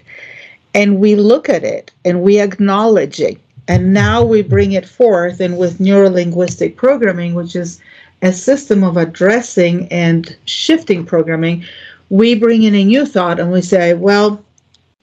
And 0.73 0.99
we 0.99 1.15
look 1.15 1.49
at 1.49 1.65
it 1.65 1.91
and 2.05 2.21
we 2.21 2.39
acknowledge 2.39 3.19
it. 3.19 3.37
And 3.67 3.93
now 3.93 4.23
we 4.23 4.43
bring 4.43 4.71
it 4.71 4.87
forth, 4.87 5.41
and 5.41 5.57
with 5.57 5.79
neurolinguistic 5.79 6.77
programming, 6.77 7.33
which 7.33 7.53
is 7.53 7.81
a 8.21 8.31
system 8.31 8.81
of 8.81 8.95
addressing 8.95 9.89
and 9.89 10.37
shifting 10.45 11.05
programming, 11.05 11.65
we 12.09 12.35
bring 12.35 12.63
in 12.63 12.75
a 12.75 12.85
new 12.85 13.05
thought 13.05 13.39
and 13.39 13.51
we 13.51 13.61
say, 13.61 13.93
well, 13.93 14.43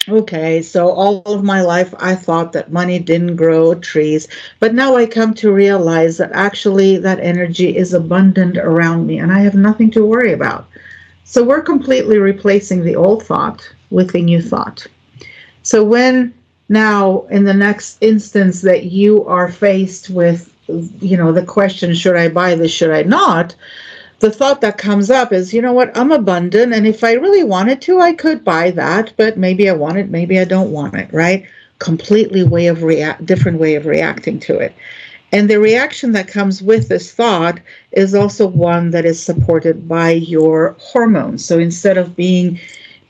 okay, 0.09 0.63
so 0.63 0.91
all 0.91 1.23
of 1.27 1.45
my 1.45 1.63
life 1.63 1.95
I 1.99 2.15
thought 2.15 2.53
that 2.53 2.73
money 2.73 2.99
didn't 2.99 3.37
grow 3.37 3.75
trees, 3.75 4.29
but 4.61 4.75
now 4.75 4.97
I 4.97 5.07
come 5.07 5.35
to 5.35 5.53
realize 5.53 6.19
that 6.19 6.33
actually 6.33 6.99
that 6.99 7.21
energy 7.21 7.77
is 7.77 7.93
abundant 7.93 8.57
around 8.57 9.07
me 9.07 9.19
and 9.19 9.33
I 9.33 9.41
have 9.41 9.55
nothing 9.55 9.91
to 9.93 10.05
worry 10.05 10.33
about. 10.33 10.67
So 11.25 11.43
we're 11.43 11.63
completely 11.63 12.19
replacing 12.19 12.85
the 12.85 12.97
old 12.97 13.23
thought 13.23 13.69
with 13.91 14.15
a 14.15 14.19
new 14.19 14.43
thought. 14.43 14.87
So 15.63 15.83
when 15.83 16.35
now 16.69 17.23
in 17.31 17.45
the 17.45 17.55
next 17.55 17.99
instance 18.01 18.63
that 18.63 18.85
you 18.85 19.25
are 19.27 19.51
faced 19.51 20.11
with 20.11 20.55
you 20.69 21.17
know 21.17 21.31
the 21.31 21.45
question 21.45 21.95
should 21.95 22.17
I 22.17 22.29
buy 22.29 22.55
this 22.55 22.73
should 22.73 22.91
I 22.91 23.03
not 23.03 23.55
the 24.25 24.31
thought 24.31 24.63
that 24.63 24.79
comes 24.79 25.11
up 25.11 25.35
is, 25.35 25.53
you 25.53 25.61
know 25.61 25.75
what, 25.75 25.95
I'm 25.95 26.11
abundant, 26.11 26.73
and 26.73 26.87
if 26.87 27.05
I 27.05 27.13
really 27.13 27.45
wanted 27.45 27.83
to, 27.83 28.01
I 28.01 28.15
could 28.15 28.43
buy 28.43 28.71
that, 28.71 29.13
but 29.19 29.37
maybe 29.37 29.69
I 29.69 29.75
want 29.75 29.99
it, 29.99 30.09
maybe 30.09 30.39
I 30.39 30.47
don't 30.47 30.73
want 30.73 30.95
it, 30.95 31.13
right? 31.13 31.47
Completely 31.79 32.43
way 32.43 32.69
of 32.69 32.83
react, 32.83 33.27
different 33.27 33.59
way 33.59 33.75
of 33.75 33.85
reacting 33.85 34.41
to 34.41 34.59
it. 34.59 34.75
And 35.31 35.51
the 35.51 35.61
reaction 35.61 36.13
that 36.13 36.27
comes 36.27 36.63
with 36.63 36.89
this 36.89 37.13
thought 37.13 37.61
is 37.93 38.15
also 38.15 38.47
one 38.47 38.93
that 38.93 39.05
is 39.05 39.23
supported 39.23 39.87
by 39.87 40.13
your 40.13 40.75
hormones. 40.79 41.45
So 41.45 41.59
instead 41.59 41.99
of 41.99 42.17
being 42.17 42.59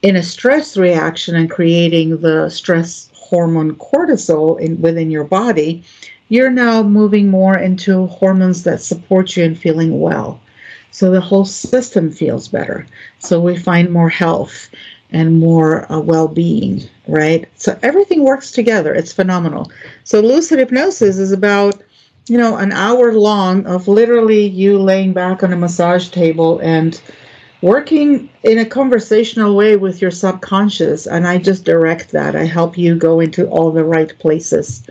in 0.02 0.16
a 0.16 0.22
stress 0.22 0.76
reaction 0.76 1.36
and 1.36 1.48
creating 1.48 2.22
the 2.22 2.48
stress 2.48 3.08
hormone 3.14 3.76
cortisol 3.76 4.58
in, 4.58 4.80
within 4.80 5.12
your 5.12 5.22
body, 5.22 5.84
you're 6.28 6.50
now 6.50 6.82
moving 6.82 7.28
more 7.28 7.56
into 7.56 8.06
hormones 8.06 8.64
that 8.64 8.80
support 8.80 9.36
you 9.36 9.44
in 9.44 9.54
feeling 9.54 10.00
well. 10.00 10.40
So 10.94 11.10
the 11.10 11.20
whole 11.20 11.44
system 11.44 12.12
feels 12.12 12.46
better. 12.46 12.86
So 13.18 13.40
we 13.40 13.58
find 13.58 13.90
more 13.90 14.08
health 14.08 14.70
and 15.10 15.40
more 15.40 15.90
uh, 15.90 15.98
well 15.98 16.28
being, 16.28 16.88
right? 17.08 17.48
So 17.56 17.76
everything 17.82 18.22
works 18.22 18.52
together. 18.52 18.94
It's 18.94 19.12
phenomenal. 19.12 19.72
So 20.04 20.20
lucid 20.20 20.60
hypnosis 20.60 21.18
is 21.18 21.32
about, 21.32 21.82
you 22.28 22.38
know, 22.38 22.56
an 22.58 22.70
hour 22.70 23.12
long 23.12 23.66
of 23.66 23.88
literally 23.88 24.46
you 24.46 24.78
laying 24.78 25.12
back 25.12 25.42
on 25.42 25.52
a 25.52 25.56
massage 25.56 26.10
table 26.10 26.60
and 26.60 27.02
working 27.60 28.30
in 28.44 28.58
a 28.58 28.64
conversational 28.64 29.56
way 29.56 29.74
with 29.74 30.00
your 30.00 30.12
subconscious. 30.12 31.08
And 31.08 31.26
I 31.26 31.38
just 31.38 31.64
direct 31.64 32.12
that. 32.12 32.36
I 32.36 32.44
help 32.44 32.78
you 32.78 32.94
go 32.94 33.18
into 33.18 33.48
all 33.48 33.72
the 33.72 33.84
right 33.84 34.16
places 34.20 34.84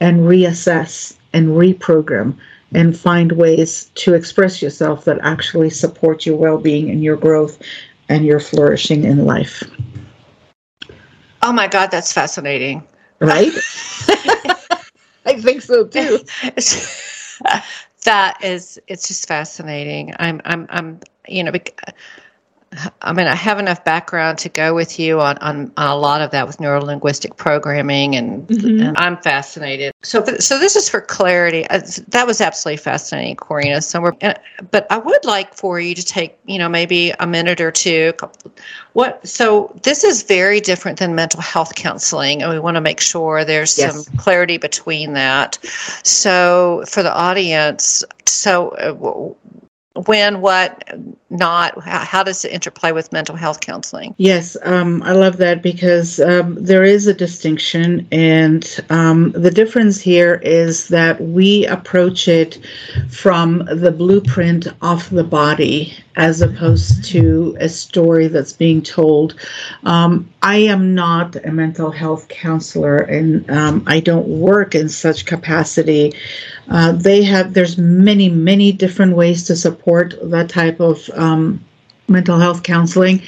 and 0.00 0.20
reassess 0.20 1.15
and 1.36 1.48
reprogram 1.48 2.34
and 2.72 2.98
find 2.98 3.32
ways 3.32 3.90
to 3.94 4.14
express 4.14 4.62
yourself 4.62 5.04
that 5.04 5.18
actually 5.22 5.68
support 5.68 6.24
your 6.24 6.36
well 6.36 6.56
being 6.56 6.90
and 6.90 7.04
your 7.04 7.16
growth 7.16 7.62
and 8.08 8.24
your 8.24 8.40
flourishing 8.40 9.04
in 9.04 9.26
life. 9.26 9.62
Oh 11.42 11.52
my 11.52 11.68
God, 11.68 11.90
that's 11.90 12.10
fascinating. 12.10 12.86
Right? 13.20 13.52
I 15.26 15.38
think 15.38 15.60
so 15.60 15.86
too. 15.86 16.20
that 18.04 18.38
is, 18.42 18.80
it's 18.88 19.06
just 19.06 19.28
fascinating. 19.28 20.14
I'm, 20.18 20.40
I'm, 20.46 20.66
I'm, 20.70 21.00
you 21.28 21.44
know, 21.44 21.52
I 23.02 23.12
mean, 23.12 23.26
I 23.26 23.34
have 23.34 23.58
enough 23.58 23.84
background 23.84 24.38
to 24.38 24.48
go 24.48 24.74
with 24.74 24.98
you 24.98 25.20
on, 25.20 25.38
on, 25.38 25.72
on 25.76 25.90
a 25.90 25.96
lot 25.96 26.20
of 26.20 26.30
that 26.32 26.46
with 26.46 26.60
neuro 26.60 26.82
linguistic 26.82 27.36
programming, 27.36 28.16
and, 28.16 28.46
mm-hmm. 28.46 28.82
and 28.82 28.98
I'm 28.98 29.16
fascinated. 29.18 29.94
So, 30.02 30.24
so 30.38 30.58
this 30.58 30.76
is 30.76 30.88
for 30.88 31.00
clarity. 31.00 31.66
Uh, 31.68 31.80
that 32.08 32.26
was 32.26 32.40
absolutely 32.40 32.78
fascinating, 32.78 33.36
Corinna. 33.36 33.82
So, 33.82 34.04
uh, 34.04 34.34
but 34.70 34.86
I 34.90 34.98
would 34.98 35.24
like 35.24 35.54
for 35.54 35.80
you 35.80 35.94
to 35.94 36.04
take, 36.04 36.38
you 36.46 36.58
know, 36.58 36.68
maybe 36.68 37.12
a 37.18 37.26
minute 37.26 37.60
or 37.60 37.70
two. 37.70 38.12
What? 38.92 39.26
So, 39.26 39.74
this 39.82 40.04
is 40.04 40.22
very 40.22 40.60
different 40.60 40.98
than 40.98 41.14
mental 41.14 41.40
health 41.40 41.74
counseling, 41.74 42.42
and 42.42 42.50
we 42.50 42.58
want 42.58 42.76
to 42.76 42.80
make 42.80 43.00
sure 43.00 43.44
there's 43.44 43.78
yes. 43.78 44.04
some 44.04 44.16
clarity 44.16 44.58
between 44.58 45.12
that. 45.14 45.58
So, 46.02 46.84
for 46.88 47.02
the 47.02 47.14
audience, 47.14 48.04
so 48.26 48.70
uh, 48.70 49.34
when, 50.04 50.40
what, 50.40 50.88
not? 51.30 51.82
How, 51.82 52.22
does 52.22 52.44
it 52.44 52.52
interplay 52.52 52.92
with 52.92 53.12
mental 53.12 53.34
health 53.34 53.60
counseling? 53.60 54.14
Yes, 54.18 54.56
um, 54.62 55.02
I 55.02 55.12
love 55.12 55.38
that 55.38 55.62
because 55.62 56.20
um, 56.20 56.56
there 56.62 56.84
is 56.84 57.06
a 57.06 57.14
distinction, 57.14 58.06
and 58.12 58.80
um, 58.90 59.32
the 59.32 59.50
difference 59.50 60.00
here 60.00 60.36
is 60.44 60.88
that 60.88 61.20
we 61.20 61.66
approach 61.66 62.28
it 62.28 62.58
from 63.10 63.64
the 63.70 63.92
blueprint 63.92 64.68
of 64.82 65.08
the 65.10 65.24
body 65.24 65.96
as 66.16 66.40
opposed 66.40 67.04
to 67.04 67.56
a 67.60 67.68
story 67.68 68.26
that's 68.26 68.52
being 68.52 68.82
told. 68.82 69.34
Um, 69.84 70.28
I 70.42 70.56
am 70.56 70.94
not 70.94 71.36
a 71.44 71.52
mental 71.52 71.90
health 71.90 72.28
counselor, 72.28 72.96
and 72.96 73.48
um, 73.50 73.84
I 73.86 74.00
don't 74.00 74.26
work 74.26 74.74
in 74.74 74.88
such 74.88 75.26
capacity. 75.26 76.14
Uh, 76.68 76.92
they 76.92 77.22
have 77.22 77.54
there's 77.54 77.78
many 77.78 78.28
many 78.28 78.72
different 78.72 79.14
ways 79.14 79.44
to 79.44 79.56
support 79.56 80.14
that 80.30 80.48
type 80.48 80.80
of 80.80 81.08
um, 81.14 81.62
mental 82.08 82.38
health 82.38 82.62
counseling. 82.62 83.22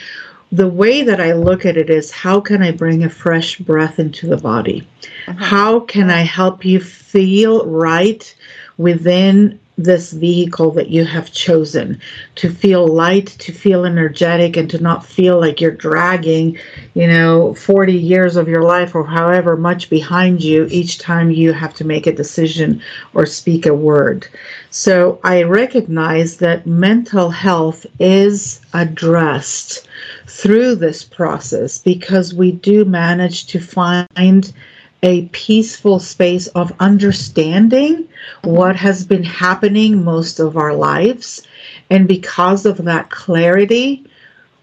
The 0.50 0.68
way 0.68 1.02
that 1.02 1.20
I 1.20 1.34
look 1.34 1.66
at 1.66 1.76
it 1.76 1.90
is 1.90 2.10
how 2.10 2.40
can 2.40 2.62
I 2.62 2.70
bring 2.70 3.04
a 3.04 3.10
fresh 3.10 3.58
breath 3.58 3.98
into 3.98 4.26
the 4.26 4.38
body? 4.38 4.86
Uh-huh. 5.26 5.44
How 5.44 5.80
can 5.80 6.08
I 6.08 6.22
help 6.22 6.64
you 6.64 6.80
feel 6.80 7.66
right 7.66 8.34
within 8.78 9.60
this 9.78 10.12
vehicle 10.12 10.72
that 10.72 10.90
you 10.90 11.04
have 11.04 11.32
chosen 11.32 12.00
to 12.34 12.50
feel 12.52 12.86
light, 12.86 13.28
to 13.38 13.52
feel 13.52 13.84
energetic, 13.84 14.56
and 14.56 14.68
to 14.68 14.78
not 14.80 15.06
feel 15.06 15.40
like 15.40 15.60
you're 15.60 15.70
dragging, 15.70 16.58
you 16.94 17.06
know, 17.06 17.54
40 17.54 17.94
years 17.94 18.34
of 18.34 18.48
your 18.48 18.62
life 18.62 18.94
or 18.94 19.06
however 19.06 19.56
much 19.56 19.88
behind 19.88 20.42
you 20.42 20.66
each 20.70 20.98
time 20.98 21.30
you 21.30 21.52
have 21.52 21.74
to 21.74 21.84
make 21.84 22.08
a 22.08 22.12
decision 22.12 22.82
or 23.14 23.24
speak 23.24 23.66
a 23.66 23.74
word. 23.74 24.26
So 24.70 25.20
I 25.22 25.44
recognize 25.44 26.38
that 26.38 26.66
mental 26.66 27.30
health 27.30 27.86
is 28.00 28.60
addressed 28.74 29.88
through 30.26 30.74
this 30.74 31.04
process 31.04 31.78
because 31.78 32.34
we 32.34 32.52
do 32.52 32.84
manage 32.84 33.46
to 33.46 33.60
find 33.60 34.52
a 35.02 35.26
peaceful 35.26 36.00
space 36.00 36.48
of 36.48 36.72
understanding 36.80 38.08
what 38.42 38.76
has 38.76 39.04
been 39.04 39.22
happening 39.22 40.04
most 40.04 40.40
of 40.40 40.56
our 40.56 40.74
lives. 40.74 41.46
And 41.90 42.08
because 42.08 42.66
of 42.66 42.78
that 42.78 43.10
clarity, 43.10 44.04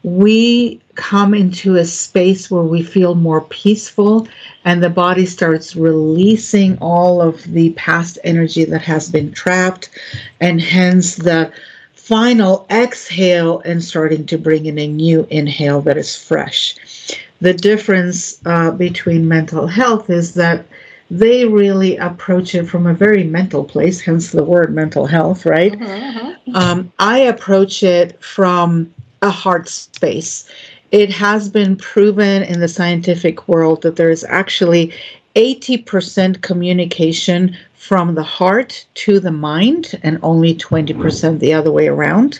we 0.03 0.81
come 0.93 1.33
into 1.33 1.77
a 1.77 1.85
space 1.85 2.51
where 2.51 2.63
we 2.63 2.83
feel 2.83 3.15
more 3.15 3.41
peaceful 3.41 4.27
and 4.63 4.83
the 4.83 4.89
body 4.89 5.25
starts 5.25 5.75
releasing 5.75 6.77
all 6.77 7.21
of 7.21 7.43
the 7.43 7.71
past 7.71 8.19
energy 8.23 8.65
that 8.65 8.83
has 8.83 9.09
been 9.09 9.31
trapped 9.31 9.89
and 10.39 10.61
hence 10.61 11.15
the 11.15 11.51
final 11.93 12.67
exhale 12.69 13.61
and 13.61 13.83
starting 13.83 14.27
to 14.27 14.37
bring 14.37 14.67
in 14.67 14.77
a 14.77 14.87
new 14.87 15.25
inhale 15.31 15.81
that 15.81 15.97
is 15.97 16.15
fresh 16.15 16.75
the 17.41 17.53
difference 17.53 18.39
uh, 18.45 18.71
between 18.71 19.27
mental 19.27 19.67
health 19.67 20.09
is 20.09 20.33
that 20.35 20.65
they 21.11 21.45
really 21.45 21.97
approach 21.97 22.55
it 22.55 22.65
from 22.65 22.87
a 22.87 22.93
very 22.93 23.23
mental 23.23 23.63
place, 23.63 24.01
hence 24.01 24.31
the 24.31 24.43
word 24.43 24.73
mental 24.73 25.05
health, 25.05 25.45
right? 25.45 25.73
Uh-huh, 25.73 26.35
uh-huh. 26.47 26.59
Um, 26.59 26.91
I 26.99 27.19
approach 27.19 27.83
it 27.83 28.21
from 28.23 28.93
a 29.21 29.29
heart 29.29 29.67
space. 29.67 30.49
It 30.91 31.11
has 31.11 31.49
been 31.49 31.75
proven 31.75 32.43
in 32.43 32.59
the 32.59 32.67
scientific 32.67 33.47
world 33.47 33.81
that 33.83 33.97
there 33.97 34.09
is 34.09 34.23
actually 34.29 34.93
80% 35.35 36.41
communication 36.41 37.57
from 37.87 38.15
the 38.15 38.23
heart 38.23 38.83
to 38.95 39.19
the 39.19 39.31
mind 39.31 39.99
and 40.01 40.17
only 40.23 40.55
20% 40.55 41.37
the 41.39 41.53
other 41.53 41.71
way 41.71 41.87
around. 41.87 42.39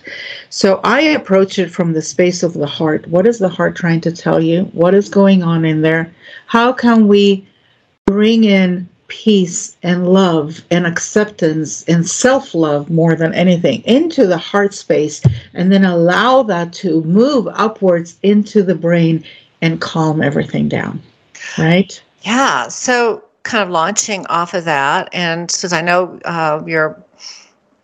So 0.49 0.79
I 0.83 1.01
approach 1.01 1.59
it 1.59 1.69
from 1.69 1.93
the 1.93 2.01
space 2.01 2.41
of 2.41 2.53
the 2.53 2.65
heart. 2.65 3.07
What 3.07 3.27
is 3.27 3.37
the 3.37 3.49
heart 3.49 3.75
trying 3.75 4.01
to 4.01 4.11
tell 4.11 4.41
you? 4.41 4.63
What 4.73 4.95
is 4.95 5.07
going 5.07 5.43
on 5.43 5.63
in 5.63 5.83
there? 5.83 6.11
How 6.47 6.73
can 6.73 7.07
we 7.07 7.47
bring 8.05 8.43
in 8.43 8.89
peace 9.07 9.77
and 9.83 10.11
love 10.11 10.63
and 10.71 10.87
acceptance 10.87 11.83
and 11.83 12.07
self 12.07 12.55
love 12.55 12.89
more 12.89 13.13
than 13.13 13.31
anything 13.35 13.83
into 13.83 14.25
the 14.25 14.39
heart 14.39 14.73
space 14.73 15.21
and 15.53 15.71
then 15.71 15.85
allow 15.85 16.41
that 16.41 16.73
to 16.73 17.03
move 17.03 17.47
upwards 17.53 18.17
into 18.23 18.63
the 18.63 18.73
brain 18.73 19.23
and 19.61 19.79
calm 19.79 20.23
everything 20.23 20.67
down? 20.67 21.03
Right? 21.59 22.01
Yeah. 22.23 22.67
So 22.69 23.23
kind 23.45 23.63
of 23.63 23.69
launching 23.69 24.25
off 24.25 24.53
of 24.53 24.65
that, 24.65 25.07
and 25.13 25.49
since 25.49 25.71
I 25.71 25.81
know 25.81 26.19
uh, 26.25 26.61
you're, 26.65 27.01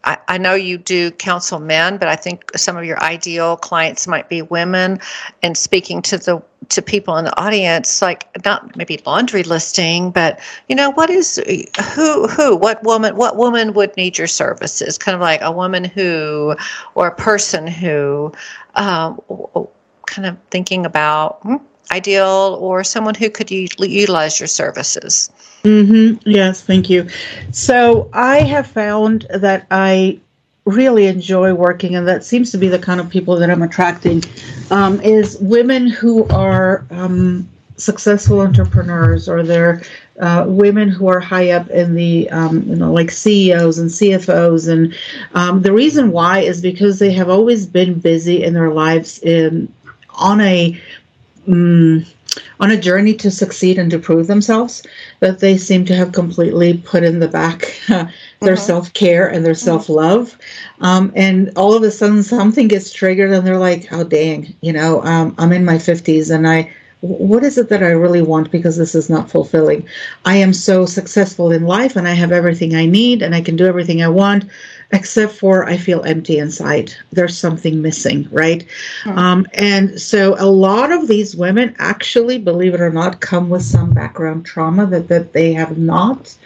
I, 0.03 0.18
I, 0.28 0.38
know 0.39 0.55
you 0.55 0.80
do 0.80 1.12
counsel 1.12 1.59
men, 1.59 1.97
but 1.97 2.07
I 2.07 2.16
think 2.16 2.57
some 2.57 2.76
of 2.76 2.84
your 2.84 2.99
ideal 3.01 3.55
clients 3.57 4.07
might 4.07 4.28
be 4.28 4.41
women. 4.41 4.99
And 5.43 5.55
speaking 5.55 6.01
to 6.01 6.18
the 6.18 6.41
to 6.70 6.82
people 6.82 7.18
in 7.18 7.26
the 7.26 7.39
audience, 7.39 8.01
like 8.01 8.28
not 8.43 8.76
maybe 8.76 8.99
laundry 9.05 9.43
listing, 9.43 10.09
but 10.09 10.39
you 10.68 10.76
know 10.76 10.89
what 10.89 11.12
is 11.12 11.36
who 11.95 12.28
who 12.28 12.55
what 12.55 12.84
woman 12.84 13.16
what 13.16 13.38
woman 13.38 13.74
would 13.74 13.95
need 13.95 14.18
your 14.18 14.28
services? 14.28 14.97
Kind 14.97 15.16
of 15.16 15.22
like 15.22 15.41
a 15.41 15.51
woman 15.51 15.84
who 15.84 16.55
or 16.95 17.07
a 17.07 17.16
person 17.16 17.68
who. 17.68 18.34
Um, 18.76 19.22
kind 20.07 20.28
of 20.28 20.38
thinking 20.49 20.86
about 20.86 21.39
hmm, 21.41 21.55
ideal 21.91 22.57
or 22.59 22.84
someone 22.84 23.15
who 23.15 23.29
could 23.29 23.51
u- 23.51 23.67
utilize 23.79 24.39
your 24.39 24.47
services? 24.47 25.32
Mm-hmm. 25.63 26.27
Yes, 26.27 26.61
thank 26.61 26.89
you. 26.89 27.07
So 27.51 28.09
I 28.13 28.39
have 28.41 28.67
found 28.67 29.27
that 29.34 29.67
I 29.71 30.19
really 30.65 31.07
enjoy 31.07 31.53
working, 31.53 31.95
and 31.95 32.07
that 32.07 32.23
seems 32.23 32.51
to 32.51 32.57
be 32.57 32.67
the 32.67 32.79
kind 32.79 32.99
of 32.99 33.09
people 33.09 33.36
that 33.38 33.49
I'm 33.49 33.61
attracting, 33.61 34.23
um, 34.69 35.01
is 35.01 35.38
women 35.39 35.88
who 35.88 36.27
are 36.29 36.86
um, 36.91 37.49
successful 37.77 38.41
entrepreneurs 38.41 39.27
or 39.27 39.43
they're 39.43 39.82
uh, 40.19 40.45
women 40.47 40.88
who 40.88 41.07
are 41.07 41.19
high 41.19 41.49
up 41.49 41.67
in 41.69 41.95
the 41.95 42.29
um, 42.29 42.61
you 42.63 42.75
know 42.75 42.93
like 42.93 43.09
CEOs 43.09 43.79
and 43.79 43.89
CFOs 43.89 44.71
and 44.71 44.95
um, 45.34 45.61
the 45.63 45.73
reason 45.73 46.11
why 46.11 46.39
is 46.39 46.61
because 46.61 46.99
they 46.99 47.11
have 47.11 47.29
always 47.29 47.65
been 47.65 47.99
busy 47.99 48.43
in 48.43 48.53
their 48.53 48.71
lives 48.71 49.19
in 49.23 49.73
on 50.15 50.41
a 50.41 50.79
um, 51.47 52.05
on 52.59 52.71
a 52.71 52.79
journey 52.79 53.13
to 53.13 53.29
succeed 53.29 53.77
and 53.77 53.91
to 53.91 53.99
prove 53.99 54.27
themselves 54.27 54.83
that 55.19 55.39
they 55.39 55.57
seem 55.57 55.83
to 55.85 55.95
have 55.95 56.13
completely 56.13 56.77
put 56.77 57.03
in 57.03 57.19
the 57.19 57.27
back 57.27 57.77
uh, 57.89 58.05
their 58.39 58.55
mm-hmm. 58.55 58.65
self-care 58.65 59.27
and 59.27 59.45
their 59.45 59.53
mm-hmm. 59.53 59.65
self-love 59.65 60.37
um, 60.79 61.11
and 61.15 61.51
all 61.57 61.73
of 61.73 61.83
a 61.83 61.91
sudden 61.91 62.23
something 62.23 62.67
gets 62.67 62.93
triggered 62.93 63.31
and 63.31 63.45
they're 63.45 63.57
like 63.57 63.91
oh 63.91 64.03
dang 64.03 64.55
you 64.61 64.71
know 64.71 65.03
um, 65.03 65.35
i'm 65.37 65.51
in 65.51 65.65
my 65.65 65.75
50s 65.75 66.33
and 66.33 66.47
i 66.47 66.71
what 67.02 67.43
is 67.43 67.58
it 67.58 67.70
that 67.70 67.84
I 67.84 67.89
really 67.89 68.22
want 68.22 68.52
because 68.52 68.78
this 68.78 68.93
is 68.93 69.10
not 69.10 69.30
fulfilling? 69.30 69.88
I 70.26 70.38
am 70.38 70.54
so 70.54 70.86
successful 70.86 71.52
in 71.52 71.64
life 71.64 71.95
and 71.95 72.08
I 72.08 72.14
have 72.14 72.32
everything 72.32 72.76
I 72.76 72.86
need 72.86 73.22
and 73.24 73.34
I 73.34 73.41
can 73.41 73.56
do 73.56 73.66
everything 73.66 74.04
I 74.04 74.08
want, 74.08 74.45
except 74.91 75.34
for 75.34 75.68
I 75.68 75.78
feel 75.78 76.04
empty 76.04 76.38
inside. 76.38 76.93
There's 77.12 77.38
something 77.38 77.82
missing, 77.82 78.28
right? 78.32 78.68
Hmm. 79.04 79.18
Um, 79.18 79.47
and 79.54 79.99
so 79.99 80.36
a 80.38 80.45
lot 80.45 80.91
of 80.91 81.08
these 81.08 81.36
women 81.36 81.76
actually, 81.80 82.38
believe 82.38 82.76
it 82.76 82.82
or 82.82 82.91
not, 82.91 83.20
come 83.20 83.49
with 83.49 83.64
some 83.64 83.91
background 83.91 84.45
trauma 84.45 84.86
that, 84.88 85.08
that 85.08 85.34
they 85.34 85.54
have 85.54 85.78
not 85.78 86.38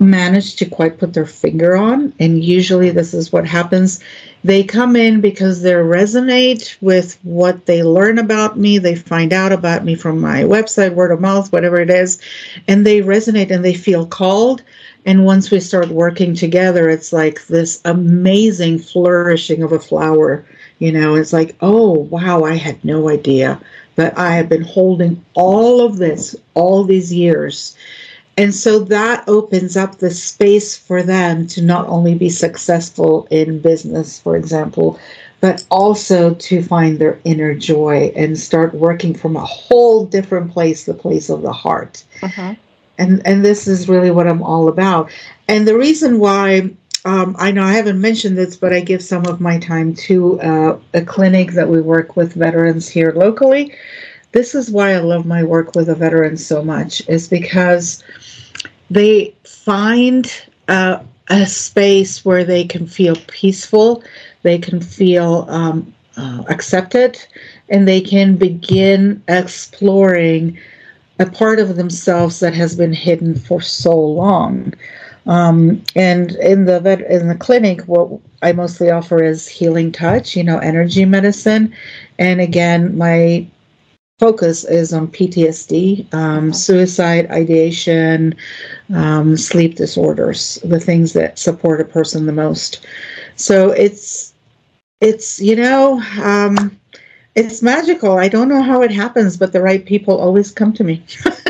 managed 0.00 0.58
to 0.58 0.66
quite 0.66 0.98
put 0.98 1.14
their 1.14 1.26
finger 1.26 1.76
on. 1.76 2.12
And 2.18 2.42
usually 2.42 2.90
this 2.90 3.14
is 3.14 3.32
what 3.32 3.46
happens 3.46 4.00
they 4.42 4.64
come 4.64 4.96
in 4.96 5.20
because 5.20 5.60
they 5.60 5.72
resonate 5.72 6.76
with 6.80 7.18
what 7.22 7.66
they 7.66 7.82
learn 7.82 8.18
about 8.18 8.58
me. 8.58 8.78
They 8.78 8.94
find 8.94 9.32
out 9.32 9.52
about 9.52 9.84
me 9.84 9.94
from 9.94 10.18
my 10.20 10.42
website, 10.42 10.94
word 10.94 11.12
of 11.12 11.20
mouth, 11.20 11.52
whatever 11.52 11.78
it 11.78 11.90
is, 11.90 12.20
and 12.66 12.86
they 12.86 13.00
resonate 13.02 13.50
and 13.50 13.64
they 13.64 13.74
feel 13.74 14.06
called. 14.06 14.62
And 15.04 15.26
once 15.26 15.50
we 15.50 15.60
start 15.60 15.88
working 15.88 16.34
together, 16.34 16.88
it's 16.88 17.12
like 17.12 17.46
this 17.46 17.80
amazing 17.84 18.78
flourishing 18.78 19.62
of 19.62 19.72
a 19.72 19.78
flower. 19.78 20.44
You 20.78 20.92
know, 20.92 21.14
it's 21.14 21.32
like, 21.32 21.56
oh, 21.60 21.90
wow, 21.90 22.44
I 22.44 22.54
had 22.54 22.82
no 22.84 23.10
idea. 23.10 23.60
But 23.96 24.16
I 24.16 24.32
have 24.36 24.48
been 24.48 24.62
holding 24.62 25.22
all 25.34 25.84
of 25.84 25.98
this 25.98 26.34
all 26.54 26.84
these 26.84 27.12
years. 27.12 27.76
And 28.40 28.54
so 28.54 28.78
that 28.78 29.22
opens 29.28 29.76
up 29.76 29.98
the 29.98 30.10
space 30.10 30.74
for 30.74 31.02
them 31.02 31.46
to 31.48 31.60
not 31.60 31.86
only 31.88 32.14
be 32.14 32.30
successful 32.30 33.28
in 33.30 33.60
business, 33.60 34.18
for 34.18 34.34
example, 34.34 34.98
but 35.42 35.66
also 35.70 36.32
to 36.32 36.62
find 36.62 36.98
their 36.98 37.20
inner 37.24 37.54
joy 37.54 38.10
and 38.16 38.38
start 38.38 38.72
working 38.72 39.14
from 39.14 39.36
a 39.36 39.44
whole 39.44 40.06
different 40.06 40.50
place, 40.50 40.84
the 40.84 40.94
place 40.94 41.28
of 41.28 41.42
the 41.42 41.52
heart. 41.52 42.02
Uh-huh. 42.22 42.54
And 42.96 43.20
and 43.26 43.44
this 43.44 43.68
is 43.68 43.90
really 43.90 44.10
what 44.10 44.26
I'm 44.26 44.42
all 44.42 44.68
about. 44.68 45.10
And 45.46 45.68
the 45.68 45.76
reason 45.76 46.18
why 46.18 46.70
um, 47.04 47.36
I 47.38 47.50
know 47.50 47.64
I 47.64 47.72
haven't 47.72 48.00
mentioned 48.00 48.38
this, 48.38 48.56
but 48.56 48.72
I 48.72 48.80
give 48.80 49.02
some 49.02 49.26
of 49.26 49.38
my 49.38 49.58
time 49.58 49.94
to 50.08 50.40
uh, 50.40 50.78
a 50.94 51.02
clinic 51.02 51.52
that 51.52 51.68
we 51.68 51.82
work 51.82 52.16
with 52.16 52.32
veterans 52.32 52.88
here 52.88 53.12
locally. 53.14 53.74
This 54.32 54.54
is 54.54 54.70
why 54.70 54.92
I 54.94 54.98
love 54.98 55.26
my 55.26 55.42
work 55.42 55.74
with 55.74 55.86
the 55.86 55.94
veterans 55.94 56.46
so 56.46 56.62
much, 56.62 57.06
is 57.08 57.28
because 57.28 58.02
they 58.90 59.34
find 59.44 60.32
uh, 60.68 61.02
a 61.28 61.46
space 61.46 62.24
where 62.24 62.44
they 62.44 62.64
can 62.64 62.86
feel 62.86 63.16
peaceful, 63.28 64.02
they 64.42 64.58
can 64.58 64.80
feel 64.80 65.46
um, 65.48 65.94
uh, 66.16 66.42
accepted, 66.48 67.18
and 67.68 67.86
they 67.86 68.00
can 68.00 68.36
begin 68.36 69.22
exploring 69.28 70.58
a 71.18 71.26
part 71.26 71.58
of 71.58 71.76
themselves 71.76 72.40
that 72.40 72.54
has 72.54 72.76
been 72.76 72.92
hidden 72.92 73.34
for 73.34 73.60
so 73.60 73.98
long. 73.98 74.72
Um, 75.26 75.82
and 75.94 76.32
in 76.36 76.64
the 76.64 76.80
vet, 76.80 77.02
in 77.02 77.28
the 77.28 77.34
clinic, 77.34 77.82
what 77.82 78.10
I 78.42 78.52
mostly 78.52 78.90
offer 78.90 79.22
is 79.22 79.46
healing 79.46 79.92
touch, 79.92 80.34
you 80.34 80.42
know, 80.42 80.58
energy 80.58 81.04
medicine, 81.04 81.74
and 82.18 82.40
again, 82.40 82.96
my 82.96 83.46
focus 84.20 84.64
is 84.64 84.92
on 84.92 85.08
PTSD, 85.08 86.12
um, 86.12 86.52
suicide 86.52 87.30
ideation, 87.30 88.36
um, 88.94 89.34
sleep 89.36 89.76
disorders, 89.76 90.58
the 90.62 90.78
things 90.78 91.14
that 91.14 91.38
support 91.38 91.80
a 91.80 91.84
person 91.84 92.26
the 92.26 92.32
most. 92.32 92.86
So 93.36 93.70
it's 93.70 94.34
it's 95.00 95.40
you 95.40 95.56
know 95.56 96.02
um, 96.22 96.78
it's 97.34 97.62
magical. 97.62 98.18
I 98.18 98.28
don't 98.28 98.48
know 98.48 98.62
how 98.62 98.82
it 98.82 98.90
happens, 98.90 99.38
but 99.38 99.52
the 99.52 99.62
right 99.62 99.84
people 99.84 100.20
always 100.20 100.52
come 100.52 100.74
to 100.74 100.84
me. 100.84 101.02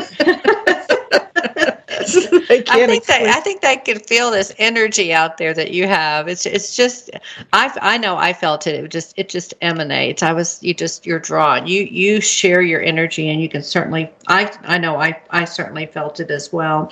I, 2.51 2.63
I, 2.69 2.85
think 2.85 3.05
they, 3.05 3.29
I 3.29 3.39
think 3.39 3.61
they 3.61 3.77
can 3.77 3.99
feel 3.99 4.31
this 4.31 4.53
energy 4.57 5.13
out 5.13 5.37
there 5.37 5.53
that 5.53 5.71
you 5.71 5.87
have. 5.87 6.27
It's 6.27 6.45
it's 6.45 6.75
just 6.75 7.09
I 7.53 7.71
I 7.81 7.97
know 7.97 8.17
I 8.17 8.33
felt 8.33 8.67
it. 8.67 8.83
It 8.83 8.91
just 8.91 9.13
it 9.17 9.29
just 9.29 9.53
emanates. 9.61 10.21
I 10.21 10.33
was 10.33 10.61
you 10.61 10.73
just 10.73 11.05
you're 11.05 11.19
drawn. 11.19 11.67
You 11.67 11.83
you 11.83 12.19
share 12.19 12.61
your 12.61 12.81
energy, 12.81 13.29
and 13.29 13.41
you 13.41 13.47
can 13.47 13.63
certainly 13.63 14.11
I 14.27 14.53
I 14.63 14.77
know 14.77 14.99
I 14.99 15.19
I 15.29 15.45
certainly 15.45 15.85
felt 15.85 16.19
it 16.19 16.29
as 16.29 16.51
well. 16.51 16.91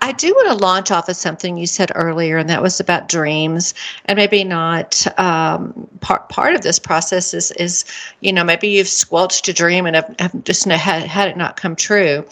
I 0.00 0.12
do 0.12 0.32
want 0.34 0.48
to 0.48 0.64
launch 0.64 0.90
off 0.90 1.08
of 1.08 1.16
something 1.16 1.56
you 1.56 1.66
said 1.66 1.92
earlier, 1.94 2.38
and 2.38 2.48
that 2.48 2.62
was 2.62 2.80
about 2.80 3.08
dreams, 3.08 3.74
and 4.06 4.16
maybe 4.16 4.44
not 4.44 5.06
um, 5.18 5.88
part 6.00 6.28
part 6.28 6.54
of 6.54 6.62
this 6.62 6.78
process 6.78 7.34
is 7.34 7.50
is 7.52 7.84
you 8.20 8.32
know 8.32 8.44
maybe 8.44 8.68
you've 8.68 8.88
squelched 8.88 9.48
a 9.48 9.52
dream 9.52 9.86
and 9.86 9.96
have, 9.96 10.14
have 10.18 10.44
just 10.44 10.64
had 10.64 11.02
had 11.02 11.28
it 11.28 11.36
not 11.36 11.56
come 11.56 11.76
true 11.76 12.26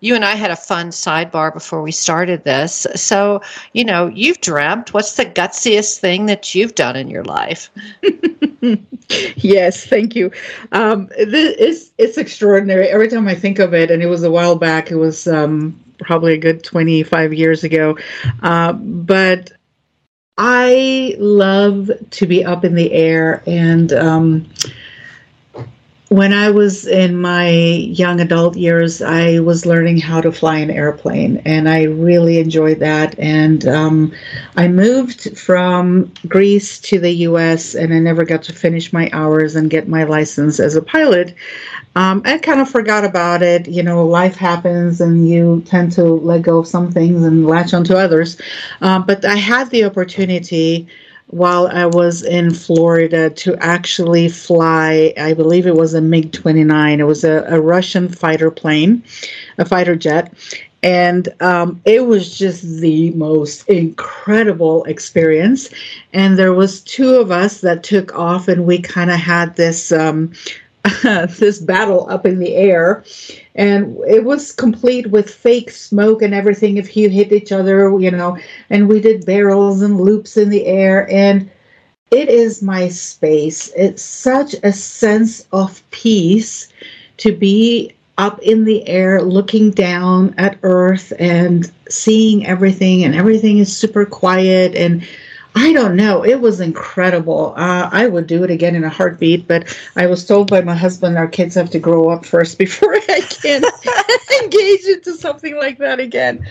you 0.00 0.14
and 0.14 0.24
I 0.24 0.34
had 0.34 0.50
a 0.50 0.56
fun 0.56 0.88
sidebar 0.90 1.52
before 1.52 1.82
we 1.82 1.92
started 1.92 2.44
this. 2.44 2.86
So, 2.94 3.42
you 3.72 3.84
know, 3.84 4.08
you've 4.08 4.40
dreamt. 4.40 4.92
What's 4.92 5.14
the 5.14 5.26
gutsiest 5.26 5.98
thing 5.98 6.26
that 6.26 6.54
you've 6.54 6.74
done 6.74 6.96
in 6.96 7.08
your 7.08 7.24
life? 7.24 7.70
yes, 9.36 9.86
thank 9.86 10.14
you. 10.14 10.32
Um, 10.72 11.08
this, 11.18 11.56
it's, 11.58 11.90
it's 11.98 12.18
extraordinary. 12.18 12.88
Every 12.88 13.08
time 13.08 13.28
I 13.28 13.34
think 13.34 13.58
of 13.58 13.74
it, 13.74 13.90
and 13.90 14.02
it 14.02 14.06
was 14.06 14.22
a 14.22 14.30
while 14.30 14.56
back, 14.56 14.90
it 14.90 14.96
was 14.96 15.26
um, 15.26 15.78
probably 15.98 16.34
a 16.34 16.38
good 16.38 16.64
25 16.64 17.32
years 17.34 17.64
ago. 17.64 17.98
Uh, 18.42 18.72
but 18.72 19.52
I 20.38 21.16
love 21.18 21.90
to 22.12 22.26
be 22.26 22.44
up 22.44 22.64
in 22.64 22.74
the 22.74 22.92
air 22.92 23.42
and 23.46 23.92
um, 23.92 24.50
when 26.10 26.32
I 26.32 26.50
was 26.50 26.88
in 26.88 27.20
my 27.20 27.50
young 27.50 28.20
adult 28.20 28.56
years, 28.56 29.00
I 29.00 29.38
was 29.38 29.64
learning 29.64 29.98
how 29.98 30.20
to 30.20 30.32
fly 30.32 30.56
an 30.56 30.68
airplane, 30.68 31.36
and 31.44 31.68
I 31.68 31.84
really 31.84 32.38
enjoyed 32.38 32.80
that. 32.80 33.16
And 33.16 33.64
um, 33.68 34.12
I 34.56 34.66
moved 34.66 35.38
from 35.38 36.12
Greece 36.26 36.80
to 36.80 36.98
the 36.98 37.12
U.S., 37.12 37.76
and 37.76 37.94
I 37.94 38.00
never 38.00 38.24
got 38.24 38.42
to 38.44 38.52
finish 38.52 38.92
my 38.92 39.08
hours 39.12 39.54
and 39.54 39.70
get 39.70 39.86
my 39.86 40.02
license 40.02 40.58
as 40.58 40.74
a 40.74 40.82
pilot. 40.82 41.32
Um, 41.94 42.22
I 42.24 42.38
kind 42.38 42.60
of 42.60 42.68
forgot 42.68 43.04
about 43.04 43.40
it. 43.42 43.68
You 43.68 43.84
know, 43.84 44.04
life 44.04 44.34
happens, 44.34 45.00
and 45.00 45.28
you 45.28 45.62
tend 45.64 45.92
to 45.92 46.02
let 46.02 46.42
go 46.42 46.58
of 46.58 46.66
some 46.66 46.90
things 46.90 47.22
and 47.22 47.46
latch 47.46 47.72
onto 47.72 47.94
others. 47.94 48.36
Um, 48.80 49.06
but 49.06 49.24
I 49.24 49.36
had 49.36 49.70
the 49.70 49.84
opportunity 49.84 50.88
while 51.30 51.68
I 51.68 51.86
was 51.86 52.24
in 52.24 52.52
Florida 52.52 53.30
to 53.30 53.56
actually 53.58 54.28
fly, 54.28 55.14
I 55.16 55.32
believe 55.32 55.64
it 55.64 55.76
was 55.76 55.94
a 55.94 56.00
MiG 56.00 56.32
29. 56.32 57.00
It 57.00 57.04
was 57.04 57.22
a, 57.22 57.44
a, 57.46 57.60
Russian 57.60 58.08
fighter 58.08 58.50
plane, 58.50 59.04
a 59.56 59.64
fighter 59.64 59.94
jet. 59.94 60.34
And 60.82 61.28
um, 61.40 61.80
it 61.84 62.06
was 62.06 62.36
just 62.36 62.80
the 62.80 63.10
most 63.12 63.68
incredible 63.68 64.82
experience. 64.84 65.70
And 66.12 66.36
there 66.36 66.54
was 66.54 66.80
two 66.80 67.14
of 67.16 67.30
us 67.30 67.60
that 67.60 67.84
took 67.84 68.12
off, 68.14 68.48
and 68.48 68.66
we 68.66 68.80
kind 68.80 69.10
of 69.10 69.20
had 69.20 69.54
this 69.54 69.92
um, 69.92 70.32
this 71.38 71.58
battle 71.58 72.08
up 72.10 72.26
in 72.26 72.38
the 72.38 72.54
air. 72.54 73.04
And 73.54 73.96
it 74.06 74.24
was 74.24 74.52
complete 74.52 75.10
with 75.10 75.32
fake 75.32 75.70
smoke 75.70 76.22
and 76.22 76.34
everything 76.34 76.76
if 76.76 76.96
you 76.96 77.08
hit 77.08 77.32
each 77.32 77.52
other 77.52 77.98
you 77.98 78.10
know. 78.10 78.38
And 78.70 78.88
we 78.88 79.00
did 79.00 79.26
barrels 79.26 79.82
and 79.82 80.00
loops 80.00 80.36
in 80.36 80.50
the 80.50 80.66
air. 80.66 81.10
And 81.10 81.50
it 82.10 82.28
is 82.28 82.62
my 82.62 82.88
space. 82.88 83.72
It's 83.76 84.02
such 84.02 84.54
a 84.62 84.72
sense 84.72 85.46
of 85.52 85.82
peace 85.90 86.72
to 87.18 87.36
be 87.36 87.94
up 88.18 88.38
in 88.40 88.64
the 88.64 88.86
air 88.86 89.22
looking 89.22 89.70
down 89.70 90.34
at 90.36 90.58
earth 90.62 91.12
and 91.18 91.70
seeing 91.88 92.46
everything. 92.46 93.04
And 93.04 93.14
everything 93.14 93.58
is 93.58 93.74
super 93.74 94.04
quiet 94.04 94.74
and 94.74 95.06
I 95.54 95.72
don't 95.72 95.96
know. 95.96 96.24
It 96.24 96.40
was 96.40 96.60
incredible. 96.60 97.54
Uh, 97.56 97.88
I 97.92 98.06
would 98.06 98.26
do 98.26 98.44
it 98.44 98.50
again 98.50 98.76
in 98.76 98.84
a 98.84 98.88
heartbeat, 98.88 99.48
but 99.48 99.76
I 99.96 100.06
was 100.06 100.24
told 100.24 100.48
by 100.48 100.60
my 100.60 100.74
husband 100.74 101.16
our 101.18 101.28
kids 101.28 101.54
have 101.56 101.70
to 101.70 101.78
grow 101.78 102.08
up 102.08 102.24
first 102.24 102.58
before 102.64 102.94
I 102.94 103.20
can 103.20 103.62
engage 104.42 104.84
into 104.84 105.14
something 105.16 105.56
like 105.56 105.78
that 105.78 105.98
again. 106.00 106.46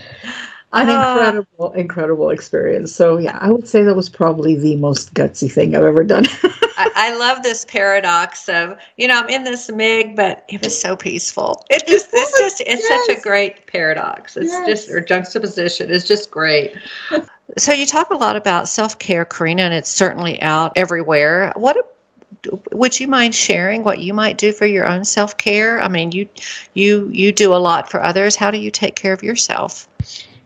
An 0.72 0.88
uh, 0.88 0.92
incredible, 0.92 1.72
incredible 1.72 2.30
experience. 2.30 2.94
So, 2.94 3.18
yeah, 3.18 3.36
I 3.40 3.50
would 3.50 3.66
say 3.66 3.82
that 3.82 3.96
was 3.96 4.08
probably 4.08 4.56
the 4.56 4.76
most 4.76 5.12
gutsy 5.14 5.50
thing 5.50 5.74
I've 5.74 5.82
ever 5.82 6.04
done. 6.04 6.26
I, 6.76 6.90
I, 6.94 7.16
love 7.16 7.42
this 7.42 7.64
paradox 7.64 8.48
of, 8.48 8.78
you 8.96 9.08
know, 9.08 9.18
I'm 9.18 9.28
in 9.28 9.42
this 9.42 9.68
MiG, 9.68 10.14
but 10.14 10.44
it 10.48 10.62
was 10.62 10.80
so 10.80 10.96
peaceful. 10.96 11.64
It 11.70 11.86
just, 11.88 12.08
it's 12.12 12.38
just, 12.38 12.60
it's 12.60 12.88
yes. 12.88 13.06
such 13.06 13.18
a 13.18 13.20
great 13.20 13.66
paradox. 13.66 14.36
It's 14.36 14.46
yes. 14.46 14.66
just, 14.66 14.90
or 14.90 15.00
juxtaposition. 15.00 15.90
It's 15.90 16.06
just 16.06 16.30
great. 16.30 16.76
So 17.58 17.72
you 17.72 17.84
talk 17.84 18.10
a 18.10 18.14
lot 18.14 18.36
about 18.36 18.68
self 18.68 19.00
care, 19.00 19.24
Corinna, 19.24 19.62
and 19.62 19.74
it's 19.74 19.90
certainly 19.90 20.40
out 20.40 20.72
everywhere. 20.76 21.52
What 21.56 21.96
would 22.70 23.00
you 23.00 23.08
mind 23.08 23.34
sharing 23.34 23.82
what 23.82 23.98
you 23.98 24.14
might 24.14 24.38
do 24.38 24.52
for 24.52 24.66
your 24.66 24.86
own 24.86 25.04
self 25.04 25.36
care? 25.36 25.80
I 25.80 25.88
mean, 25.88 26.12
you 26.12 26.28
you 26.74 27.08
you 27.08 27.32
do 27.32 27.52
a 27.52 27.58
lot 27.58 27.90
for 27.90 28.00
others. 28.00 28.36
How 28.36 28.50
do 28.50 28.58
you 28.58 28.70
take 28.70 28.94
care 28.94 29.12
of 29.12 29.22
yourself? 29.22 29.88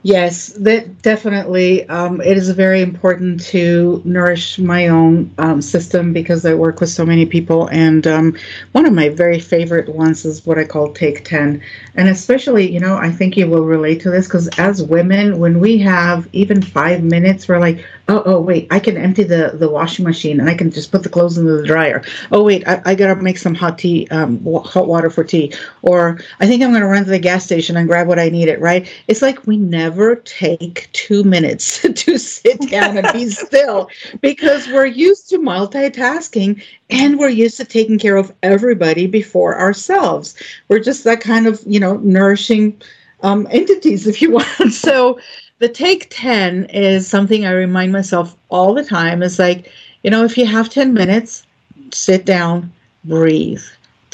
Yes, 0.06 0.48
that 0.58 1.00
definitely. 1.00 1.88
Um, 1.88 2.20
it 2.20 2.36
is 2.36 2.50
very 2.50 2.82
important 2.82 3.42
to 3.46 4.02
nourish 4.04 4.58
my 4.58 4.88
own 4.88 5.32
um, 5.38 5.62
system 5.62 6.12
because 6.12 6.44
I 6.44 6.52
work 6.52 6.80
with 6.82 6.90
so 6.90 7.06
many 7.06 7.24
people. 7.24 7.68
And 7.68 8.06
um, 8.06 8.36
one 8.72 8.84
of 8.84 8.92
my 8.92 9.08
very 9.08 9.40
favorite 9.40 9.88
ones 9.88 10.26
is 10.26 10.44
what 10.44 10.58
I 10.58 10.66
call 10.66 10.92
Take 10.92 11.24
10. 11.24 11.62
And 11.94 12.08
especially, 12.10 12.70
you 12.70 12.80
know, 12.80 12.98
I 12.98 13.10
think 13.10 13.34
you 13.38 13.48
will 13.48 13.64
relate 13.64 14.02
to 14.02 14.10
this 14.10 14.26
because 14.26 14.46
as 14.58 14.82
women, 14.82 15.38
when 15.38 15.58
we 15.58 15.78
have 15.78 16.28
even 16.34 16.60
five 16.60 17.02
minutes, 17.02 17.48
we're 17.48 17.58
like, 17.58 17.82
oh, 18.08 18.22
oh, 18.26 18.40
wait, 18.42 18.66
I 18.70 18.80
can 18.80 18.98
empty 18.98 19.24
the, 19.24 19.52
the 19.54 19.70
washing 19.70 20.04
machine 20.04 20.38
and 20.38 20.50
I 20.50 20.54
can 20.54 20.70
just 20.70 20.92
put 20.92 21.02
the 21.02 21.08
clothes 21.08 21.38
into 21.38 21.56
the 21.56 21.66
dryer. 21.66 22.02
Oh, 22.30 22.44
wait, 22.44 22.68
I, 22.68 22.82
I 22.84 22.94
got 22.94 23.14
to 23.14 23.22
make 23.22 23.38
some 23.38 23.54
hot 23.54 23.78
tea, 23.78 24.06
um, 24.10 24.44
hot 24.64 24.86
water 24.86 25.08
for 25.08 25.24
tea. 25.24 25.54
Or 25.80 26.20
I 26.40 26.46
think 26.46 26.62
I'm 26.62 26.72
going 26.72 26.82
to 26.82 26.88
run 26.88 27.04
to 27.04 27.10
the 27.10 27.18
gas 27.18 27.46
station 27.46 27.78
and 27.78 27.88
grab 27.88 28.06
what 28.06 28.18
I 28.18 28.28
need 28.28 28.48
it, 28.48 28.60
right? 28.60 28.86
It's 29.08 29.22
like 29.22 29.46
we 29.46 29.56
never 29.56 29.93
never 29.94 30.16
take 30.16 30.88
two 30.92 31.22
minutes 31.22 31.80
to 31.94 32.18
sit 32.18 32.60
down 32.68 32.98
and 32.98 33.06
be 33.12 33.30
still 33.30 33.88
because 34.20 34.66
we're 34.66 34.86
used 34.86 35.28
to 35.28 35.38
multitasking 35.38 36.60
and 36.90 37.16
we're 37.16 37.28
used 37.28 37.56
to 37.56 37.64
taking 37.64 37.96
care 37.96 38.16
of 38.16 38.32
everybody 38.42 39.06
before 39.06 39.56
ourselves. 39.56 40.34
We're 40.68 40.80
just 40.80 41.04
that 41.04 41.20
kind 41.20 41.46
of, 41.46 41.62
you 41.64 41.78
know, 41.78 41.98
nourishing 41.98 42.82
um, 43.22 43.46
entities, 43.52 44.08
if 44.08 44.20
you 44.20 44.32
want. 44.32 44.48
So 44.72 45.20
the 45.60 45.68
take 45.68 46.08
10 46.10 46.64
is 46.70 47.06
something 47.06 47.46
I 47.46 47.52
remind 47.52 47.92
myself 47.92 48.36
all 48.48 48.74
the 48.74 48.84
time. 48.84 49.22
Is 49.22 49.38
like, 49.38 49.70
you 50.02 50.10
know, 50.10 50.24
if 50.24 50.36
you 50.36 50.44
have 50.44 50.70
10 50.70 50.92
minutes, 50.92 51.46
sit 51.92 52.24
down, 52.24 52.72
breathe 53.04 53.62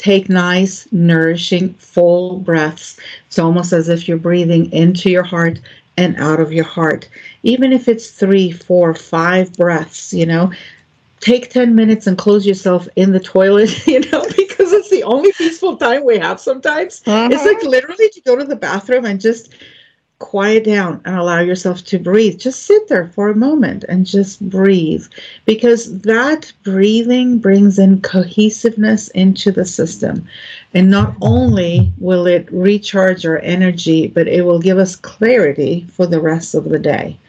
take 0.01 0.29
nice, 0.29 0.91
nourishing, 0.91 1.75
full 1.75 2.39
breaths. 2.39 2.99
It's 3.27 3.37
almost 3.37 3.71
as 3.71 3.87
if 3.87 4.07
you're 4.07 4.17
breathing 4.17 4.71
into 4.73 5.11
your 5.11 5.23
heart 5.23 5.59
and 5.95 6.17
out 6.17 6.39
of 6.39 6.51
your 6.51 6.65
heart. 6.65 7.07
Even 7.43 7.71
if 7.71 7.87
it's 7.87 8.09
three, 8.09 8.51
four, 8.51 8.95
five 8.95 9.53
breaths, 9.53 10.11
you 10.11 10.25
know, 10.25 10.51
take 11.19 11.51
10 11.51 11.75
minutes 11.75 12.07
and 12.07 12.17
close 12.17 12.47
yourself 12.47 12.87
in 12.95 13.11
the 13.11 13.19
toilet, 13.19 13.87
you 13.87 13.99
know, 13.99 14.25
because 14.35 14.71
it's 14.71 14.89
the 14.89 15.03
only 15.03 15.31
peaceful 15.33 15.77
time 15.77 16.03
we 16.03 16.17
have 16.17 16.39
sometimes. 16.39 17.03
Uh-huh. 17.05 17.29
It's 17.31 17.45
like 17.45 17.61
literally 17.61 18.09
to 18.09 18.21
go 18.21 18.35
to 18.35 18.43
the 18.43 18.55
bathroom 18.55 19.05
and 19.05 19.21
just 19.21 19.53
quiet 20.21 20.63
down 20.63 21.01
and 21.03 21.15
allow 21.15 21.39
yourself 21.39 21.83
to 21.83 21.99
breathe. 21.99 22.39
Just 22.39 22.63
sit 22.67 22.87
there 22.87 23.07
for 23.09 23.29
a 23.29 23.35
moment 23.35 23.83
and 23.89 24.05
just 24.05 24.39
breathe 24.49 25.05
because 25.45 25.99
that 26.01 26.53
breathing 26.63 27.39
brings 27.39 27.77
in 27.79 28.01
cohesiveness 28.01 29.09
into 29.09 29.51
the 29.51 29.65
system. 29.65 30.25
And 30.73 30.89
not 30.89 31.15
only 31.21 31.91
will 31.97 32.27
it 32.27 32.47
recharge 32.51 33.25
our 33.25 33.39
energy, 33.39 34.07
but 34.07 34.27
it 34.27 34.45
will 34.45 34.59
give 34.59 34.77
us 34.77 34.95
clarity 34.95 35.85
for 35.91 36.05
the 36.05 36.21
rest 36.21 36.55
of 36.55 36.69
the 36.69 36.79
day. 36.79 37.19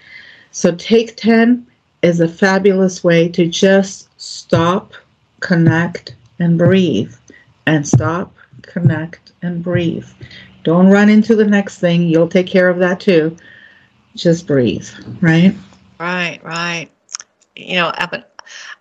So, 0.53 0.75
Take 0.77 1.17
10 1.17 1.67
is 2.03 2.21
a 2.21 2.29
fabulous 2.29 3.03
way 3.03 3.29
to 3.31 3.47
just 3.47 4.09
stop, 4.21 4.93
connect, 5.41 6.15
and 6.39 6.59
breathe. 6.59 7.15
And 7.67 7.89
stop, 7.89 8.35
connect, 8.63 9.33
and 9.41 9.63
breathe. 9.63 10.09
Don't 10.65 10.89
run 10.89 11.09
into 11.09 11.35
the 11.35 11.47
next 11.47 11.79
thing. 11.79 12.03
You'll 12.03 12.29
take 12.29 12.47
care 12.47 12.69
of 12.69 12.79
that 12.79 13.01
too. 13.01 13.37
just 14.15 14.47
breathe, 14.47 14.89
right? 15.21 15.55
Right, 15.99 16.43
right. 16.45 16.89
You 17.57 17.77
know, 17.77 17.93
an 18.13 18.25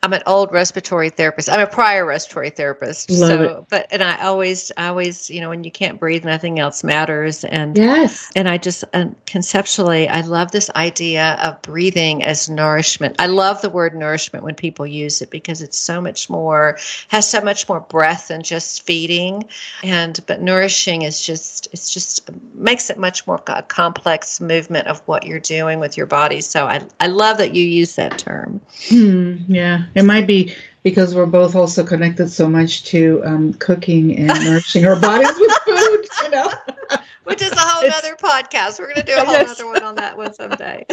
I'm 0.03 0.13
an 0.13 0.23
old 0.25 0.51
respiratory 0.51 1.09
therapist. 1.09 1.49
I'm 1.49 1.59
a 1.59 1.67
prior 1.67 2.05
respiratory 2.05 2.49
therapist. 2.49 3.09
Love 3.09 3.29
so, 3.29 3.41
it. 3.41 3.65
but 3.69 3.87
and 3.91 4.03
I 4.03 4.21
always, 4.23 4.71
I 4.77 4.87
always, 4.87 5.29
you 5.29 5.41
know, 5.41 5.49
when 5.49 5.63
you 5.63 5.71
can't 5.71 5.99
breathe, 5.99 6.25
nothing 6.25 6.59
else 6.59 6.83
matters. 6.83 7.43
And 7.43 7.77
Yes. 7.77 8.31
and 8.35 8.47
I 8.49 8.57
just 8.57 8.83
and 8.93 9.15
conceptually, 9.25 10.07
I 10.07 10.21
love 10.21 10.51
this 10.51 10.69
idea 10.71 11.37
of 11.43 11.61
breathing 11.61 12.23
as 12.23 12.49
nourishment. 12.49 13.15
I 13.19 13.27
love 13.27 13.61
the 13.61 13.69
word 13.69 13.95
nourishment 13.95 14.43
when 14.43 14.55
people 14.55 14.87
use 14.87 15.21
it 15.21 15.29
because 15.29 15.61
it's 15.61 15.77
so 15.77 16.01
much 16.01 16.29
more, 16.29 16.77
has 17.09 17.29
so 17.29 17.41
much 17.41 17.67
more 17.69 17.79
breath 17.79 18.29
than 18.29 18.43
just 18.43 18.83
feeding. 18.83 19.47
And 19.83 20.19
but 20.27 20.41
nourishing 20.41 21.03
is 21.03 21.21
just, 21.21 21.67
it's 21.71 21.93
just 21.93 22.29
makes 22.53 22.89
it 22.89 22.97
much 22.97 23.25
more 23.27 23.41
a 23.47 23.63
complex 23.63 24.39
movement 24.41 24.87
of 24.87 24.99
what 25.07 25.25
you're 25.25 25.39
doing 25.39 25.79
with 25.79 25.97
your 25.97 26.05
body. 26.05 26.41
So 26.41 26.67
I, 26.67 26.87
I 26.99 27.07
love 27.07 27.37
that 27.37 27.53
you 27.53 27.63
use 27.63 27.95
that 27.95 28.17
term. 28.17 28.61
Hmm, 28.87 29.50
yeah. 29.53 29.87
It 29.95 30.03
might 30.03 30.27
be 30.27 30.55
because 30.83 31.13
we're 31.13 31.25
both 31.25 31.55
also 31.55 31.85
connected 31.85 32.29
so 32.29 32.49
much 32.49 32.83
to 32.85 33.21
um, 33.23 33.53
cooking 33.55 34.17
and 34.17 34.43
nourishing 34.43 34.85
our 34.85 34.99
bodies 34.99 35.33
with 35.37 35.51
food, 35.65 36.07
you 36.23 36.29
know. 36.29 36.51
which 37.23 37.41
is 37.41 37.51
a 37.51 37.59
whole 37.59 37.83
It's- 37.83 37.97
other 38.03 38.15
podcast. 38.15 38.79
We're 38.79 38.85
going 38.93 38.97
to 38.97 39.03
do 39.03 39.13
a 39.15 39.23
whole 39.23 39.33
Yes. 39.33 39.51
other 39.51 39.67
one 39.67 39.83
on 39.83 39.95
that 39.95 40.17
one 40.17 40.33
someday. 40.33 40.85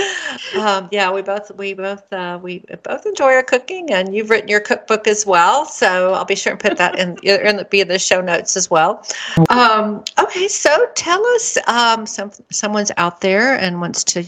Um, 0.59 0.89
yeah, 0.93 1.11
we 1.11 1.23
both 1.23 1.51
we 1.57 1.75
both 1.75 2.13
uh, 2.13 2.39
we 2.43 2.65
both 2.83 3.07
enjoy 3.07 3.33
our 3.33 3.43
cooking, 3.43 3.91
and 3.93 4.15
you've 4.15 4.31
written 4.31 4.49
your 4.49 4.61
cookbook 4.61 5.07
as 5.07 5.25
well. 5.27 5.65
So 5.67 6.13
I'll 6.15 6.25
be 6.25 6.35
sure 6.35 6.53
and 6.53 6.61
put 6.61 6.77
that 6.79 6.99
in 6.99 7.17
in 7.23 7.57
the, 7.57 7.65
be 7.65 7.81
in 7.81 7.89
the 7.89 7.99
show 7.99 8.21
notes 8.21 8.57
as 8.57 8.71
well. 8.71 9.05
Um, 9.49 10.05
okay, 10.19 10.49
so 10.49 10.87
tell 10.95 11.25
us, 11.29 11.57
um, 11.67 12.07
some 12.07 12.31
someone's 12.51 12.93
out 12.97 13.21
there 13.21 13.59
and 13.59 13.81
wants 13.81 14.05
to 14.05 14.25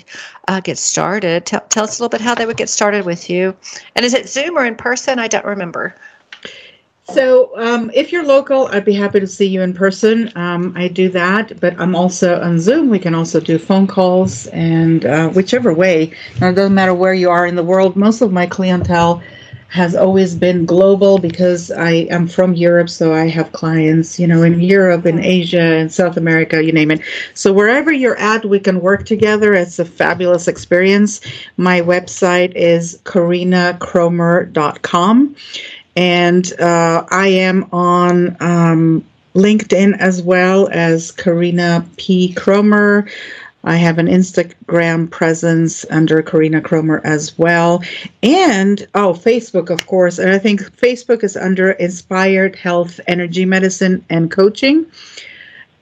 uh, 0.49 0.61
get 0.61 0.79
started. 0.79 1.47
Tell, 1.47 1.61
tell 1.69 1.85
us 1.85 1.99
a 1.99 2.03
little 2.03 2.11
bit 2.11 2.21
how 2.21 2.35
they 2.35 2.47
would 2.47 2.57
get 2.57 2.69
started 2.71 3.05
with 3.07 3.29
you, 3.31 3.57
and 3.95 4.05
is 4.05 4.15
it 4.15 4.29
Zoom 4.29 4.57
or 4.59 4.65
in 4.65 4.75
person? 4.77 5.19
I 5.19 5.29
don't 5.29 5.45
remember. 5.45 5.95
So, 7.13 7.51
um, 7.57 7.91
if 7.93 8.13
you're 8.13 8.25
local, 8.25 8.69
I'd 8.69 8.85
be 8.85 8.95
happy 8.95 9.21
to 9.21 9.27
see 9.27 9.47
you 9.47 9.63
in 9.63 9.75
person. 9.75 10.31
Um, 10.37 10.73
I 10.77 10.89
do 10.89 11.09
that, 11.11 11.59
but 11.61 11.79
I'm 11.81 11.97
also 11.97 12.41
on 12.41 12.61
Zoom. 12.61 12.89
We 12.89 12.99
can 12.99 13.15
also 13.15 13.41
do 13.41 13.59
phone 13.59 13.87
calls, 13.87 14.47
and 14.49 15.05
uh, 15.05 15.29
whichever 15.31 15.75
way. 15.75 16.13
It 16.37 16.55
doesn't 16.55 16.75
matter 16.75 16.95
where 16.95 17.15
you 17.15 17.31
are 17.31 17.47
in 17.47 17.57
the 17.57 17.65
world. 17.65 17.97
Most 17.97 18.21
of 18.21 18.33
my 18.33 18.47
clientele 18.47 19.23
has 19.71 19.95
always 19.95 20.35
been 20.35 20.67
global 20.67 21.19
because 21.19 21.71
I 21.71 21.91
am 22.11 22.27
from 22.27 22.55
Europe, 22.55 22.91
so 22.91 23.15
I 23.15 23.29
have 23.29 23.53
clients, 23.53 24.19
you 24.19 24.27
know, 24.27 24.43
in 24.43 24.61
Europe, 24.61 25.07
in 25.07 25.21
Asia, 25.21 25.77
in 25.77 25.89
South 25.89 26.17
America, 26.17 26.61
you 26.63 26.73
name 26.73 26.91
it. 26.91 27.01
So 27.35 27.53
wherever 27.53 27.93
you're 27.93 28.19
at, 28.19 28.45
we 28.45 28.59
can 28.59 28.81
work 28.81 29.07
together. 29.07 29.55
It's 29.55 29.79
a 29.79 29.85
fabulous 29.85 30.49
experience. 30.49 31.21
My 31.57 31.81
website 31.81 32.53
is 32.57 33.01
corinnakromer.com 33.05 35.37
and 35.97 36.53
uh, 36.61 37.05
I 37.11 37.29
am 37.29 37.69
on 37.73 38.37
um, 38.41 39.05
LinkedIn 39.35 39.99
as 39.99 40.23
well 40.23 40.69
as 40.73 41.13
Corinna 41.13 41.87
P. 41.97 42.35
Kromer. 42.35 43.11
I 43.63 43.77
have 43.77 43.99
an 43.99 44.07
Instagram 44.07 45.11
presence 45.11 45.85
under 45.91 46.23
Corinna 46.23 46.63
Kromer 46.63 47.03
as 47.05 47.37
well. 47.39 47.83
And, 48.23 48.87
oh, 48.95 49.13
Facebook, 49.13 49.69
of 49.69 49.87
course. 49.87 50.19
And 50.19 50.31
I 50.31 50.39
think 50.39 50.63
Facebook 50.79 51.23
is 51.23 51.37
under 51.37 51.73
Inspired 51.73 52.57
Health, 52.57 53.01
Energy 53.07 53.45
Medicine, 53.45 54.05
and 54.09 54.31
Coaching. 54.31 54.87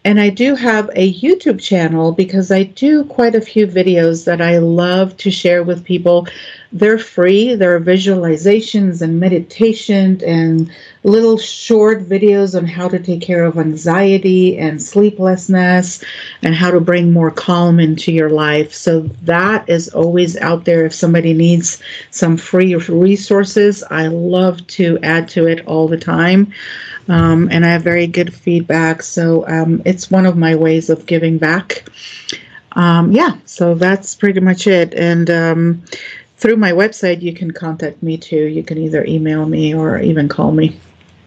And 0.05 0.21
I 0.21 0.31
do 0.31 0.55
have 0.55 0.91
a 0.95 1.13
YouTube 1.15 1.61
channel 1.61 2.13
because 2.13 2.51
I 2.51 2.65
do 2.65 3.05
quite 3.05 3.35
a 3.35 3.41
few 3.41 3.67
videos 3.67 4.25
that 4.25 4.41
I 4.41 4.59
love 4.59 5.17
to 5.19 5.31
share 5.31 5.63
with 5.63 5.85
people. 5.85 6.27
They're 6.71 6.99
free, 6.99 7.55
There 7.55 7.75
are 7.75 7.81
visualizations 7.81 9.01
and 9.01 9.19
meditation 9.19 10.23
and 10.25 10.71
little 11.03 11.39
short 11.39 12.07
videos 12.07 12.57
on 12.57 12.67
how 12.67 12.89
to 12.89 12.99
take 12.99 13.23
care 13.23 13.45
of 13.45 13.59
anxiety 13.59 14.59
and 14.59 14.83
sleeplessness 14.83 16.05
and 16.43 16.55
how 16.55 16.71
to 16.71 16.81
bring 16.81 17.11
more 17.13 17.31
calm 17.31 17.81
into 17.81 18.13
your 18.13 18.29
life. 18.29 18.75
So 18.75 19.01
that 19.23 19.69
is 19.69 19.89
always 19.89 20.37
out 20.37 20.67
there 20.67 20.85
if 20.85 20.93
somebody 20.93 21.33
needs 21.33 21.83
some 22.11 22.37
free 22.37 22.75
resources. 22.75 23.83
I 23.91 24.09
love 24.09 24.67
to 24.69 24.99
add 25.03 25.29
to 25.29 25.47
it 25.47 25.67
all 25.67 25.89
the 25.89 25.97
time 25.97 26.53
um, 27.09 27.49
and 27.51 27.65
I 27.65 27.71
have 27.71 27.83
very 27.83 28.07
good 28.07 28.35
feedback. 28.35 29.03
So 29.03 29.49
um, 29.49 29.83
it's 29.85 30.11
one 30.11 30.27
of 30.27 30.37
my 30.37 30.55
ways 30.55 30.91
of 30.91 31.07
giving 31.07 31.39
back. 31.39 31.89
Um, 32.73 33.13
yeah, 33.13 33.39
so 33.45 33.75
that's 33.75 34.15
pretty 34.15 34.41
much 34.41 34.67
it. 34.67 34.95
And 34.95 35.31
um, 35.31 35.85
through 36.39 36.57
my 36.57 36.73
website, 36.73 37.21
you 37.21 37.33
can 37.33 37.51
contact 37.51 38.03
me 38.03 38.17
too. 38.17 38.47
You 38.47 38.63
can 38.63 38.79
either 38.79 39.05
email 39.05 39.47
me 39.47 39.75
or 39.75 39.99
even 39.99 40.29
call 40.29 40.53
me. 40.53 40.81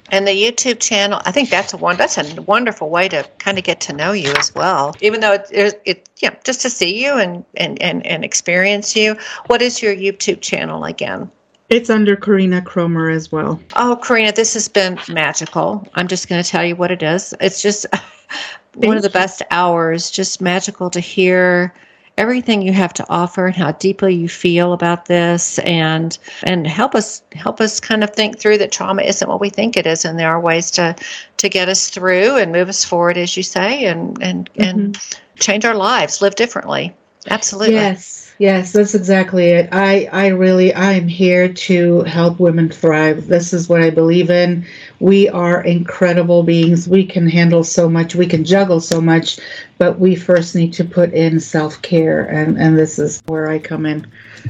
And 0.10 0.28
the 0.28 0.32
YouTube 0.32 0.80
channel, 0.80 1.22
I 1.26 1.32
think 1.32 1.50
that's 1.50 1.74
a 1.74 1.78
one. 1.78 1.96
That's 1.96 2.18
a 2.18 2.42
wonderful 2.42 2.90
way 2.90 3.08
to 3.10 3.30
kind 3.38 3.58
of 3.58 3.64
get 3.64 3.80
to 3.82 3.94
know 3.94 4.12
you 4.12 4.32
as 4.34 4.54
well. 4.54 4.96
Even 5.02 5.22
though 5.22 5.34
it, 5.34 5.48
it, 5.52 5.82
it 5.86 6.10
yeah, 6.18 6.36
just 6.44 6.62
to 6.62 6.70
see 6.70 7.04
you 7.04 7.14
and, 7.14 7.46
and 7.56 7.82
and 7.82 8.06
and 8.06 8.26
experience 8.26 8.96
you. 8.96 9.16
What 9.48 9.62
is 9.62 9.82
your 9.82 9.96
YouTube 9.96 10.42
channel 10.42 10.84
again? 10.84 11.32
It's 11.70 11.90
under 11.90 12.18
Corinna 12.18 12.62
Kromer 12.62 13.14
as 13.14 13.32
well. 13.32 13.62
Oh, 13.78 13.98
Corinna, 14.02 14.34
this 14.34 14.54
has 14.56 14.68
been 14.68 15.00
magical. 15.08 15.88
I'm 15.96 16.10
just 16.10 16.28
going 16.28 16.44
to 16.44 16.50
tell 16.50 16.66
you 16.66 16.76
what 16.76 16.92
it 16.92 17.02
is. 17.02 17.34
It's 17.40 17.62
just 17.62 17.86
one 18.76 18.98
of 18.98 19.04
the 19.04 19.10
best 19.10 19.42
hours. 19.50 20.12
Just 20.12 20.42
magical 20.42 20.90
to 20.90 21.00
hear 21.00 21.74
everything 22.22 22.62
you 22.62 22.72
have 22.72 22.94
to 22.94 23.04
offer 23.10 23.48
and 23.48 23.56
how 23.56 23.72
deeply 23.72 24.14
you 24.14 24.30
feel 24.30 24.74
about 24.74 25.06
this 25.06 25.58
and 25.60 26.20
and 26.44 26.68
help 26.68 26.94
us 26.94 27.24
help 27.32 27.60
us 27.60 27.80
kind 27.80 28.04
of 28.04 28.12
think 28.12 28.38
through 28.38 28.60
that 28.60 28.72
trauma 28.72 29.02
isn't 29.02 29.28
what 29.28 29.42
we 29.42 29.50
think 29.50 29.76
it 29.76 29.88
is 29.88 30.06
and 30.06 30.20
there 30.20 30.30
are 30.30 30.40
ways 30.40 30.70
to 30.70 30.96
to 31.38 31.50
get 31.50 31.68
us 31.68 31.90
through 31.90 32.38
and 32.38 32.52
move 32.52 32.70
us 32.70 32.86
forward 32.86 33.18
as 33.18 33.36
you 33.36 33.42
say 33.42 33.86
and 33.86 34.22
and 34.22 34.52
and 34.56 34.96
mm-hmm. 34.96 35.40
change 35.40 35.66
our 35.66 35.74
lives 35.74 36.22
live 36.22 36.36
differently. 36.36 36.96
Absolutely. 37.28 37.74
Yes, 37.74 38.21
yes, 38.42 38.74
that's 38.74 38.96
exactly 38.96 39.50
it. 39.50 39.70
I, 39.72 40.10
I 40.12 40.28
really, 40.30 40.74
I 40.74 40.94
am 40.94 41.08
here 41.08 41.54
to 41.54 42.02
help 42.02 42.40
women 42.40 42.70
thrive. 42.70 43.28
This 43.28 43.54
is 43.54 43.70
what 43.70 43.82
I 43.82 43.92
believe 43.92 44.32
in. 44.32 44.66
We 45.00 45.30
are 45.30 45.64
incredible 45.64 46.42
beings. 46.44 46.90
We 46.90 47.06
can 47.06 47.28
handle 47.30 47.64
so 47.64 47.88
much. 47.88 48.16
We 48.16 48.26
can 48.26 48.44
juggle 48.44 48.82
so 48.82 49.00
much, 49.00 49.40
but 49.78 50.00
we 50.00 50.16
first 50.16 50.56
need 50.56 50.74
to 50.74 50.84
put 50.84 51.14
in 51.14 51.40
self 51.40 51.82
care, 51.84 52.24
and 52.26 52.58
and 52.58 52.78
this 52.78 52.98
is 52.98 53.22
where 53.28 53.48
I 53.50 53.60
come 53.60 53.86
in. 53.86 54.08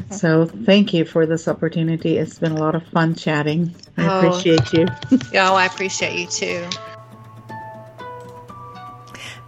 So 0.10 0.46
thank 0.46 0.94
you 0.94 1.04
for 1.04 1.26
this 1.26 1.48
opportunity. 1.48 2.18
It's 2.18 2.40
been 2.40 2.54
a 2.54 2.60
lot 2.60 2.76
of 2.76 2.88
fun 2.88 3.14
chatting. 3.14 3.76
I 3.98 4.08
Oh. 4.08 4.28
appreciate 4.28 4.74
you. 4.74 4.88
Oh, 5.34 5.56
I 5.56 5.66
appreciate 5.66 6.18
you 6.18 6.28
too. 6.28 6.91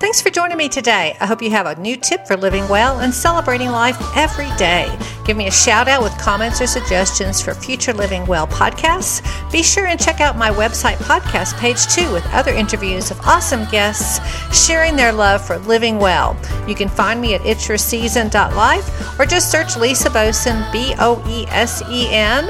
Thanks 0.03 0.21
for 0.21 0.29
joining 0.31 0.57
me 0.57 0.67
today. 0.67 1.15
I 1.21 1.25
hope 1.25 1.41
you 1.41 1.49
have 1.51 1.65
a 1.65 1.79
new 1.79 1.95
tip 1.95 2.27
for 2.27 2.35
living 2.35 2.67
well 2.67 2.99
and 2.99 3.13
celebrating 3.13 3.69
life 3.69 3.95
every 4.17 4.53
day. 4.57 4.93
Give 5.25 5.37
me 5.37 5.47
a 5.47 5.51
shout 5.51 5.87
out 5.87 6.03
with 6.03 6.11
comments 6.17 6.59
or 6.59 6.67
suggestions 6.67 7.41
for 7.41 7.53
future 7.53 7.93
Living 7.93 8.25
Well 8.25 8.45
podcasts. 8.45 9.21
Be 9.49 9.63
sure 9.63 9.85
and 9.85 9.97
check 9.97 10.19
out 10.19 10.37
my 10.37 10.49
website 10.49 10.97
podcast 10.97 11.57
page 11.57 11.87
too 11.87 12.11
with 12.11 12.25
other 12.33 12.51
interviews 12.51 13.11
of 13.11 13.21
awesome 13.21 13.63
guests 13.71 14.19
sharing 14.53 14.97
their 14.97 15.13
love 15.13 15.41
for 15.41 15.57
living 15.59 15.99
well. 15.99 16.35
You 16.67 16.75
can 16.75 16.89
find 16.89 17.21
me 17.21 17.35
at 17.35 17.41
itsyourseason.life 17.41 19.17
or 19.17 19.25
just 19.25 19.51
search 19.51 19.77
Lisa 19.77 20.09
Boesen, 20.09 20.69
B 20.73 20.95
O 20.99 21.23
E 21.29 21.45
S 21.47 21.81
E 21.89 22.09
N 22.09 22.43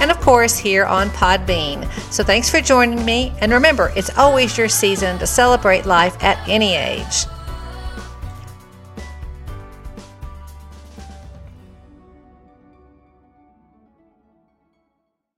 and 0.00 0.10
of 0.10 0.20
course 0.20 0.58
here 0.58 0.84
on 0.84 1.10
Podbean. 1.10 1.90
So 2.12 2.24
thanks 2.24 2.50
for 2.50 2.60
joining 2.60 3.04
me, 3.04 3.32
and 3.40 3.52
remember, 3.52 3.92
it's 3.96 4.16
always 4.18 4.58
your 4.58 4.68
season 4.68 5.18
to 5.18 5.26
celebrate 5.26 5.86
life 5.86 6.16
at 6.22 6.38
any 6.48 6.74
age. 6.74 7.26